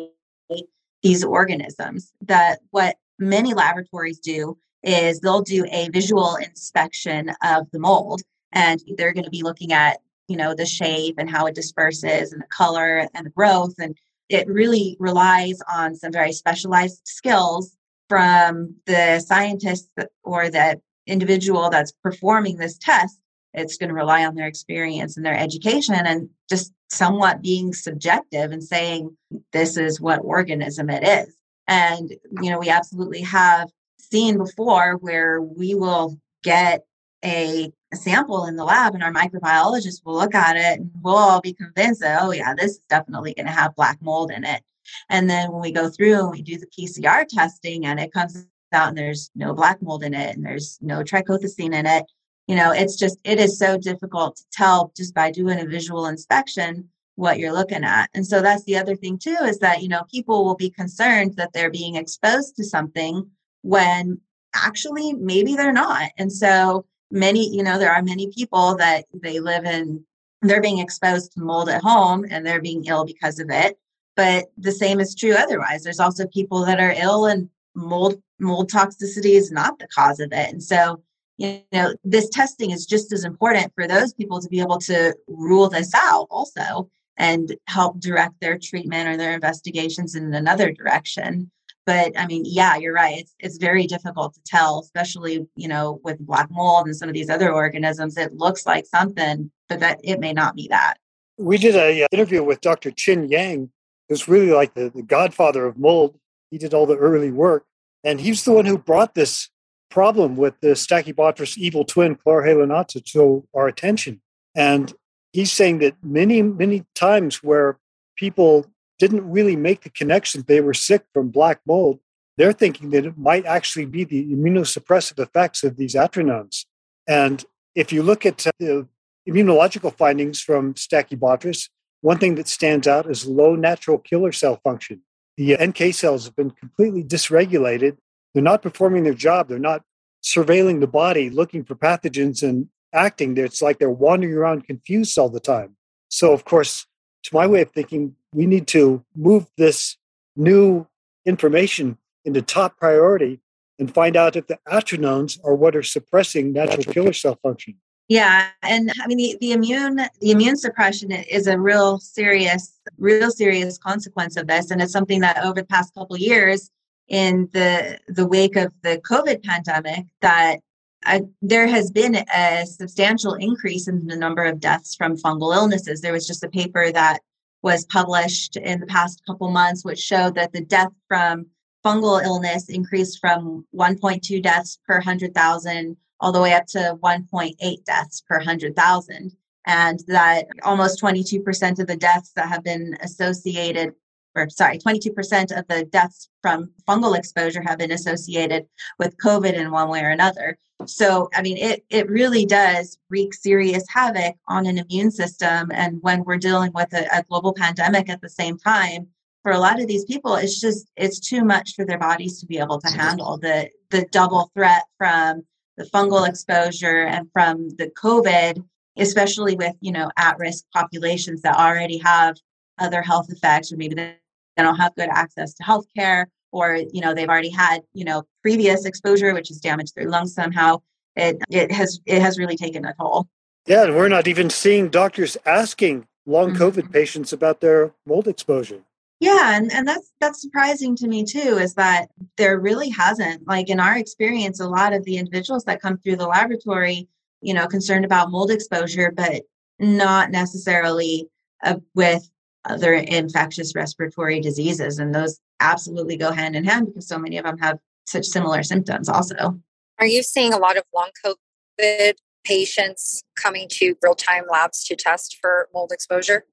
these 1.02 1.24
organisms. 1.24 2.12
That 2.22 2.60
what 2.70 2.96
many 3.18 3.52
laboratories 3.52 4.18
do 4.18 4.56
is 4.82 5.20
they'll 5.20 5.42
do 5.42 5.66
a 5.70 5.88
visual 5.90 6.36
inspection 6.36 7.32
of 7.42 7.70
the 7.72 7.78
mold 7.78 8.22
and 8.52 8.80
they're 8.96 9.12
going 9.12 9.24
to 9.24 9.30
be 9.30 9.42
looking 9.42 9.72
at 9.72 9.98
you 10.28 10.36
know 10.36 10.54
the 10.54 10.64
shape 10.64 11.16
and 11.18 11.28
how 11.28 11.46
it 11.46 11.54
disperses 11.54 12.32
and 12.32 12.40
the 12.40 12.46
color 12.46 13.08
and 13.14 13.26
the 13.26 13.30
growth 13.30 13.74
and 13.78 13.96
it 14.30 14.46
really 14.46 14.96
relies 15.00 15.58
on 15.70 15.94
some 15.96 16.12
very 16.12 16.32
specialized 16.32 17.00
skills 17.04 17.76
from 18.08 18.76
the 18.86 19.20
scientist 19.20 19.90
or 20.22 20.48
the 20.48 20.80
individual 21.06 21.68
that's 21.68 21.92
performing 22.02 22.56
this 22.56 22.78
test. 22.78 23.18
It's 23.52 23.76
going 23.76 23.88
to 23.88 23.94
rely 23.94 24.24
on 24.24 24.36
their 24.36 24.46
experience 24.46 25.16
and 25.16 25.26
their 25.26 25.36
education 25.36 25.96
and 25.96 26.30
just 26.48 26.72
somewhat 26.88 27.42
being 27.42 27.74
subjective 27.74 28.52
and 28.52 28.62
saying 28.62 29.16
this 29.52 29.76
is 29.76 30.00
what 30.00 30.20
organism 30.22 30.88
it 30.90 31.02
is. 31.02 31.34
And 31.66 32.10
you 32.40 32.50
know 32.50 32.60
we 32.60 32.68
absolutely 32.68 33.22
have 33.22 33.68
seen 33.98 34.38
before 34.38 34.96
where 34.98 35.40
we 35.40 35.74
will 35.74 36.18
get 36.42 36.84
a, 37.24 37.72
a 37.92 37.96
sample 37.96 38.46
in 38.46 38.56
the 38.56 38.64
lab 38.64 38.94
and 38.94 39.02
our 39.02 39.12
microbiologist 39.12 40.04
will 40.04 40.14
look 40.14 40.34
at 40.34 40.56
it 40.56 40.80
and 40.80 40.90
we'll 41.02 41.16
all 41.16 41.40
be 41.40 41.52
convinced 41.52 42.00
that 42.00 42.22
oh 42.22 42.30
yeah 42.32 42.54
this 42.54 42.72
is 42.72 42.80
definitely 42.88 43.34
going 43.34 43.46
to 43.46 43.52
have 43.52 43.74
black 43.74 44.00
mold 44.00 44.30
in 44.30 44.44
it. 44.44 44.62
And 45.08 45.30
then 45.30 45.52
when 45.52 45.60
we 45.60 45.72
go 45.72 45.88
through 45.88 46.20
and 46.20 46.30
we 46.30 46.42
do 46.42 46.58
the 46.58 46.66
pcr 46.66 47.26
testing 47.26 47.86
and 47.86 48.00
it 48.00 48.12
comes 48.12 48.46
out 48.72 48.88
and 48.88 48.98
there's 48.98 49.30
no 49.34 49.52
black 49.52 49.82
mold 49.82 50.04
in 50.04 50.14
it 50.14 50.36
and 50.36 50.44
there's 50.44 50.78
no 50.80 51.02
trichothecene 51.02 51.74
in 51.74 51.86
it 51.86 52.04
you 52.46 52.54
know 52.54 52.70
it's 52.72 52.96
just 52.96 53.18
it 53.24 53.40
is 53.40 53.58
so 53.58 53.76
difficult 53.76 54.36
to 54.36 54.44
tell 54.52 54.92
just 54.96 55.14
by 55.14 55.30
doing 55.30 55.60
a 55.60 55.66
visual 55.66 56.06
inspection 56.06 56.88
what 57.20 57.38
you're 57.38 57.52
looking 57.52 57.84
at. 57.84 58.08
And 58.14 58.26
so 58.26 58.40
that's 58.40 58.64
the 58.64 58.78
other 58.78 58.96
thing 58.96 59.18
too 59.18 59.36
is 59.42 59.58
that 59.58 59.82
you 59.82 59.88
know 59.88 60.04
people 60.10 60.44
will 60.44 60.56
be 60.56 60.70
concerned 60.70 61.34
that 61.36 61.52
they're 61.52 61.70
being 61.70 61.96
exposed 61.96 62.56
to 62.56 62.64
something 62.64 63.30
when 63.62 64.20
actually 64.54 65.12
maybe 65.12 65.54
they're 65.54 65.72
not. 65.72 66.10
And 66.16 66.32
so 66.32 66.86
many 67.10 67.48
you 67.54 67.62
know 67.62 67.78
there 67.78 67.92
are 67.92 68.02
many 68.02 68.28
people 68.28 68.76
that 68.76 69.04
they 69.12 69.40
live 69.40 69.64
in 69.64 70.04
they're 70.42 70.62
being 70.62 70.78
exposed 70.78 71.32
to 71.32 71.40
mold 71.40 71.68
at 71.68 71.82
home 71.82 72.24
and 72.30 72.46
they're 72.46 72.62
being 72.62 72.84
ill 72.86 73.04
because 73.04 73.38
of 73.38 73.48
it 73.50 73.78
but 74.20 74.50
the 74.58 74.72
same 74.72 75.00
is 75.00 75.14
true 75.14 75.32
otherwise. 75.32 75.82
There's 75.82 75.98
also 75.98 76.26
people 76.26 76.62
that 76.66 76.78
are 76.78 76.94
ill 76.96 77.24
and 77.24 77.48
mold 77.74 78.20
mold 78.38 78.70
toxicity 78.70 79.32
is 79.32 79.50
not 79.50 79.78
the 79.78 79.88
cause 79.88 80.20
of 80.20 80.30
it. 80.32 80.52
And 80.52 80.62
so 80.62 81.02
you 81.38 81.62
know 81.72 81.94
this 82.04 82.28
testing 82.28 82.70
is 82.70 82.84
just 82.84 83.12
as 83.14 83.24
important 83.24 83.72
for 83.74 83.86
those 83.86 84.12
people 84.12 84.38
to 84.40 84.48
be 84.48 84.60
able 84.60 84.78
to 84.80 85.16
rule 85.26 85.70
this 85.70 85.92
out 85.94 86.26
also 86.30 86.90
and 87.16 87.56
help 87.66 87.98
direct 87.98 88.34
their 88.40 88.58
treatment 88.58 89.08
or 89.08 89.16
their 89.16 89.32
investigations 89.32 90.14
in 90.14 90.34
another 90.34 90.70
direction 90.70 91.50
but 91.90 92.12
i 92.16 92.26
mean 92.26 92.44
yeah 92.46 92.76
you're 92.76 92.92
right. 92.92 93.18
It's 93.20 93.34
it's 93.40 93.58
very 93.58 93.86
difficult 93.86 94.34
to 94.34 94.40
tell 94.46 94.80
especially 94.80 95.46
you 95.56 95.68
know 95.68 96.00
with 96.04 96.18
black 96.20 96.48
mold 96.50 96.86
and 96.86 96.96
some 96.96 97.08
of 97.08 97.14
these 97.14 97.30
other 97.30 97.52
organisms 97.52 98.16
it 98.16 98.32
looks 98.32 98.64
like 98.64 98.86
something 98.86 99.50
but 99.68 99.80
that 99.80 100.00
it 100.02 100.18
may 100.18 100.32
not 100.32 100.56
be 100.56 100.66
that. 100.68 100.94
We 101.38 101.56
did 101.58 101.76
a 101.76 102.04
uh, 102.04 102.08
interview 102.12 102.42
with 102.44 102.60
dr 102.60 102.90
chin 102.92 103.28
yang 103.28 103.70
who's 104.08 104.28
really 104.28 104.52
like 104.60 104.74
the, 104.74 104.90
the 104.90 105.02
godfather 105.02 105.66
of 105.66 105.78
mold. 105.78 106.18
He 106.50 106.58
did 106.58 106.74
all 106.74 106.86
the 106.86 106.96
early 106.96 107.32
work 107.32 107.64
and 108.04 108.20
he's 108.20 108.44
the 108.44 108.52
one 108.52 108.66
who 108.66 108.78
brought 108.78 109.14
this 109.14 109.48
problem 109.90 110.36
with 110.36 110.54
the 110.60 110.74
Stachybotrys 110.84 111.58
evil 111.58 111.84
twin 111.84 112.16
chlorohalonata 112.16 113.04
to 113.12 113.46
our 113.54 113.66
attention. 113.66 114.20
And 114.54 114.92
he's 115.32 115.52
saying 115.52 115.78
that 115.78 115.94
many, 116.02 116.42
many 116.42 116.84
times 116.94 117.42
where 117.42 117.78
people 118.16 118.66
didn't 119.00 119.28
really 119.28 119.56
make 119.56 119.80
the 119.82 119.90
connection 119.90 120.44
they 120.46 120.60
were 120.60 120.74
sick 120.74 121.04
from 121.12 121.30
black 121.30 121.60
mold. 121.66 121.98
They're 122.36 122.52
thinking 122.52 122.90
that 122.90 123.06
it 123.06 123.18
might 123.18 123.46
actually 123.46 123.86
be 123.86 124.04
the 124.04 124.24
immunosuppressive 124.32 125.18
effects 125.18 125.64
of 125.64 125.76
these 125.76 125.94
atranones. 125.94 126.66
And 127.08 127.44
if 127.74 127.92
you 127.92 128.02
look 128.02 128.24
at 128.24 128.46
uh, 128.46 128.52
the 128.60 128.86
immunological 129.28 129.96
findings 129.96 130.40
from 130.40 130.74
Stachybotrys, 130.74 131.68
one 132.02 132.18
thing 132.18 132.36
that 132.36 132.48
stands 132.48 132.86
out 132.86 133.10
is 133.10 133.26
low 133.26 133.56
natural 133.56 133.98
killer 133.98 134.32
cell 134.32 134.60
function. 134.62 135.02
The 135.36 135.56
NK 135.56 135.94
cells 135.94 136.24
have 136.26 136.36
been 136.36 136.50
completely 136.50 137.02
dysregulated. 137.02 137.96
They're 138.32 138.42
not 138.42 138.62
performing 138.62 139.04
their 139.04 139.14
job. 139.14 139.48
They're 139.48 139.58
not 139.58 139.82
surveilling 140.22 140.80
the 140.80 140.86
body, 140.86 141.30
looking 141.30 141.64
for 141.64 141.74
pathogens 141.74 142.42
and 142.42 142.68
acting. 142.92 143.36
It's 143.36 143.62
like 143.62 143.78
they're 143.78 143.90
wandering 143.90 144.34
around 144.34 144.66
confused 144.66 145.18
all 145.18 145.30
the 145.30 145.40
time. 145.40 145.76
So, 146.08 146.32
of 146.32 146.44
course, 146.44 146.86
to 147.24 147.34
my 147.34 147.46
way 147.46 147.62
of 147.62 147.70
thinking, 147.70 148.16
we 148.32 148.46
need 148.46 148.66
to 148.68 149.04
move 149.14 149.46
this 149.56 149.96
new 150.36 150.86
information 151.26 151.98
into 152.24 152.42
top 152.42 152.76
priority 152.78 153.40
and 153.78 153.92
find 153.92 154.16
out 154.16 154.36
if 154.36 154.46
the 154.46 154.58
atranones 154.68 155.38
are 155.44 155.54
what 155.54 155.74
are 155.74 155.82
suppressing 155.82 156.52
natural 156.52 156.84
killer 156.84 157.12
cell 157.12 157.38
function. 157.42 157.74
Yeah, 158.08 158.48
and 158.62 158.92
I 159.00 159.06
mean 159.06 159.18
the, 159.18 159.38
the 159.40 159.52
immune 159.52 159.96
the 160.20 160.30
immune 160.32 160.56
suppression 160.56 161.12
is 161.12 161.46
a 161.46 161.58
real 161.58 162.00
serious 162.00 162.76
real 162.98 163.30
serious 163.30 163.78
consequence 163.78 164.36
of 164.36 164.48
this, 164.48 164.70
and 164.70 164.82
it's 164.82 164.92
something 164.92 165.20
that 165.20 165.38
over 165.44 165.60
the 165.60 165.66
past 165.66 165.94
couple 165.94 166.16
years, 166.16 166.70
in 167.06 167.48
the 167.52 168.00
the 168.08 168.26
wake 168.26 168.56
of 168.56 168.72
the 168.82 168.98
COVID 169.08 169.44
pandemic, 169.44 170.06
that 170.22 170.58
I, 171.04 171.22
there 171.40 171.66
has 171.66 171.90
been 171.90 172.14
a 172.14 172.66
substantial 172.66 173.34
increase 173.34 173.88
in 173.88 174.06
the 174.06 174.16
number 174.16 174.44
of 174.44 174.60
deaths 174.60 174.94
from 174.94 175.16
fungal 175.16 175.54
illnesses. 175.54 176.00
There 176.00 176.12
was 176.12 176.26
just 176.26 176.44
a 176.44 176.48
paper 176.48 176.92
that 176.92 177.20
was 177.62 177.86
published 177.86 178.56
in 178.56 178.80
the 178.80 178.86
past 178.86 179.22
couple 179.26 179.50
months, 179.50 179.84
which 179.84 179.98
showed 179.98 180.34
that 180.34 180.52
the 180.52 180.60
death 180.60 180.92
from 181.08 181.46
fungal 181.84 182.22
illness 182.22 182.68
increased 182.68 183.18
from 183.20 183.66
1.2 183.74 184.42
deaths 184.42 184.78
per 184.86 184.96
100,000 184.96 185.96
all 186.20 186.32
the 186.32 186.40
way 186.40 186.52
up 186.52 186.66
to 186.66 186.98
1.8 187.02 187.84
deaths 187.84 188.22
per 188.28 188.36
100,000. 188.36 189.32
And 189.66 190.00
that 190.08 190.46
almost 190.62 191.02
22% 191.02 191.78
of 191.78 191.86
the 191.86 191.96
deaths 191.96 192.32
that 192.36 192.48
have 192.48 192.64
been 192.64 192.96
associated, 193.00 193.92
or 194.34 194.48
sorry, 194.50 194.78
22% 194.78 195.58
of 195.58 195.66
the 195.68 195.84
deaths 195.84 196.28
from 196.42 196.70
fungal 196.88 197.16
exposure 197.16 197.62
have 197.62 197.78
been 197.78 197.92
associated 197.92 198.66
with 198.98 199.16
COVID 199.18 199.54
in 199.54 199.70
one 199.70 199.88
way 199.88 200.02
or 200.02 200.10
another. 200.10 200.58
So, 200.86 201.28
I 201.34 201.42
mean, 201.42 201.56
it, 201.56 201.84
it 201.90 202.08
really 202.08 202.46
does 202.46 202.98
wreak 203.08 203.34
serious 203.34 203.84
havoc 203.88 204.36
on 204.48 204.66
an 204.66 204.78
immune 204.78 205.10
system. 205.10 205.70
And 205.72 206.02
when 206.02 206.24
we're 206.24 206.36
dealing 206.36 206.72
with 206.74 206.92
a, 206.92 207.06
a 207.12 207.22
global 207.24 207.52
pandemic 207.52 208.08
at 208.08 208.20
the 208.20 208.28
same 208.28 208.58
time, 208.58 209.08
for 209.42 209.52
a 209.52 209.58
lot 209.58 209.80
of 209.80 209.86
these 209.86 210.04
people, 210.04 210.34
it's 210.34 210.60
just, 210.60 210.90
it's 210.96 211.18
too 211.18 211.44
much 211.44 211.74
for 211.74 211.86
their 211.86 211.98
bodies 211.98 212.40
to 212.40 212.46
be 212.46 212.58
able 212.58 212.80
to 212.80 212.88
handle 212.88 213.38
the, 213.38 213.70
the 213.90 214.06
double 214.10 214.50
threat 214.54 214.82
from 214.98 215.42
the 215.76 215.84
fungal 215.84 216.28
exposure 216.28 217.04
and 217.06 217.28
from 217.32 217.70
the 217.78 217.90
COVID, 217.90 218.62
especially 218.98 219.56
with, 219.56 219.74
you 219.80 219.92
know, 219.92 220.10
at 220.18 220.38
risk 220.38 220.64
populations 220.74 221.40
that 221.42 221.56
already 221.56 221.98
have 221.98 222.36
other 222.78 223.00
health 223.00 223.30
effects, 223.30 223.72
or 223.72 223.76
maybe 223.76 223.94
they 223.94 224.14
don't 224.58 224.76
have 224.76 224.94
good 224.94 225.08
access 225.10 225.54
to 225.54 225.62
health 225.62 225.86
care, 225.96 226.28
or, 226.52 226.76
you 226.92 227.00
know, 227.00 227.14
they've 227.14 227.28
already 227.28 227.50
had, 227.50 227.82
you 227.92 228.04
know, 228.04 228.24
previous 228.42 228.84
exposure, 228.84 229.32
which 229.34 229.48
has 229.48 229.58
damaged 229.58 229.94
their 229.94 230.08
lungs 230.08 230.34
somehow. 230.34 230.80
It, 231.16 231.38
it 231.50 231.72
has 231.72 232.00
it 232.06 232.22
has 232.22 232.38
really 232.38 232.56
taken 232.56 232.84
a 232.84 232.94
toll. 232.94 233.28
Yeah, 233.66 233.84
and 233.84 233.96
we're 233.96 234.08
not 234.08 234.28
even 234.28 234.48
seeing 234.48 234.88
doctors 234.88 235.36
asking 235.44 236.06
long 236.26 236.54
COVID 236.54 236.84
mm-hmm. 236.84 236.92
patients 236.92 237.32
about 237.32 237.60
their 237.60 237.92
mold 238.06 238.28
exposure. 238.28 238.80
Yeah, 239.18 239.56
and, 239.56 239.70
and 239.72 239.86
that's 239.86 240.12
that's 240.20 240.40
surprising 240.40 240.96
to 240.96 241.06
me 241.06 241.24
too, 241.24 241.58
is 241.58 241.74
that 241.74 242.08
there 242.36 242.58
really 242.58 242.88
hasn't, 242.88 243.46
like 243.46 243.68
in 243.68 243.78
our 243.78 243.98
experience, 243.98 244.60
a 244.60 244.68
lot 244.68 244.94
of 244.94 245.04
the 245.04 245.18
individuals 245.18 245.64
that 245.64 245.82
come 245.82 245.98
through 245.98 246.16
the 246.16 246.26
laboratory, 246.26 247.06
you 247.42 247.52
know, 247.52 247.66
concerned 247.66 248.04
about 248.04 248.30
mold 248.30 248.50
exposure, 248.50 249.12
but 249.14 249.42
not 249.78 250.30
necessarily 250.30 251.28
uh, 251.62 251.76
with 251.94 252.30
other 252.64 252.94
infectious 252.94 253.74
respiratory 253.74 254.40
diseases. 254.40 254.98
And 254.98 255.14
those 255.14 255.38
absolutely 255.60 256.16
go 256.16 256.32
hand 256.32 256.56
in 256.56 256.64
hand 256.64 256.86
because 256.86 257.08
so 257.08 257.18
many 257.18 257.38
of 257.38 257.44
them 257.44 257.58
have 257.58 257.78
such 258.06 258.26
similar 258.26 258.62
symptoms 258.62 259.08
also. 259.08 259.58
Are 259.98 260.06
you 260.06 260.22
seeing 260.22 260.52
a 260.52 260.58
lot 260.58 260.76
of 260.76 260.84
long 260.94 261.10
COVID 261.24 262.14
patients 262.44 263.22
coming 263.36 263.68
to 263.68 263.94
real 264.02 264.14
time 264.14 264.44
labs 264.50 264.84
to 264.84 264.96
test 264.96 265.38
for 265.40 265.68
mold 265.74 265.92
exposure? 265.92 266.44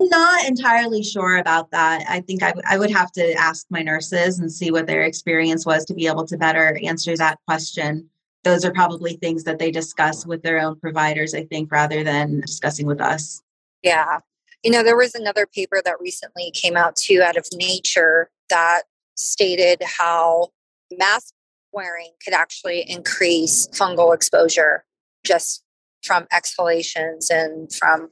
Not 0.00 0.46
entirely 0.46 1.02
sure 1.02 1.36
about 1.36 1.70
that. 1.70 2.04
I 2.08 2.20
think 2.20 2.42
I, 2.42 2.48
w- 2.48 2.64
I 2.68 2.78
would 2.78 2.90
have 2.90 3.12
to 3.12 3.32
ask 3.34 3.64
my 3.70 3.82
nurses 3.82 4.38
and 4.38 4.50
see 4.50 4.70
what 4.70 4.86
their 4.86 5.02
experience 5.02 5.64
was 5.64 5.84
to 5.84 5.94
be 5.94 6.06
able 6.06 6.26
to 6.26 6.36
better 6.36 6.78
answer 6.82 7.16
that 7.16 7.38
question. 7.46 8.08
Those 8.42 8.64
are 8.64 8.72
probably 8.72 9.14
things 9.14 9.44
that 9.44 9.58
they 9.58 9.70
discuss 9.70 10.26
with 10.26 10.42
their 10.42 10.58
own 10.58 10.80
providers, 10.80 11.32
I 11.32 11.44
think, 11.44 11.70
rather 11.70 12.02
than 12.02 12.40
discussing 12.40 12.86
with 12.86 13.00
us. 13.00 13.42
Yeah. 13.82 14.18
You 14.64 14.70
know, 14.70 14.82
there 14.82 14.96
was 14.96 15.14
another 15.14 15.46
paper 15.46 15.82
that 15.84 16.00
recently 16.00 16.50
came 16.50 16.76
out 16.76 16.96
too 16.96 17.22
out 17.22 17.36
of 17.36 17.46
Nature 17.52 18.30
that 18.48 18.82
stated 19.14 19.82
how 19.84 20.48
mask 20.96 21.34
wearing 21.72 22.12
could 22.24 22.34
actually 22.34 22.88
increase 22.88 23.68
fungal 23.68 24.14
exposure 24.14 24.84
just 25.24 25.62
from 26.02 26.26
exhalations 26.32 27.30
and 27.30 27.72
from 27.72 28.10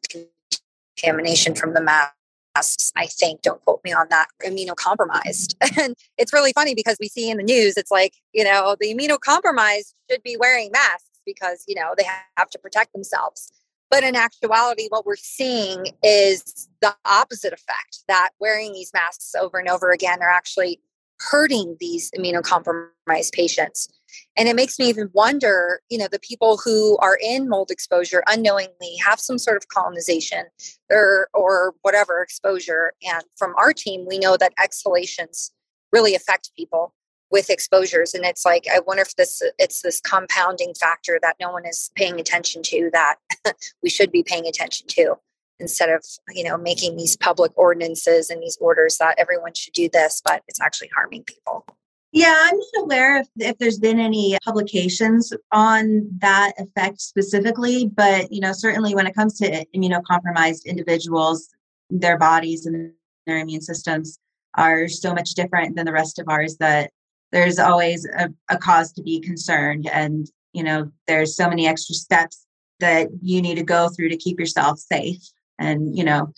contamination 0.96 1.54
from 1.54 1.74
the 1.74 1.80
masks, 1.80 2.92
I 2.96 3.06
think, 3.06 3.42
don't 3.42 3.62
quote 3.64 3.80
me 3.84 3.92
on 3.92 4.06
that, 4.10 4.26
immunocompromised. 4.44 5.54
and 5.80 5.94
it's 6.18 6.32
really 6.32 6.52
funny 6.52 6.74
because 6.74 6.96
we 7.00 7.08
see 7.08 7.30
in 7.30 7.38
the 7.38 7.42
news, 7.42 7.76
it's 7.76 7.90
like, 7.90 8.14
you 8.32 8.44
know, 8.44 8.76
the 8.80 8.94
immunocompromised 8.94 9.94
should 10.10 10.22
be 10.22 10.36
wearing 10.38 10.70
masks 10.70 11.20
because, 11.24 11.64
you 11.66 11.74
know, 11.74 11.94
they 11.96 12.04
have 12.36 12.50
to 12.50 12.58
protect 12.58 12.92
themselves. 12.92 13.52
But 13.92 14.04
in 14.04 14.16
actuality, 14.16 14.86
what 14.88 15.04
we're 15.04 15.16
seeing 15.16 15.88
is 16.02 16.66
the 16.80 16.96
opposite 17.04 17.52
effect 17.52 17.98
that 18.08 18.30
wearing 18.40 18.72
these 18.72 18.90
masks 18.94 19.34
over 19.38 19.58
and 19.58 19.68
over 19.68 19.90
again 19.90 20.22
are 20.22 20.30
actually 20.30 20.80
hurting 21.20 21.76
these 21.78 22.10
immunocompromised 22.12 23.32
patients. 23.34 23.90
And 24.34 24.48
it 24.48 24.56
makes 24.56 24.78
me 24.78 24.86
even 24.88 25.10
wonder, 25.12 25.82
you 25.90 25.98
know, 25.98 26.08
the 26.10 26.18
people 26.18 26.56
who 26.56 26.96
are 27.02 27.18
in 27.22 27.50
mold 27.50 27.70
exposure 27.70 28.24
unknowingly 28.26 28.96
have 29.04 29.20
some 29.20 29.36
sort 29.36 29.58
of 29.58 29.68
colonization 29.68 30.46
or 30.90 31.28
or 31.34 31.74
whatever 31.82 32.22
exposure. 32.22 32.94
And 33.02 33.22
from 33.36 33.52
our 33.58 33.74
team, 33.74 34.06
we 34.08 34.18
know 34.18 34.38
that 34.38 34.54
exhalations 34.58 35.52
really 35.92 36.14
affect 36.14 36.50
people 36.56 36.94
with 37.32 37.50
exposures. 37.50 38.14
And 38.14 38.24
it's 38.24 38.44
like, 38.44 38.66
I 38.72 38.80
wonder 38.86 39.02
if 39.02 39.16
this 39.16 39.42
it's 39.58 39.80
this 39.80 40.00
compounding 40.00 40.74
factor 40.74 41.18
that 41.22 41.36
no 41.40 41.50
one 41.50 41.66
is 41.66 41.90
paying 41.96 42.20
attention 42.20 42.62
to 42.64 42.90
that 42.92 43.16
we 43.82 43.90
should 43.90 44.12
be 44.12 44.22
paying 44.22 44.46
attention 44.46 44.86
to 44.88 45.16
instead 45.58 45.88
of 45.88 46.04
you 46.30 46.44
know 46.44 46.58
making 46.58 46.96
these 46.96 47.16
public 47.16 47.52
ordinances 47.56 48.30
and 48.30 48.42
these 48.42 48.58
orders 48.60 48.98
that 48.98 49.14
everyone 49.18 49.54
should 49.54 49.72
do 49.72 49.88
this 49.92 50.20
but 50.24 50.42
it's 50.48 50.60
actually 50.60 50.90
harming 50.94 51.22
people 51.24 51.64
yeah 52.10 52.36
i'm 52.44 52.56
not 52.56 52.84
aware 52.84 53.18
if, 53.18 53.28
if 53.36 53.58
there's 53.58 53.78
been 53.78 54.00
any 54.00 54.36
publications 54.44 55.32
on 55.52 56.08
that 56.18 56.52
effect 56.58 57.00
specifically 57.00 57.86
but 57.86 58.32
you 58.32 58.40
know 58.40 58.52
certainly 58.52 58.94
when 58.94 59.06
it 59.06 59.14
comes 59.14 59.38
to 59.38 59.64
immunocompromised 59.76 60.64
individuals 60.64 61.50
their 61.90 62.18
bodies 62.18 62.66
and 62.66 62.92
their 63.26 63.38
immune 63.38 63.60
systems 63.60 64.18
are 64.54 64.88
so 64.88 65.14
much 65.14 65.30
different 65.30 65.76
than 65.76 65.86
the 65.86 65.92
rest 65.92 66.18
of 66.18 66.28
ours 66.28 66.56
that 66.58 66.90
there's 67.32 67.58
always 67.58 68.06
a, 68.16 68.28
a 68.48 68.58
cause 68.58 68.92
to 68.92 69.02
be 69.02 69.20
concerned 69.20 69.88
and 69.92 70.30
you 70.52 70.62
know 70.62 70.90
there's 71.06 71.34
so 71.34 71.48
many 71.48 71.66
extra 71.66 71.94
steps 71.94 72.46
that 72.82 73.08
you 73.22 73.40
need 73.40 73.54
to 73.54 73.62
go 73.62 73.88
through 73.88 74.10
to 74.10 74.16
keep 74.16 74.38
yourself 74.38 74.78
safe. 74.78 75.22
And 75.58 75.96
you 75.96 76.04
know 76.04 76.32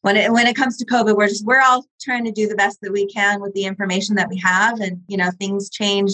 when 0.00 0.16
it 0.16 0.32
when 0.32 0.46
it 0.46 0.56
comes 0.56 0.76
to 0.78 0.86
covid 0.86 1.16
we're 1.16 1.28
just 1.28 1.44
we're 1.44 1.60
all 1.60 1.84
trying 2.00 2.24
to 2.24 2.32
do 2.32 2.48
the 2.48 2.54
best 2.54 2.78
that 2.80 2.92
we 2.92 3.06
can 3.06 3.40
with 3.40 3.52
the 3.52 3.64
information 3.64 4.14
that 4.14 4.30
we 4.30 4.38
have 4.38 4.80
and 4.80 5.02
you 5.06 5.16
know 5.16 5.30
things 5.38 5.68
change 5.68 6.12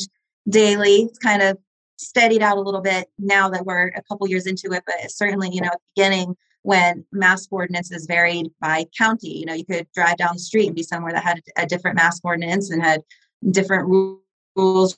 daily. 0.48 1.02
It's 1.02 1.18
kind 1.18 1.42
of 1.42 1.58
steadied 1.96 2.42
out 2.42 2.58
a 2.58 2.60
little 2.60 2.80
bit 2.80 3.08
now 3.18 3.48
that 3.50 3.64
we're 3.64 3.88
a 3.88 4.02
couple 4.02 4.28
years 4.28 4.46
into 4.46 4.72
it 4.72 4.82
but 4.84 5.10
certainly 5.10 5.48
you 5.52 5.60
know 5.60 5.68
at 5.68 5.78
the 5.78 5.92
beginning 5.94 6.36
when 6.62 7.04
mask 7.12 7.52
ordinances 7.52 8.06
varied 8.06 8.50
by 8.60 8.84
county. 8.98 9.38
You 9.38 9.46
know 9.46 9.54
you 9.54 9.64
could 9.64 9.86
drive 9.94 10.16
down 10.16 10.30
the 10.32 10.40
street 10.40 10.66
and 10.66 10.74
be 10.74 10.82
somewhere 10.82 11.12
that 11.12 11.22
had 11.22 11.40
a 11.56 11.66
different 11.66 11.96
mask 11.96 12.24
ordinance 12.24 12.70
and 12.70 12.82
had 12.82 13.02
different 13.52 13.86
rules 13.86 14.25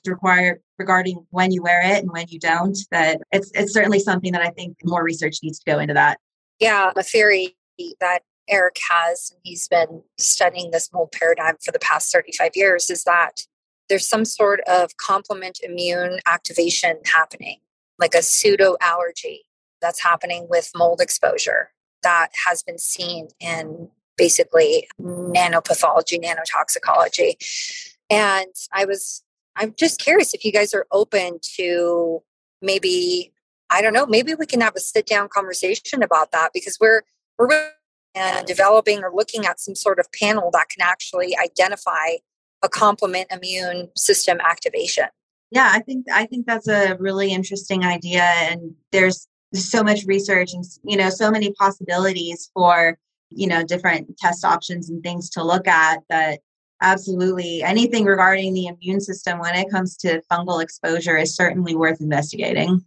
required 0.05 0.59
regarding 0.77 1.25
when 1.31 1.51
you 1.51 1.61
wear 1.61 1.81
it 1.81 2.01
and 2.01 2.11
when 2.11 2.25
you 2.29 2.39
don't 2.39 2.77
that 2.91 3.21
it's 3.31 3.51
it's 3.53 3.73
certainly 3.73 3.99
something 3.99 4.31
that 4.31 4.41
i 4.41 4.49
think 4.49 4.77
more 4.83 5.03
research 5.03 5.39
needs 5.43 5.59
to 5.59 5.69
go 5.69 5.79
into 5.79 5.93
that 5.93 6.17
yeah, 6.59 6.91
a 6.95 7.03
theory 7.03 7.55
that 7.99 8.19
Eric 8.49 8.77
has, 8.89 9.31
and 9.31 9.39
he's 9.43 9.67
been 9.67 10.03
studying 10.17 10.71
this 10.71 10.91
mold 10.93 11.11
paradigm 11.11 11.55
for 11.63 11.71
the 11.71 11.79
past 11.79 12.11
35 12.11 12.51
years, 12.55 12.89
is 12.89 13.03
that 13.05 13.41
there's 13.87 14.07
some 14.07 14.25
sort 14.25 14.59
of 14.61 14.97
complement 14.97 15.59
immune 15.63 16.19
activation 16.25 16.99
happening, 17.05 17.57
like 17.97 18.13
a 18.13 18.21
pseudo 18.21 18.75
allergy 18.81 19.45
that's 19.81 20.03
happening 20.03 20.47
with 20.49 20.71
mold 20.75 20.99
exposure 20.99 21.71
that 22.03 22.29
has 22.45 22.61
been 22.61 22.77
seen 22.77 23.29
in 23.39 23.89
basically 24.17 24.87
nanopathology, 25.01 26.21
nanotoxicology. 26.21 27.35
And 28.09 28.53
I 28.73 28.85
was, 28.85 29.23
I'm 29.59 29.75
just 29.77 29.99
curious 29.99 30.33
if 30.33 30.45
you 30.45 30.51
guys 30.51 30.73
are 30.73 30.87
open 30.91 31.39
to 31.57 32.23
maybe, 32.61 33.33
I 33.69 33.81
don't 33.81 33.93
know, 33.93 34.05
maybe 34.05 34.33
we 34.33 34.45
can 34.45 34.61
have 34.61 34.75
a 34.75 34.79
sit 34.79 35.05
down 35.05 35.27
conversation 35.27 36.01
about 36.01 36.31
that 36.31 36.51
because 36.53 36.77
we're, 36.79 37.01
we're 37.37 37.71
developing 38.47 39.03
or 39.03 39.11
looking 39.13 39.45
at 39.45 39.59
some 39.59 39.75
sort 39.75 39.99
of 39.99 40.07
panel 40.13 40.49
that 40.53 40.69
can 40.69 40.81
actually 40.81 41.37
identify 41.37 42.17
a 42.63 42.69
complement 42.69 43.27
immune 43.31 43.89
system 43.95 44.39
activation. 44.41 45.05
Yeah, 45.51 45.69
I 45.73 45.79
think 45.79 46.05
I 46.11 46.25
think 46.25 46.45
that's 46.45 46.67
a 46.67 46.95
really 46.99 47.31
interesting 47.33 47.83
idea 47.83 48.21
and 48.21 48.75
there's 48.91 49.27
so 49.53 49.83
much 49.83 50.05
research 50.05 50.53
and 50.53 50.63
you 50.83 50.95
know 50.95 51.09
so 51.09 51.31
many 51.31 51.51
possibilities 51.53 52.51
for 52.53 52.99
you 53.29 53.47
know 53.47 53.63
different 53.63 54.15
test 54.17 54.45
options 54.45 54.89
and 54.89 55.01
things 55.01 55.29
to 55.31 55.43
look 55.43 55.67
at 55.67 56.01
that 56.09 56.41
absolutely. 56.81 57.63
Anything 57.63 58.05
regarding 58.05 58.53
the 58.53 58.67
immune 58.67 59.01
system 59.01 59.39
when 59.39 59.55
it 59.55 59.69
comes 59.69 59.97
to 59.97 60.21
fungal 60.31 60.61
exposure 60.61 61.17
is 61.17 61.35
certainly 61.35 61.75
worth 61.75 62.01
investigating. 62.01 62.83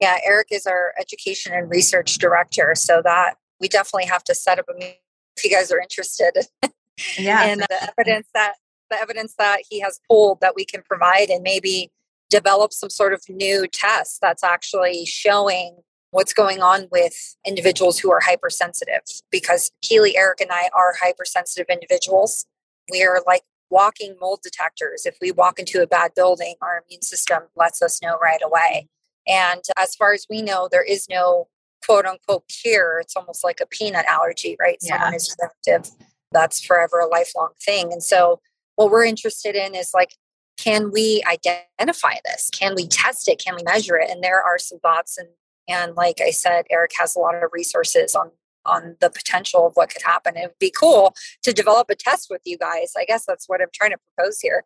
Yeah 0.00 0.18
eric 0.26 0.48
is 0.50 0.66
our 0.66 0.92
education 1.00 1.52
and 1.54 1.70
research 1.70 2.18
director 2.18 2.74
so 2.74 3.00
that 3.02 3.36
we 3.60 3.68
definitely 3.68 4.06
have 4.06 4.22
to 4.24 4.34
set 4.34 4.58
up 4.58 4.66
a 4.68 4.74
meeting 4.74 4.94
if 5.36 5.44
you 5.44 5.50
guys 5.50 5.70
are 5.72 5.80
interested. 5.80 6.32
Yeah 7.18 7.42
and 7.44 7.60
the 7.60 7.90
evidence 7.98 8.26
that 8.32 8.54
the 8.88 8.98
evidence 8.98 9.34
that 9.36 9.58
he 9.68 9.80
has 9.80 10.00
pulled 10.08 10.40
that 10.40 10.54
we 10.56 10.64
can 10.64 10.82
provide 10.82 11.28
and 11.28 11.42
maybe 11.42 11.90
develop 12.30 12.72
some 12.72 12.88
sort 12.88 13.12
of 13.12 13.22
new 13.28 13.66
test 13.68 14.18
that's 14.22 14.42
actually 14.42 15.04
showing 15.04 15.76
what's 16.10 16.32
going 16.32 16.62
on 16.62 16.88
with 16.90 17.36
individuals 17.46 17.98
who 17.98 18.10
are 18.10 18.20
hypersensitive 18.20 19.02
because 19.30 19.70
Keely, 19.82 20.16
Eric, 20.16 20.40
and 20.40 20.50
I 20.50 20.70
are 20.72 20.94
hypersensitive 21.00 21.66
individuals. 21.68 22.46
We 22.90 23.02
are 23.02 23.22
like 23.26 23.42
walking 23.70 24.16
mold 24.20 24.40
detectors. 24.42 25.06
If 25.06 25.16
we 25.20 25.32
walk 25.32 25.58
into 25.58 25.82
a 25.82 25.86
bad 25.86 26.12
building, 26.14 26.54
our 26.62 26.82
immune 26.86 27.02
system 27.02 27.44
lets 27.56 27.82
us 27.82 28.00
know 28.02 28.16
right 28.22 28.40
away. 28.44 28.88
And 29.26 29.62
as 29.76 29.94
far 29.94 30.12
as 30.12 30.26
we 30.30 30.42
know, 30.42 30.68
there 30.70 30.84
is 30.84 31.08
no 31.08 31.48
quote 31.84 32.06
unquote 32.06 32.44
cure. 32.48 33.00
It's 33.00 33.16
almost 33.16 33.44
like 33.44 33.60
a 33.60 33.66
peanut 33.66 34.06
allergy, 34.06 34.56
right? 34.60 34.78
Yeah. 34.80 34.98
Someone 34.98 35.14
is 35.14 35.36
sensitive. 35.40 35.92
That's 36.32 36.64
forever 36.64 37.00
a 37.00 37.08
lifelong 37.08 37.50
thing. 37.60 37.92
And 37.92 38.02
so 38.02 38.40
what 38.76 38.90
we're 38.90 39.04
interested 39.04 39.54
in 39.54 39.74
is 39.74 39.90
like, 39.94 40.14
can 40.56 40.90
we 40.90 41.22
identify 41.26 42.14
this? 42.24 42.50
Can 42.50 42.74
we 42.74 42.86
test 42.86 43.28
it? 43.28 43.42
Can 43.44 43.56
we 43.56 43.62
measure 43.64 43.96
it? 43.96 44.10
And 44.10 44.22
there 44.22 44.42
are 44.42 44.58
some 44.58 44.78
thoughts 44.78 45.18
and 45.18 45.28
and 45.68 45.96
like 45.96 46.20
I 46.20 46.30
said, 46.30 46.66
Eric 46.70 46.92
has 46.96 47.16
a 47.16 47.18
lot 47.18 47.34
of 47.34 47.50
resources 47.52 48.14
on 48.14 48.30
on 48.66 48.96
the 49.00 49.10
potential 49.10 49.66
of 49.66 49.72
what 49.74 49.90
could 49.90 50.02
happen. 50.02 50.36
It 50.36 50.48
would 50.48 50.58
be 50.58 50.70
cool 50.70 51.14
to 51.42 51.52
develop 51.52 51.90
a 51.90 51.94
test 51.94 52.28
with 52.30 52.42
you 52.44 52.58
guys. 52.58 52.92
I 52.96 53.04
guess 53.04 53.24
that's 53.24 53.48
what 53.48 53.60
I'm 53.60 53.68
trying 53.72 53.92
to 53.92 53.98
propose 53.98 54.40
here. 54.40 54.64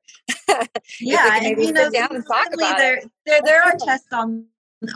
yeah, 1.00 1.38
and, 1.42 1.62
you 1.62 1.72
know, 1.72 1.90
down 1.90 2.14
and 2.14 2.26
talk 2.26 2.48
about 2.52 2.78
there. 2.78 3.00
There, 3.26 3.40
there 3.44 3.62
are 3.62 3.74
tests 3.84 4.12
on 4.12 4.46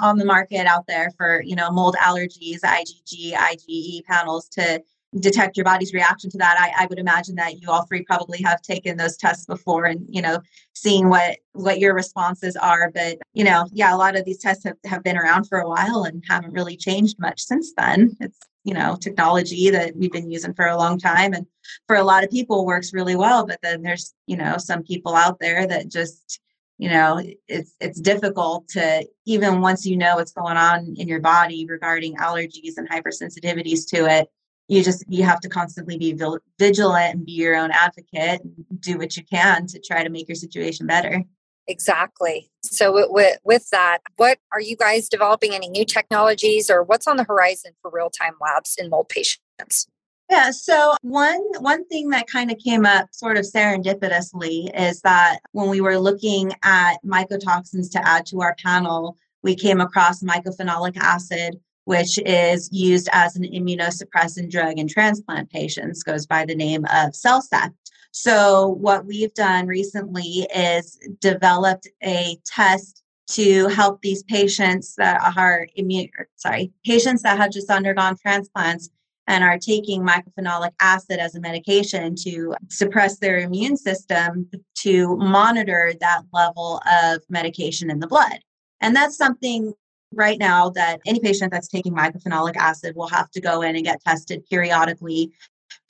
on 0.00 0.16
the 0.16 0.24
market 0.24 0.66
out 0.66 0.86
there 0.86 1.10
for 1.16 1.42
you 1.42 1.54
know 1.54 1.70
mold 1.70 1.96
allergies, 2.00 2.60
IgG, 2.60 3.32
IgE 3.32 4.04
panels 4.04 4.48
to 4.48 4.82
detect 5.20 5.56
your 5.56 5.64
body's 5.64 5.94
reaction 5.94 6.30
to 6.30 6.38
that 6.38 6.56
I, 6.58 6.84
I, 6.84 6.86
would 6.86 6.98
imagine 6.98 7.36
that 7.36 7.60
you 7.60 7.70
all 7.70 7.84
three 7.84 8.02
probably 8.02 8.42
have 8.42 8.62
taken 8.62 8.96
those 8.96 9.16
tests 9.16 9.46
before 9.46 9.84
and 9.84 10.04
you 10.08 10.20
know 10.20 10.40
seeing 10.72 11.08
what 11.08 11.38
what 11.52 11.78
your 11.78 11.94
responses 11.94 12.56
are 12.56 12.90
but 12.92 13.18
you 13.32 13.44
know 13.44 13.66
yeah 13.72 13.94
a 13.94 13.96
lot 13.96 14.16
of 14.16 14.24
these 14.24 14.38
tests 14.38 14.64
have, 14.64 14.76
have 14.84 15.04
been 15.04 15.16
around 15.16 15.44
for 15.44 15.60
a 15.60 15.68
while 15.68 16.04
and 16.04 16.24
haven't 16.28 16.52
really 16.52 16.76
changed 16.76 17.16
much 17.18 17.40
since 17.40 17.72
then 17.76 18.16
it's 18.20 18.40
you 18.64 18.74
know 18.74 18.96
technology 18.96 19.70
that 19.70 19.94
we've 19.96 20.12
been 20.12 20.30
using 20.30 20.54
for 20.54 20.66
a 20.66 20.76
long 20.76 20.98
time. 20.98 21.32
And 21.32 21.46
for 21.86 21.96
a 21.96 22.04
lot 22.04 22.24
of 22.24 22.30
people 22.30 22.66
works 22.66 22.92
really 22.92 23.16
well. 23.16 23.46
But 23.46 23.60
then 23.62 23.82
there's 23.82 24.12
you 24.26 24.36
know 24.36 24.56
some 24.58 24.82
people 24.82 25.14
out 25.14 25.38
there 25.38 25.66
that 25.66 25.88
just 25.88 26.40
you 26.78 26.88
know 26.88 27.22
it's 27.46 27.76
it's 27.80 28.00
difficult 28.00 28.68
to 28.68 29.06
even 29.26 29.60
once 29.60 29.86
you 29.86 29.96
know 29.96 30.16
what's 30.16 30.32
going 30.32 30.56
on 30.56 30.94
in 30.96 31.06
your 31.06 31.20
body 31.20 31.66
regarding 31.66 32.16
allergies 32.16 32.76
and 32.76 32.88
hypersensitivities 32.88 33.88
to 33.90 34.06
it 34.06 34.28
you 34.68 34.82
just 34.82 35.04
you 35.08 35.22
have 35.22 35.40
to 35.40 35.48
constantly 35.48 35.98
be 35.98 36.18
vigilant 36.58 37.14
and 37.14 37.26
be 37.26 37.32
your 37.32 37.54
own 37.54 37.70
advocate 37.70 38.40
and 38.42 38.80
do 38.80 38.98
what 38.98 39.16
you 39.16 39.22
can 39.24 39.66
to 39.66 39.78
try 39.78 40.02
to 40.02 40.10
make 40.10 40.28
your 40.28 40.34
situation 40.34 40.86
better 40.86 41.22
exactly 41.66 42.50
so 42.62 43.06
with, 43.10 43.38
with 43.44 43.68
that 43.70 43.98
what 44.16 44.38
are 44.52 44.60
you 44.60 44.76
guys 44.76 45.08
developing 45.08 45.54
any 45.54 45.68
new 45.68 45.84
technologies 45.84 46.68
or 46.70 46.82
what's 46.82 47.06
on 47.06 47.16
the 47.16 47.24
horizon 47.24 47.72
for 47.80 47.90
real-time 47.92 48.34
labs 48.40 48.76
in 48.78 48.90
mold 48.90 49.08
patients 49.08 49.86
yeah, 50.30 50.52
so 50.52 50.94
one 51.02 51.42
one 51.58 51.86
thing 51.86 52.08
that 52.10 52.26
kind 52.26 52.50
of 52.50 52.58
came 52.58 52.86
up 52.86 53.08
sort 53.12 53.36
of 53.36 53.44
serendipitously 53.44 54.70
is 54.74 55.00
that 55.02 55.40
when 55.52 55.68
we 55.68 55.80
were 55.80 55.98
looking 55.98 56.52
at 56.62 56.96
mycotoxins 57.04 57.90
to 57.92 58.08
add 58.08 58.24
to 58.26 58.40
our 58.40 58.54
panel, 58.56 59.18
we 59.42 59.54
came 59.54 59.80
across 59.80 60.22
mycophenolic 60.22 60.96
acid, 60.96 61.60
which 61.84 62.18
is 62.24 62.70
used 62.72 63.08
as 63.12 63.36
an 63.36 63.44
immunosuppressant 63.44 64.50
drug 64.50 64.78
in 64.78 64.88
transplant 64.88 65.50
patients, 65.50 66.02
goes 66.02 66.26
by 66.26 66.46
the 66.46 66.54
name 66.54 66.84
of 66.86 67.12
CellCept. 67.12 67.74
So, 68.16 68.68
what 68.68 69.06
we've 69.06 69.34
done 69.34 69.66
recently 69.66 70.46
is 70.54 71.00
developed 71.20 71.88
a 72.00 72.38
test 72.46 73.02
to 73.32 73.66
help 73.66 74.02
these 74.02 74.22
patients 74.22 74.94
that 74.98 75.20
are 75.36 75.66
immune, 75.74 76.10
sorry, 76.36 76.70
patients 76.86 77.22
that 77.22 77.38
have 77.38 77.50
just 77.50 77.68
undergone 77.70 78.16
transplants 78.16 78.88
and 79.26 79.42
are 79.42 79.58
taking 79.58 80.06
mycophenolic 80.06 80.70
acid 80.80 81.18
as 81.18 81.34
a 81.34 81.40
medication 81.40 82.14
to 82.22 82.54
suppress 82.70 83.18
their 83.18 83.40
immune 83.40 83.76
system 83.76 84.48
to 84.76 85.16
monitor 85.16 85.92
that 86.00 86.22
level 86.32 86.80
of 86.86 87.20
medication 87.28 87.90
in 87.90 87.98
the 87.98 88.06
blood. 88.06 88.38
And 88.80 88.94
that's 88.94 89.16
something 89.16 89.74
right 90.12 90.38
now 90.38 90.70
that 90.70 91.00
any 91.04 91.18
patient 91.18 91.50
that's 91.50 91.66
taking 91.66 91.92
mycophenolic 91.92 92.54
acid 92.54 92.94
will 92.94 93.08
have 93.08 93.28
to 93.32 93.40
go 93.40 93.62
in 93.62 93.74
and 93.74 93.84
get 93.84 94.04
tested 94.04 94.46
periodically 94.48 95.32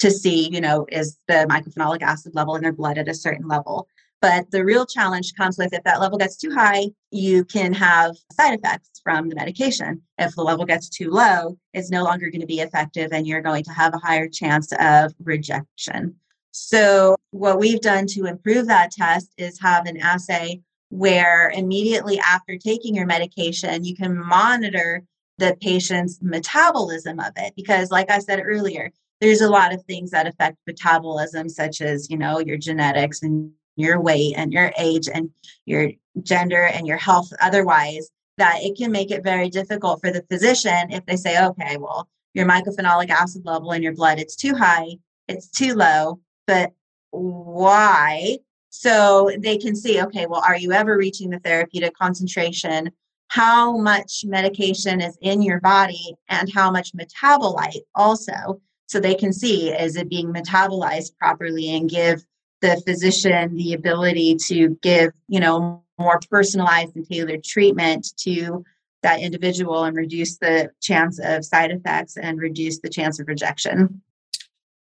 to 0.04 0.10
see, 0.10 0.50
you 0.50 0.60
know, 0.60 0.84
is 0.92 1.16
the 1.28 1.46
mycophenolic 1.48 2.02
acid 2.02 2.34
level 2.34 2.56
in 2.56 2.62
their 2.62 2.72
blood 2.72 2.98
at 2.98 3.08
a 3.08 3.14
certain 3.14 3.48
level. 3.48 3.88
But 4.20 4.50
the 4.50 4.62
real 4.62 4.84
challenge 4.84 5.32
comes 5.34 5.56
with 5.56 5.72
if 5.72 5.82
that 5.84 5.98
level 5.98 6.18
gets 6.18 6.36
too 6.36 6.50
high, 6.50 6.88
you 7.10 7.42
can 7.46 7.72
have 7.72 8.14
side 8.32 8.58
effects 8.58 9.00
from 9.02 9.30
the 9.30 9.34
medication. 9.34 10.02
If 10.18 10.34
the 10.34 10.42
level 10.42 10.66
gets 10.66 10.90
too 10.90 11.10
low, 11.10 11.56
it's 11.72 11.90
no 11.90 12.04
longer 12.04 12.28
going 12.28 12.42
to 12.42 12.46
be 12.46 12.60
effective 12.60 13.12
and 13.12 13.26
you're 13.26 13.40
going 13.40 13.64
to 13.64 13.72
have 13.72 13.94
a 13.94 13.98
higher 13.98 14.28
chance 14.28 14.72
of 14.78 15.14
rejection. 15.22 16.16
So, 16.50 17.16
what 17.30 17.58
we've 17.58 17.80
done 17.80 18.06
to 18.08 18.26
improve 18.26 18.66
that 18.66 18.92
test 18.92 19.30
is 19.38 19.58
have 19.60 19.86
an 19.86 19.96
assay 19.96 20.60
where 20.90 21.50
immediately 21.54 22.20
after 22.20 22.58
taking 22.58 22.94
your 22.94 23.06
medication, 23.06 23.84
you 23.84 23.96
can 23.96 24.16
monitor 24.16 25.02
the 25.38 25.56
patient's 25.62 26.18
metabolism 26.22 27.18
of 27.20 27.32
it. 27.36 27.54
Because, 27.56 27.90
like 27.90 28.10
I 28.10 28.18
said 28.18 28.42
earlier, 28.44 28.92
there's 29.20 29.40
a 29.40 29.50
lot 29.50 29.72
of 29.72 29.82
things 29.84 30.10
that 30.10 30.26
affect 30.26 30.58
metabolism, 30.66 31.48
such 31.48 31.80
as, 31.80 32.10
you 32.10 32.18
know, 32.18 32.38
your 32.38 32.56
genetics 32.56 33.22
and 33.22 33.52
your 33.76 34.00
weight 34.00 34.34
and 34.36 34.52
your 34.52 34.72
age 34.78 35.08
and 35.12 35.30
your 35.66 35.90
gender 36.22 36.64
and 36.64 36.86
your 36.86 36.96
health 36.96 37.32
otherwise, 37.40 38.10
that 38.38 38.58
it 38.62 38.76
can 38.76 38.92
make 38.92 39.10
it 39.10 39.24
very 39.24 39.48
difficult 39.48 40.00
for 40.00 40.10
the 40.10 40.24
physician 40.30 40.90
if 40.90 41.04
they 41.06 41.16
say, 41.16 41.44
okay, 41.44 41.76
well, 41.76 42.08
your 42.34 42.46
mycophenolic 42.46 43.10
acid 43.10 43.42
level 43.44 43.72
in 43.72 43.82
your 43.82 43.94
blood, 43.94 44.18
it's 44.18 44.36
too 44.36 44.54
high, 44.54 44.88
it's 45.28 45.48
too 45.48 45.74
low, 45.74 46.20
but 46.46 46.72
why? 47.10 48.38
So 48.70 49.30
they 49.38 49.56
can 49.56 49.76
see, 49.76 50.02
okay, 50.02 50.26
well, 50.26 50.42
are 50.46 50.56
you 50.56 50.72
ever 50.72 50.96
reaching 50.96 51.30
the 51.30 51.38
therapeutic 51.38 51.96
concentration? 51.96 52.90
How 53.28 53.76
much 53.76 54.24
medication 54.26 55.00
is 55.00 55.16
in 55.20 55.42
your 55.42 55.60
body 55.60 56.14
and 56.28 56.52
how 56.52 56.70
much 56.70 56.92
metabolite 56.92 57.82
also. 57.94 58.60
So 58.86 59.00
they 59.00 59.14
can 59.14 59.32
see, 59.32 59.70
is 59.70 59.96
it 59.96 60.08
being 60.08 60.32
metabolized 60.32 61.16
properly 61.16 61.74
and 61.74 61.88
give 61.88 62.24
the 62.60 62.80
physician 62.86 63.56
the 63.56 63.72
ability 63.74 64.36
to 64.46 64.78
give, 64.82 65.12
you 65.28 65.40
know, 65.40 65.82
more 65.98 66.20
personalized 66.30 66.96
and 66.96 67.06
tailored 67.08 67.44
treatment 67.44 68.14
to 68.18 68.64
that 69.02 69.20
individual 69.20 69.84
and 69.84 69.96
reduce 69.96 70.38
the 70.38 70.70
chance 70.80 71.20
of 71.22 71.44
side 71.44 71.70
effects 71.70 72.16
and 72.16 72.38
reduce 72.38 72.80
the 72.80 72.88
chance 72.88 73.20
of 73.20 73.28
rejection. 73.28 74.02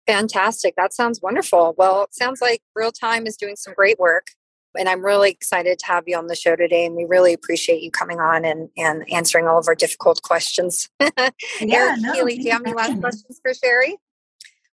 Fantastic. 0.08 0.76
That 0.76 0.94
sounds 0.94 1.22
wonderful. 1.22 1.76
Well, 1.78 2.04
it 2.04 2.16
sounds 2.16 2.42
like 2.42 2.62
Real 2.76 2.92
Time 2.92 3.28
is 3.28 3.38
doing 3.38 3.56
some 3.56 3.74
great 3.74 4.00
work. 4.00 4.28
And 4.78 4.90
I'm 4.90 5.04
really 5.04 5.32
excited 5.32 5.80
to 5.80 5.86
have 5.88 6.04
you 6.08 6.18
on 6.18 6.28
the 6.28 6.36
show 6.36 6.56
today. 6.56 6.86
And 6.86 6.96
we 6.96 7.06
really 7.06 7.34
appreciate 7.34 7.82
you 7.82 7.92
coming 7.92 8.20
on 8.20 8.46
and, 8.46 8.70
and 8.78 9.04
answering 9.12 9.48
all 9.48 9.58
of 9.58 9.68
our 9.68 9.76
difficult 9.76 10.22
questions. 10.22 10.90
yeah, 11.00 11.30
Eric 11.62 12.02
no, 12.02 12.14
Keely, 12.14 12.38
do 12.38 12.44
you 12.44 12.52
have 12.52 12.64
any 12.66 12.74
last 12.74 13.00
questions 13.00 13.40
for 13.42 13.54
Sherry? 13.54 13.98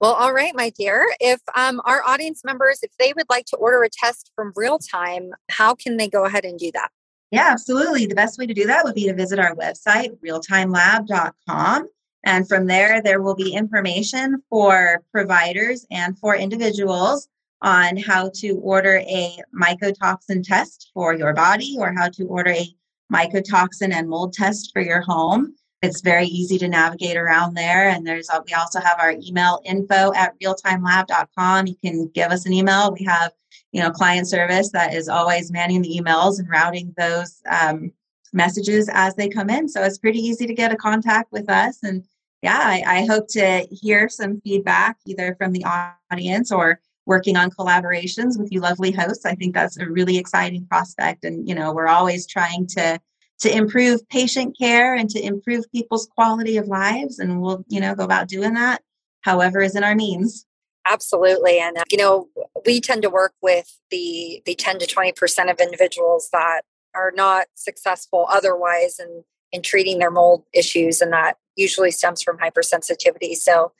Well, 0.02 0.14
all 0.14 0.34
right, 0.34 0.54
my 0.56 0.72
dear. 0.72 1.08
If 1.20 1.40
um, 1.56 1.82
our 1.86 2.04
audience 2.06 2.44
members, 2.44 2.80
if 2.84 2.92
they 3.00 3.14
would 3.16 3.28
like 3.30 3.46
to 3.48 3.58
order 3.58 3.82
a 3.84 3.90
test 3.90 4.32
from 4.36 4.52
Real 4.56 4.78
Time, 4.78 5.32
how 5.50 5.74
can 5.74 5.98
they 5.98 6.10
go 6.10 6.26
ahead 6.26 6.44
and 6.44 6.60
do 6.60 6.72
that? 6.74 6.90
Yeah, 7.32 7.48
absolutely. 7.50 8.06
The 8.06 8.16
best 8.16 8.38
way 8.38 8.46
to 8.46 8.54
do 8.54 8.68
that 8.68 8.84
would 8.84 8.96
be 8.96 9.06
to 9.06 9.14
visit 9.14 9.40
our 9.40 9.56
website, 9.56 10.18
realtimelab.com 10.24 11.90
And 12.24 12.48
from 12.48 12.68
there, 12.68 13.02
there 13.02 13.22
will 13.22 13.36
be 13.36 13.54
information 13.54 14.44
for 14.50 15.04
providers 15.12 15.86
and 15.90 16.18
for 16.20 16.36
individuals 16.36 17.28
on 17.66 17.98
how 17.98 18.30
to 18.36 18.52
order 18.60 18.98
a 19.08 19.40
mycotoxin 19.60 20.44
test 20.44 20.92
for 20.94 21.16
your 21.16 21.34
body 21.34 21.76
or 21.80 21.92
how 21.92 22.08
to 22.08 22.24
order 22.26 22.52
a 22.52 22.68
mycotoxin 23.12 23.92
and 23.92 24.08
mold 24.08 24.34
test 24.34 24.70
for 24.72 24.84
your 24.84 25.02
home. 25.02 25.56
It's 25.82 26.02
very 26.02 26.28
easy 26.28 26.60
to 26.60 26.68
navigate 26.68 27.18
around 27.18 27.56
there. 27.56 27.90
And 27.90 28.06
there's 28.06 28.30
we 28.46 28.54
also 28.54 28.80
have 28.80 29.00
our 29.00 29.16
email 29.20 29.62
info 29.66 30.14
at 30.14 30.40
realtimelab.com. 30.40 31.66
You 31.66 31.76
can 31.84 32.08
give 32.14 32.32
us 32.32 32.46
an 32.46 32.54
email. 32.54 32.94
We 32.94 33.04
have, 33.06 33.32
you 33.72 33.82
know, 33.82 33.90
client 33.90 34.28
service 34.28 34.72
that 34.72 34.94
is 34.94 35.10
always 35.10 35.52
manning 35.52 35.82
the 35.82 36.00
emails 36.00 36.38
and 36.38 36.48
routing 36.48 36.94
those 36.98 37.42
um, 37.50 37.92
messages 38.32 38.90
as 38.94 39.16
they 39.16 39.28
come 39.28 39.50
in. 39.50 39.68
So 39.68 39.82
it's 39.82 39.98
pretty 39.98 40.20
easy 40.20 40.46
to 40.46 40.54
get 40.54 40.72
a 40.72 40.78
contact 40.78 41.32
with 41.32 41.50
us. 41.50 41.80
And 41.82 42.04
yeah, 42.44 42.60
I, 42.62 42.84
I 42.86 43.06
hope 43.06 43.28
to 43.30 43.68
hear 43.72 44.08
some 44.08 44.40
feedback 44.42 44.98
either 45.08 45.36
from 45.36 45.52
the 45.52 45.66
audience 46.12 46.52
or 46.52 46.80
working 47.06 47.38
on 47.38 47.52
collaborations 47.52 48.40
with 48.40 48.52
you 48.52 48.60
lovely 48.60 48.92
hosts. 48.92 49.26
I 49.26 49.36
think 49.36 49.54
that's 49.54 49.78
a 49.78 49.90
really 49.90 50.18
exciting 50.18 50.66
prospect. 50.66 51.24
And, 51.24 51.48
you 51.48 51.56
know, 51.56 51.74
we're 51.74 51.88
always 51.88 52.26
trying 52.26 52.68
to 52.68 53.00
to 53.38 53.54
improve 53.54 54.08
patient 54.08 54.58
care 54.58 54.96
and 54.96 55.10
to 55.10 55.22
improve 55.22 55.70
people's 55.72 56.08
quality 56.08 56.56
of 56.56 56.68
lives. 56.68 57.20
And 57.20 57.42
we'll, 57.42 57.66
you 57.68 57.82
know, 57.82 57.94
go 57.94 58.06
about 58.06 58.30
doing 58.30 58.54
that 58.54 58.82
however 59.26 59.62
is 59.62 59.76
in 59.76 59.84
our 59.84 59.96
means. 59.96 60.46
Absolutely. 60.88 61.60
And, 61.60 61.80
uh, 61.80 61.84
you 61.92 61.98
know, 61.98 62.30
we 62.66 62.80
tend 62.80 63.02
to 63.02 63.10
work 63.10 63.34
with 63.42 63.80
the, 63.90 64.42
the 64.46 64.54
10 64.54 64.80
to 64.80 64.86
20% 64.86 65.52
of 65.52 65.60
individuals 65.60 66.30
that 66.32 66.62
are 66.94 67.12
not 67.14 67.48
successful 67.56 68.28
otherwise 68.30 69.00
in, 69.00 69.24
in 69.52 69.64
treating 69.64 69.98
their 69.98 70.12
mold 70.12 70.44
issues. 70.54 71.02
And 71.02 71.12
that 71.12 71.38
usually 71.56 71.90
stems 71.90 72.22
from 72.22 72.38
hypersensitivity. 72.38 73.34
So, 73.34 73.74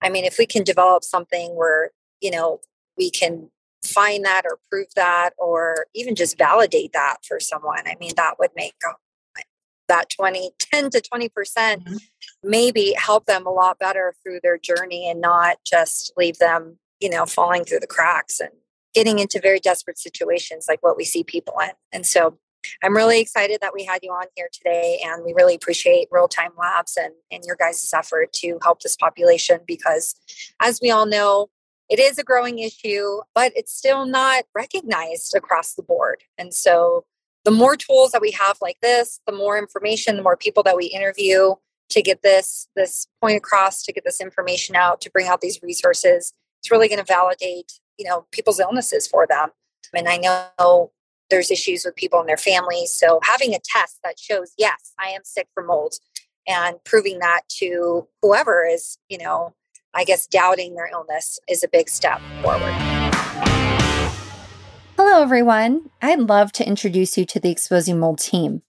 I 0.00 0.10
mean, 0.10 0.24
if 0.24 0.38
we 0.38 0.46
can 0.46 0.62
develop 0.62 1.02
something 1.02 1.56
where, 1.56 1.90
you 2.24 2.30
know, 2.30 2.60
we 2.96 3.10
can 3.10 3.50
find 3.84 4.24
that 4.24 4.42
or 4.46 4.58
prove 4.70 4.86
that 4.96 5.34
or 5.38 5.86
even 5.94 6.14
just 6.14 6.38
validate 6.38 6.94
that 6.94 7.18
for 7.28 7.38
someone. 7.38 7.86
I 7.86 7.96
mean 8.00 8.12
that 8.16 8.38
would 8.38 8.50
make 8.56 8.74
that 9.88 10.08
20 10.08 10.52
10 10.58 10.90
to 10.90 11.00
20% 11.00 11.28
mm 11.28 11.88
hmm 11.88 11.96
maybe 12.46 12.94
help 12.98 13.24
them 13.24 13.46
a 13.46 13.50
lot 13.50 13.78
better 13.78 14.14
through 14.22 14.38
their 14.42 14.58
journey 14.58 15.08
and 15.08 15.18
not 15.18 15.56
just 15.66 16.12
leave 16.14 16.36
them 16.36 16.78
you 17.00 17.08
know 17.08 17.24
falling 17.24 17.64
through 17.64 17.80
the 17.80 17.86
cracks 17.86 18.38
and 18.38 18.50
getting 18.92 19.18
into 19.18 19.40
very 19.40 19.58
desperate 19.58 19.98
situations 19.98 20.66
like 20.68 20.82
what 20.82 20.94
we 20.94 21.04
see 21.04 21.24
people 21.24 21.54
in. 21.62 21.70
And 21.90 22.06
so 22.06 22.38
i'm 22.82 22.94
really 22.94 23.18
excited 23.20 23.58
that 23.62 23.72
we 23.74 23.84
had 23.84 24.00
you 24.02 24.10
on 24.10 24.26
here 24.36 24.48
today 24.52 25.00
and 25.04 25.24
we 25.24 25.32
really 25.32 25.54
appreciate 25.54 26.08
real 26.10 26.28
time 26.28 26.52
labs 26.58 26.98
and, 26.98 27.14
and 27.30 27.44
your 27.46 27.56
guys' 27.56 27.90
effort 27.94 28.32
to 28.32 28.58
help 28.62 28.80
this 28.80 28.96
population 28.96 29.60
because 29.66 30.14
as 30.60 30.80
we 30.82 30.90
all 30.90 31.06
know 31.06 31.48
it 31.88 31.98
is 31.98 32.18
a 32.18 32.24
growing 32.24 32.58
issue, 32.58 33.20
but 33.34 33.52
it's 33.54 33.72
still 33.72 34.06
not 34.06 34.44
recognized 34.54 35.34
across 35.34 35.74
the 35.74 35.82
board. 35.82 36.22
And 36.38 36.54
so 36.54 37.04
the 37.44 37.50
more 37.50 37.76
tools 37.76 38.12
that 38.12 38.22
we 38.22 38.30
have 38.32 38.56
like 38.62 38.78
this, 38.80 39.20
the 39.26 39.32
more 39.32 39.58
information, 39.58 40.16
the 40.16 40.22
more 40.22 40.36
people 40.36 40.62
that 40.62 40.76
we 40.76 40.86
interview 40.86 41.54
to 41.90 42.02
get 42.02 42.22
this 42.22 42.68
this 42.74 43.06
point 43.20 43.36
across, 43.36 43.82
to 43.82 43.92
get 43.92 44.04
this 44.04 44.20
information 44.20 44.74
out, 44.74 45.00
to 45.02 45.10
bring 45.10 45.28
out 45.28 45.42
these 45.42 45.60
resources, 45.62 46.32
it's 46.60 46.70
really 46.70 46.88
going 46.88 46.98
to 46.98 47.04
validate, 47.04 47.72
you 47.98 48.08
know, 48.08 48.26
people's 48.32 48.60
illnesses 48.60 49.06
for 49.06 49.26
them. 49.26 49.50
And 49.94 50.08
I 50.08 50.16
know 50.16 50.90
there's 51.30 51.50
issues 51.50 51.84
with 51.84 51.96
people 51.96 52.20
and 52.20 52.28
their 52.28 52.36
families. 52.36 52.92
So 52.92 53.20
having 53.22 53.54
a 53.54 53.58
test 53.62 53.98
that 54.02 54.18
shows, 54.18 54.52
yes, 54.56 54.92
I 54.98 55.08
am 55.10 55.22
sick 55.24 55.48
from 55.54 55.66
mold 55.66 55.94
and 56.46 56.76
proving 56.84 57.18
that 57.20 57.42
to 57.58 58.08
whoever 58.22 58.66
is, 58.66 58.98
you 59.08 59.18
know, 59.18 59.54
I 59.96 60.02
guess 60.02 60.26
doubting 60.26 60.74
their 60.74 60.90
illness 60.92 61.38
is 61.48 61.62
a 61.62 61.68
big 61.68 61.88
step 61.88 62.20
forward. 62.42 62.72
Hello, 64.96 65.22
everyone. 65.22 65.88
I'd 66.02 66.18
love 66.18 66.50
to 66.52 66.66
introduce 66.66 67.16
you 67.16 67.24
to 67.26 67.38
the 67.38 67.50
Exposing 67.50 68.00
Mold 68.00 68.18
team. 68.18 68.62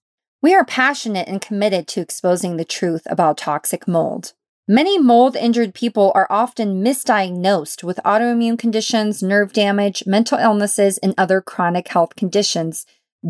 We 0.44 0.54
are 0.54 0.64
passionate 0.64 1.28
and 1.28 1.42
committed 1.42 1.88
to 1.90 2.02
exposing 2.02 2.58
the 2.58 2.66
truth 2.66 3.02
about 3.08 3.40
toxic 3.40 3.88
mold. 3.88 4.34
Many 4.68 5.00
mold 5.00 5.36
injured 5.36 5.74
people 5.74 6.12
are 6.14 6.28
often 6.30 6.84
misdiagnosed 6.84 7.84
with 7.84 8.00
autoimmune 8.06 8.60
conditions, 8.60 9.24
nerve 9.24 9.52
damage, 9.52 10.04
mental 10.06 10.38
illnesses, 10.38 11.00
and 11.00 11.16
other 11.18 11.42
chronic 11.42 11.88
health 11.88 12.16
conditions 12.16 12.86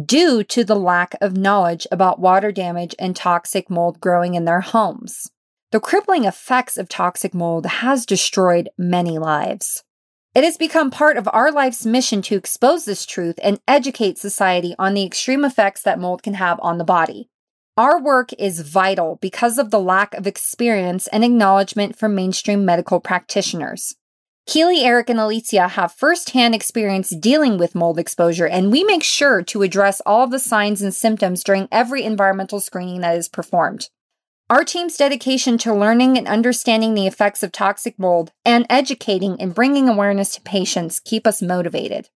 due 0.06 0.44
to 0.44 0.66
the 0.66 0.76
lack 0.76 1.16
of 1.22 1.38
knowledge 1.38 1.88
about 1.92 2.20
water 2.20 2.52
damage 2.52 2.94
and 3.00 3.16
toxic 3.16 3.70
mold 3.70 4.02
growing 4.02 4.34
in 4.34 4.44
their 4.44 4.62
homes. 4.62 5.32
The 5.76 5.82
crippling 5.82 6.24
effects 6.24 6.78
of 6.78 6.88
toxic 6.88 7.34
mold 7.34 7.66
has 7.66 8.06
destroyed 8.06 8.70
many 8.78 9.20
lives. 9.20 9.84
It 10.34 10.46
has 10.46 10.56
become 10.56 10.90
part 10.90 11.18
of 11.18 11.28
our 11.34 11.52
life's 11.52 11.86
mission 11.86 12.22
to 12.22 12.38
expose 12.38 12.86
this 12.86 13.06
truth 13.06 13.38
and 13.44 13.60
educate 13.68 14.18
society 14.18 14.74
on 14.80 14.94
the 14.94 15.04
extreme 15.04 15.44
effects 15.44 15.82
that 15.82 16.00
mold 16.00 16.24
can 16.24 16.36
have 16.36 16.62
on 16.62 16.78
the 16.78 16.86
body. 16.86 17.28
Our 17.76 18.02
work 18.02 18.32
is 18.40 18.62
vital 18.62 19.20
because 19.22 19.58
of 19.58 19.70
the 19.70 19.82
lack 19.82 20.14
of 20.14 20.26
experience 20.26 21.08
and 21.08 21.26
acknowledgement 21.26 21.98
from 21.98 22.16
mainstream 22.16 22.64
medical 22.64 23.02
practitioners. 23.02 23.98
Keely, 24.46 24.80
Eric, 24.80 25.10
and 25.10 25.20
Alicia 25.20 25.68
have 25.68 25.92
firsthand 25.92 26.56
experience 26.56 27.10
dealing 27.10 27.58
with 27.58 27.76
mold 27.76 28.00
exposure, 28.00 28.48
and 28.48 28.72
we 28.72 28.86
make 28.86 29.04
sure 29.04 29.42
to 29.42 29.62
address 29.62 30.02
all 30.06 30.24
of 30.24 30.32
the 30.32 30.40
signs 30.40 30.82
and 30.82 30.94
symptoms 30.94 31.44
during 31.44 31.68
every 31.70 32.04
environmental 32.04 32.62
screening 32.62 33.02
that 33.02 33.18
is 33.18 33.28
performed. 33.28 33.90
Our 34.48 34.64
team's 34.64 34.96
dedication 34.96 35.58
to 35.60 35.74
learning 35.74 36.20
and 36.20 36.28
understanding 36.28 36.94
the 36.94 37.08
effects 37.08 37.42
of 37.42 37.52
toxic 37.52 37.98
mold 37.98 38.32
and 38.46 38.68
educating 38.70 39.42
and 39.42 39.56
bringing 39.56 39.90
awareness 39.90 40.36
to 40.36 40.42
patients 40.42 41.00
keep 41.00 41.26
us 41.26 41.42
motivated. 41.42 42.10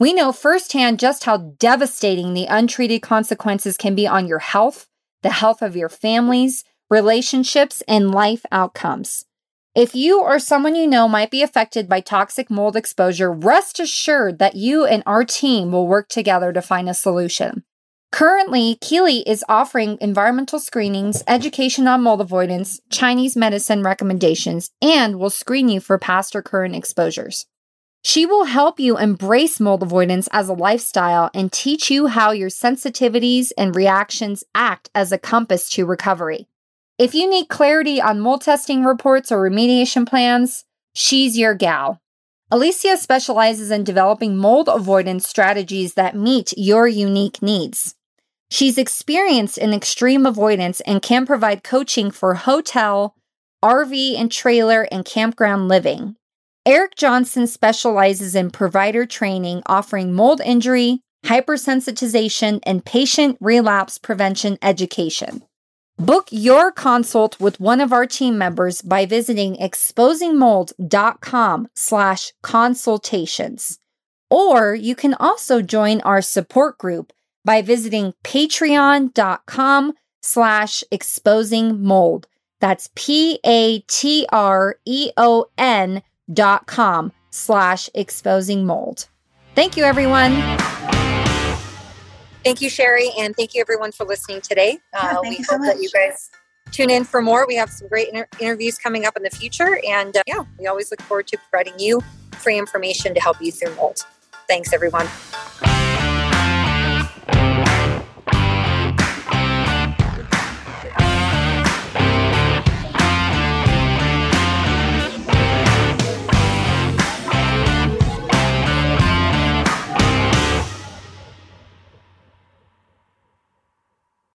We 0.00 0.12
know 0.12 0.32
firsthand 0.32 0.98
just 0.98 1.22
how 1.24 1.36
devastating 1.36 2.34
the 2.34 2.46
untreated 2.46 3.02
consequences 3.02 3.76
can 3.76 3.94
be 3.94 4.04
on 4.04 4.26
your 4.26 4.40
health, 4.40 4.88
the 5.22 5.30
health 5.30 5.62
of 5.62 5.76
your 5.76 5.88
families, 5.88 6.64
relationships, 6.90 7.84
and 7.86 8.10
life 8.10 8.44
outcomes. 8.50 9.24
If 9.76 9.94
you 9.94 10.20
or 10.20 10.40
someone 10.40 10.74
you 10.74 10.88
know 10.88 11.06
might 11.06 11.30
be 11.30 11.44
affected 11.44 11.88
by 11.88 12.00
toxic 12.00 12.50
mold 12.50 12.74
exposure, 12.74 13.30
rest 13.30 13.78
assured 13.78 14.40
that 14.40 14.56
you 14.56 14.84
and 14.84 15.04
our 15.06 15.22
team 15.22 15.70
will 15.70 15.86
work 15.86 16.08
together 16.08 16.52
to 16.52 16.62
find 16.62 16.88
a 16.88 16.94
solution. 16.94 17.62
Currently, 18.12 18.78
Keely 18.80 19.28
is 19.28 19.44
offering 19.48 19.98
environmental 20.00 20.58
screenings, 20.58 21.22
education 21.26 21.86
on 21.86 22.02
mold 22.02 22.20
avoidance, 22.20 22.80
Chinese 22.90 23.36
medicine 23.36 23.82
recommendations, 23.82 24.70
and 24.80 25.18
will 25.18 25.30
screen 25.30 25.68
you 25.68 25.80
for 25.80 25.98
past 25.98 26.34
or 26.34 26.42
current 26.42 26.74
exposures. 26.74 27.46
She 28.04 28.24
will 28.24 28.44
help 28.44 28.78
you 28.78 28.96
embrace 28.96 29.58
mold 29.58 29.82
avoidance 29.82 30.28
as 30.30 30.48
a 30.48 30.54
lifestyle 30.54 31.28
and 31.34 31.52
teach 31.52 31.90
you 31.90 32.06
how 32.06 32.30
your 32.30 32.50
sensitivities 32.50 33.50
and 33.58 33.74
reactions 33.74 34.44
act 34.54 34.88
as 34.94 35.10
a 35.10 35.18
compass 35.18 35.68
to 35.70 35.84
recovery. 35.84 36.46
If 36.98 37.14
you 37.14 37.28
need 37.28 37.48
clarity 37.48 38.00
on 38.00 38.20
mold 38.20 38.42
testing 38.42 38.84
reports 38.84 39.32
or 39.32 39.42
remediation 39.42 40.08
plans, 40.08 40.64
she's 40.94 41.36
your 41.36 41.54
gal. 41.54 42.00
Alicia 42.48 42.96
specializes 42.96 43.72
in 43.72 43.82
developing 43.82 44.36
mold 44.36 44.68
avoidance 44.68 45.28
strategies 45.28 45.94
that 45.94 46.14
meet 46.14 46.52
your 46.56 46.86
unique 46.86 47.42
needs. 47.42 47.96
She's 48.52 48.78
experienced 48.78 49.58
in 49.58 49.72
extreme 49.72 50.24
avoidance 50.24 50.80
and 50.82 51.02
can 51.02 51.26
provide 51.26 51.64
coaching 51.64 52.12
for 52.12 52.34
hotel, 52.34 53.16
RV 53.64 54.16
and 54.16 54.30
trailer, 54.30 54.86
and 54.92 55.04
campground 55.04 55.66
living. 55.66 56.14
Eric 56.64 56.94
Johnson 56.94 57.48
specializes 57.48 58.36
in 58.36 58.52
provider 58.52 59.06
training, 59.06 59.62
offering 59.66 60.14
mold 60.14 60.40
injury, 60.40 61.00
hypersensitization, 61.24 62.60
and 62.62 62.84
patient 62.84 63.38
relapse 63.40 63.98
prevention 63.98 64.56
education. 64.62 65.42
Book 65.98 66.28
your 66.30 66.70
consult 66.70 67.40
with 67.40 67.58
one 67.58 67.80
of 67.80 67.90
our 67.90 68.06
team 68.06 68.36
members 68.36 68.82
by 68.82 69.06
visiting 69.06 69.56
exposingmold.com 69.56 71.68
slash 71.74 72.34
consultations. 72.42 73.78
Or 74.28 74.74
you 74.74 74.94
can 74.94 75.14
also 75.14 75.62
join 75.62 76.02
our 76.02 76.20
support 76.20 76.76
group 76.76 77.14
by 77.46 77.62
visiting 77.62 78.12
patreon.com 78.24 79.94
slash 80.20 80.84
exposingmold. 80.92 82.24
That's 82.60 82.90
P 82.94 83.40
A 83.46 83.78
T 83.80 84.26
R 84.30 84.76
E 84.84 85.12
O 85.16 85.46
N 85.56 86.02
dot 86.30 86.66
com 86.66 87.10
slash 87.30 87.88
exposingmold. 87.94 89.06
Thank 89.54 89.78
you, 89.78 89.84
everyone. 89.84 90.32
Thank 92.46 92.60
you, 92.60 92.70
Sherry, 92.70 93.10
and 93.18 93.34
thank 93.34 93.56
you, 93.56 93.60
everyone, 93.60 93.90
for 93.90 94.06
listening 94.06 94.40
today. 94.40 94.78
Yeah, 94.94 95.16
uh, 95.16 95.20
we 95.24 95.38
hope 95.38 95.46
so 95.46 95.58
that 95.58 95.82
you 95.82 95.90
guys 95.90 96.30
tune 96.70 96.90
in 96.90 97.02
for 97.02 97.20
more. 97.20 97.44
We 97.44 97.56
have 97.56 97.70
some 97.70 97.88
great 97.88 98.10
inter- 98.10 98.28
interviews 98.38 98.78
coming 98.78 99.04
up 99.04 99.16
in 99.16 99.24
the 99.24 99.30
future, 99.30 99.80
and 99.84 100.16
uh, 100.16 100.22
yeah, 100.28 100.44
we 100.56 100.68
always 100.68 100.92
look 100.92 101.02
forward 101.02 101.26
to 101.26 101.38
providing 101.50 101.76
you 101.80 102.02
free 102.38 102.56
information 102.56 103.14
to 103.14 103.20
help 103.20 103.42
you 103.42 103.50
through 103.50 103.74
mold. 103.74 104.06
Thanks, 104.46 104.72
everyone. 104.72 105.08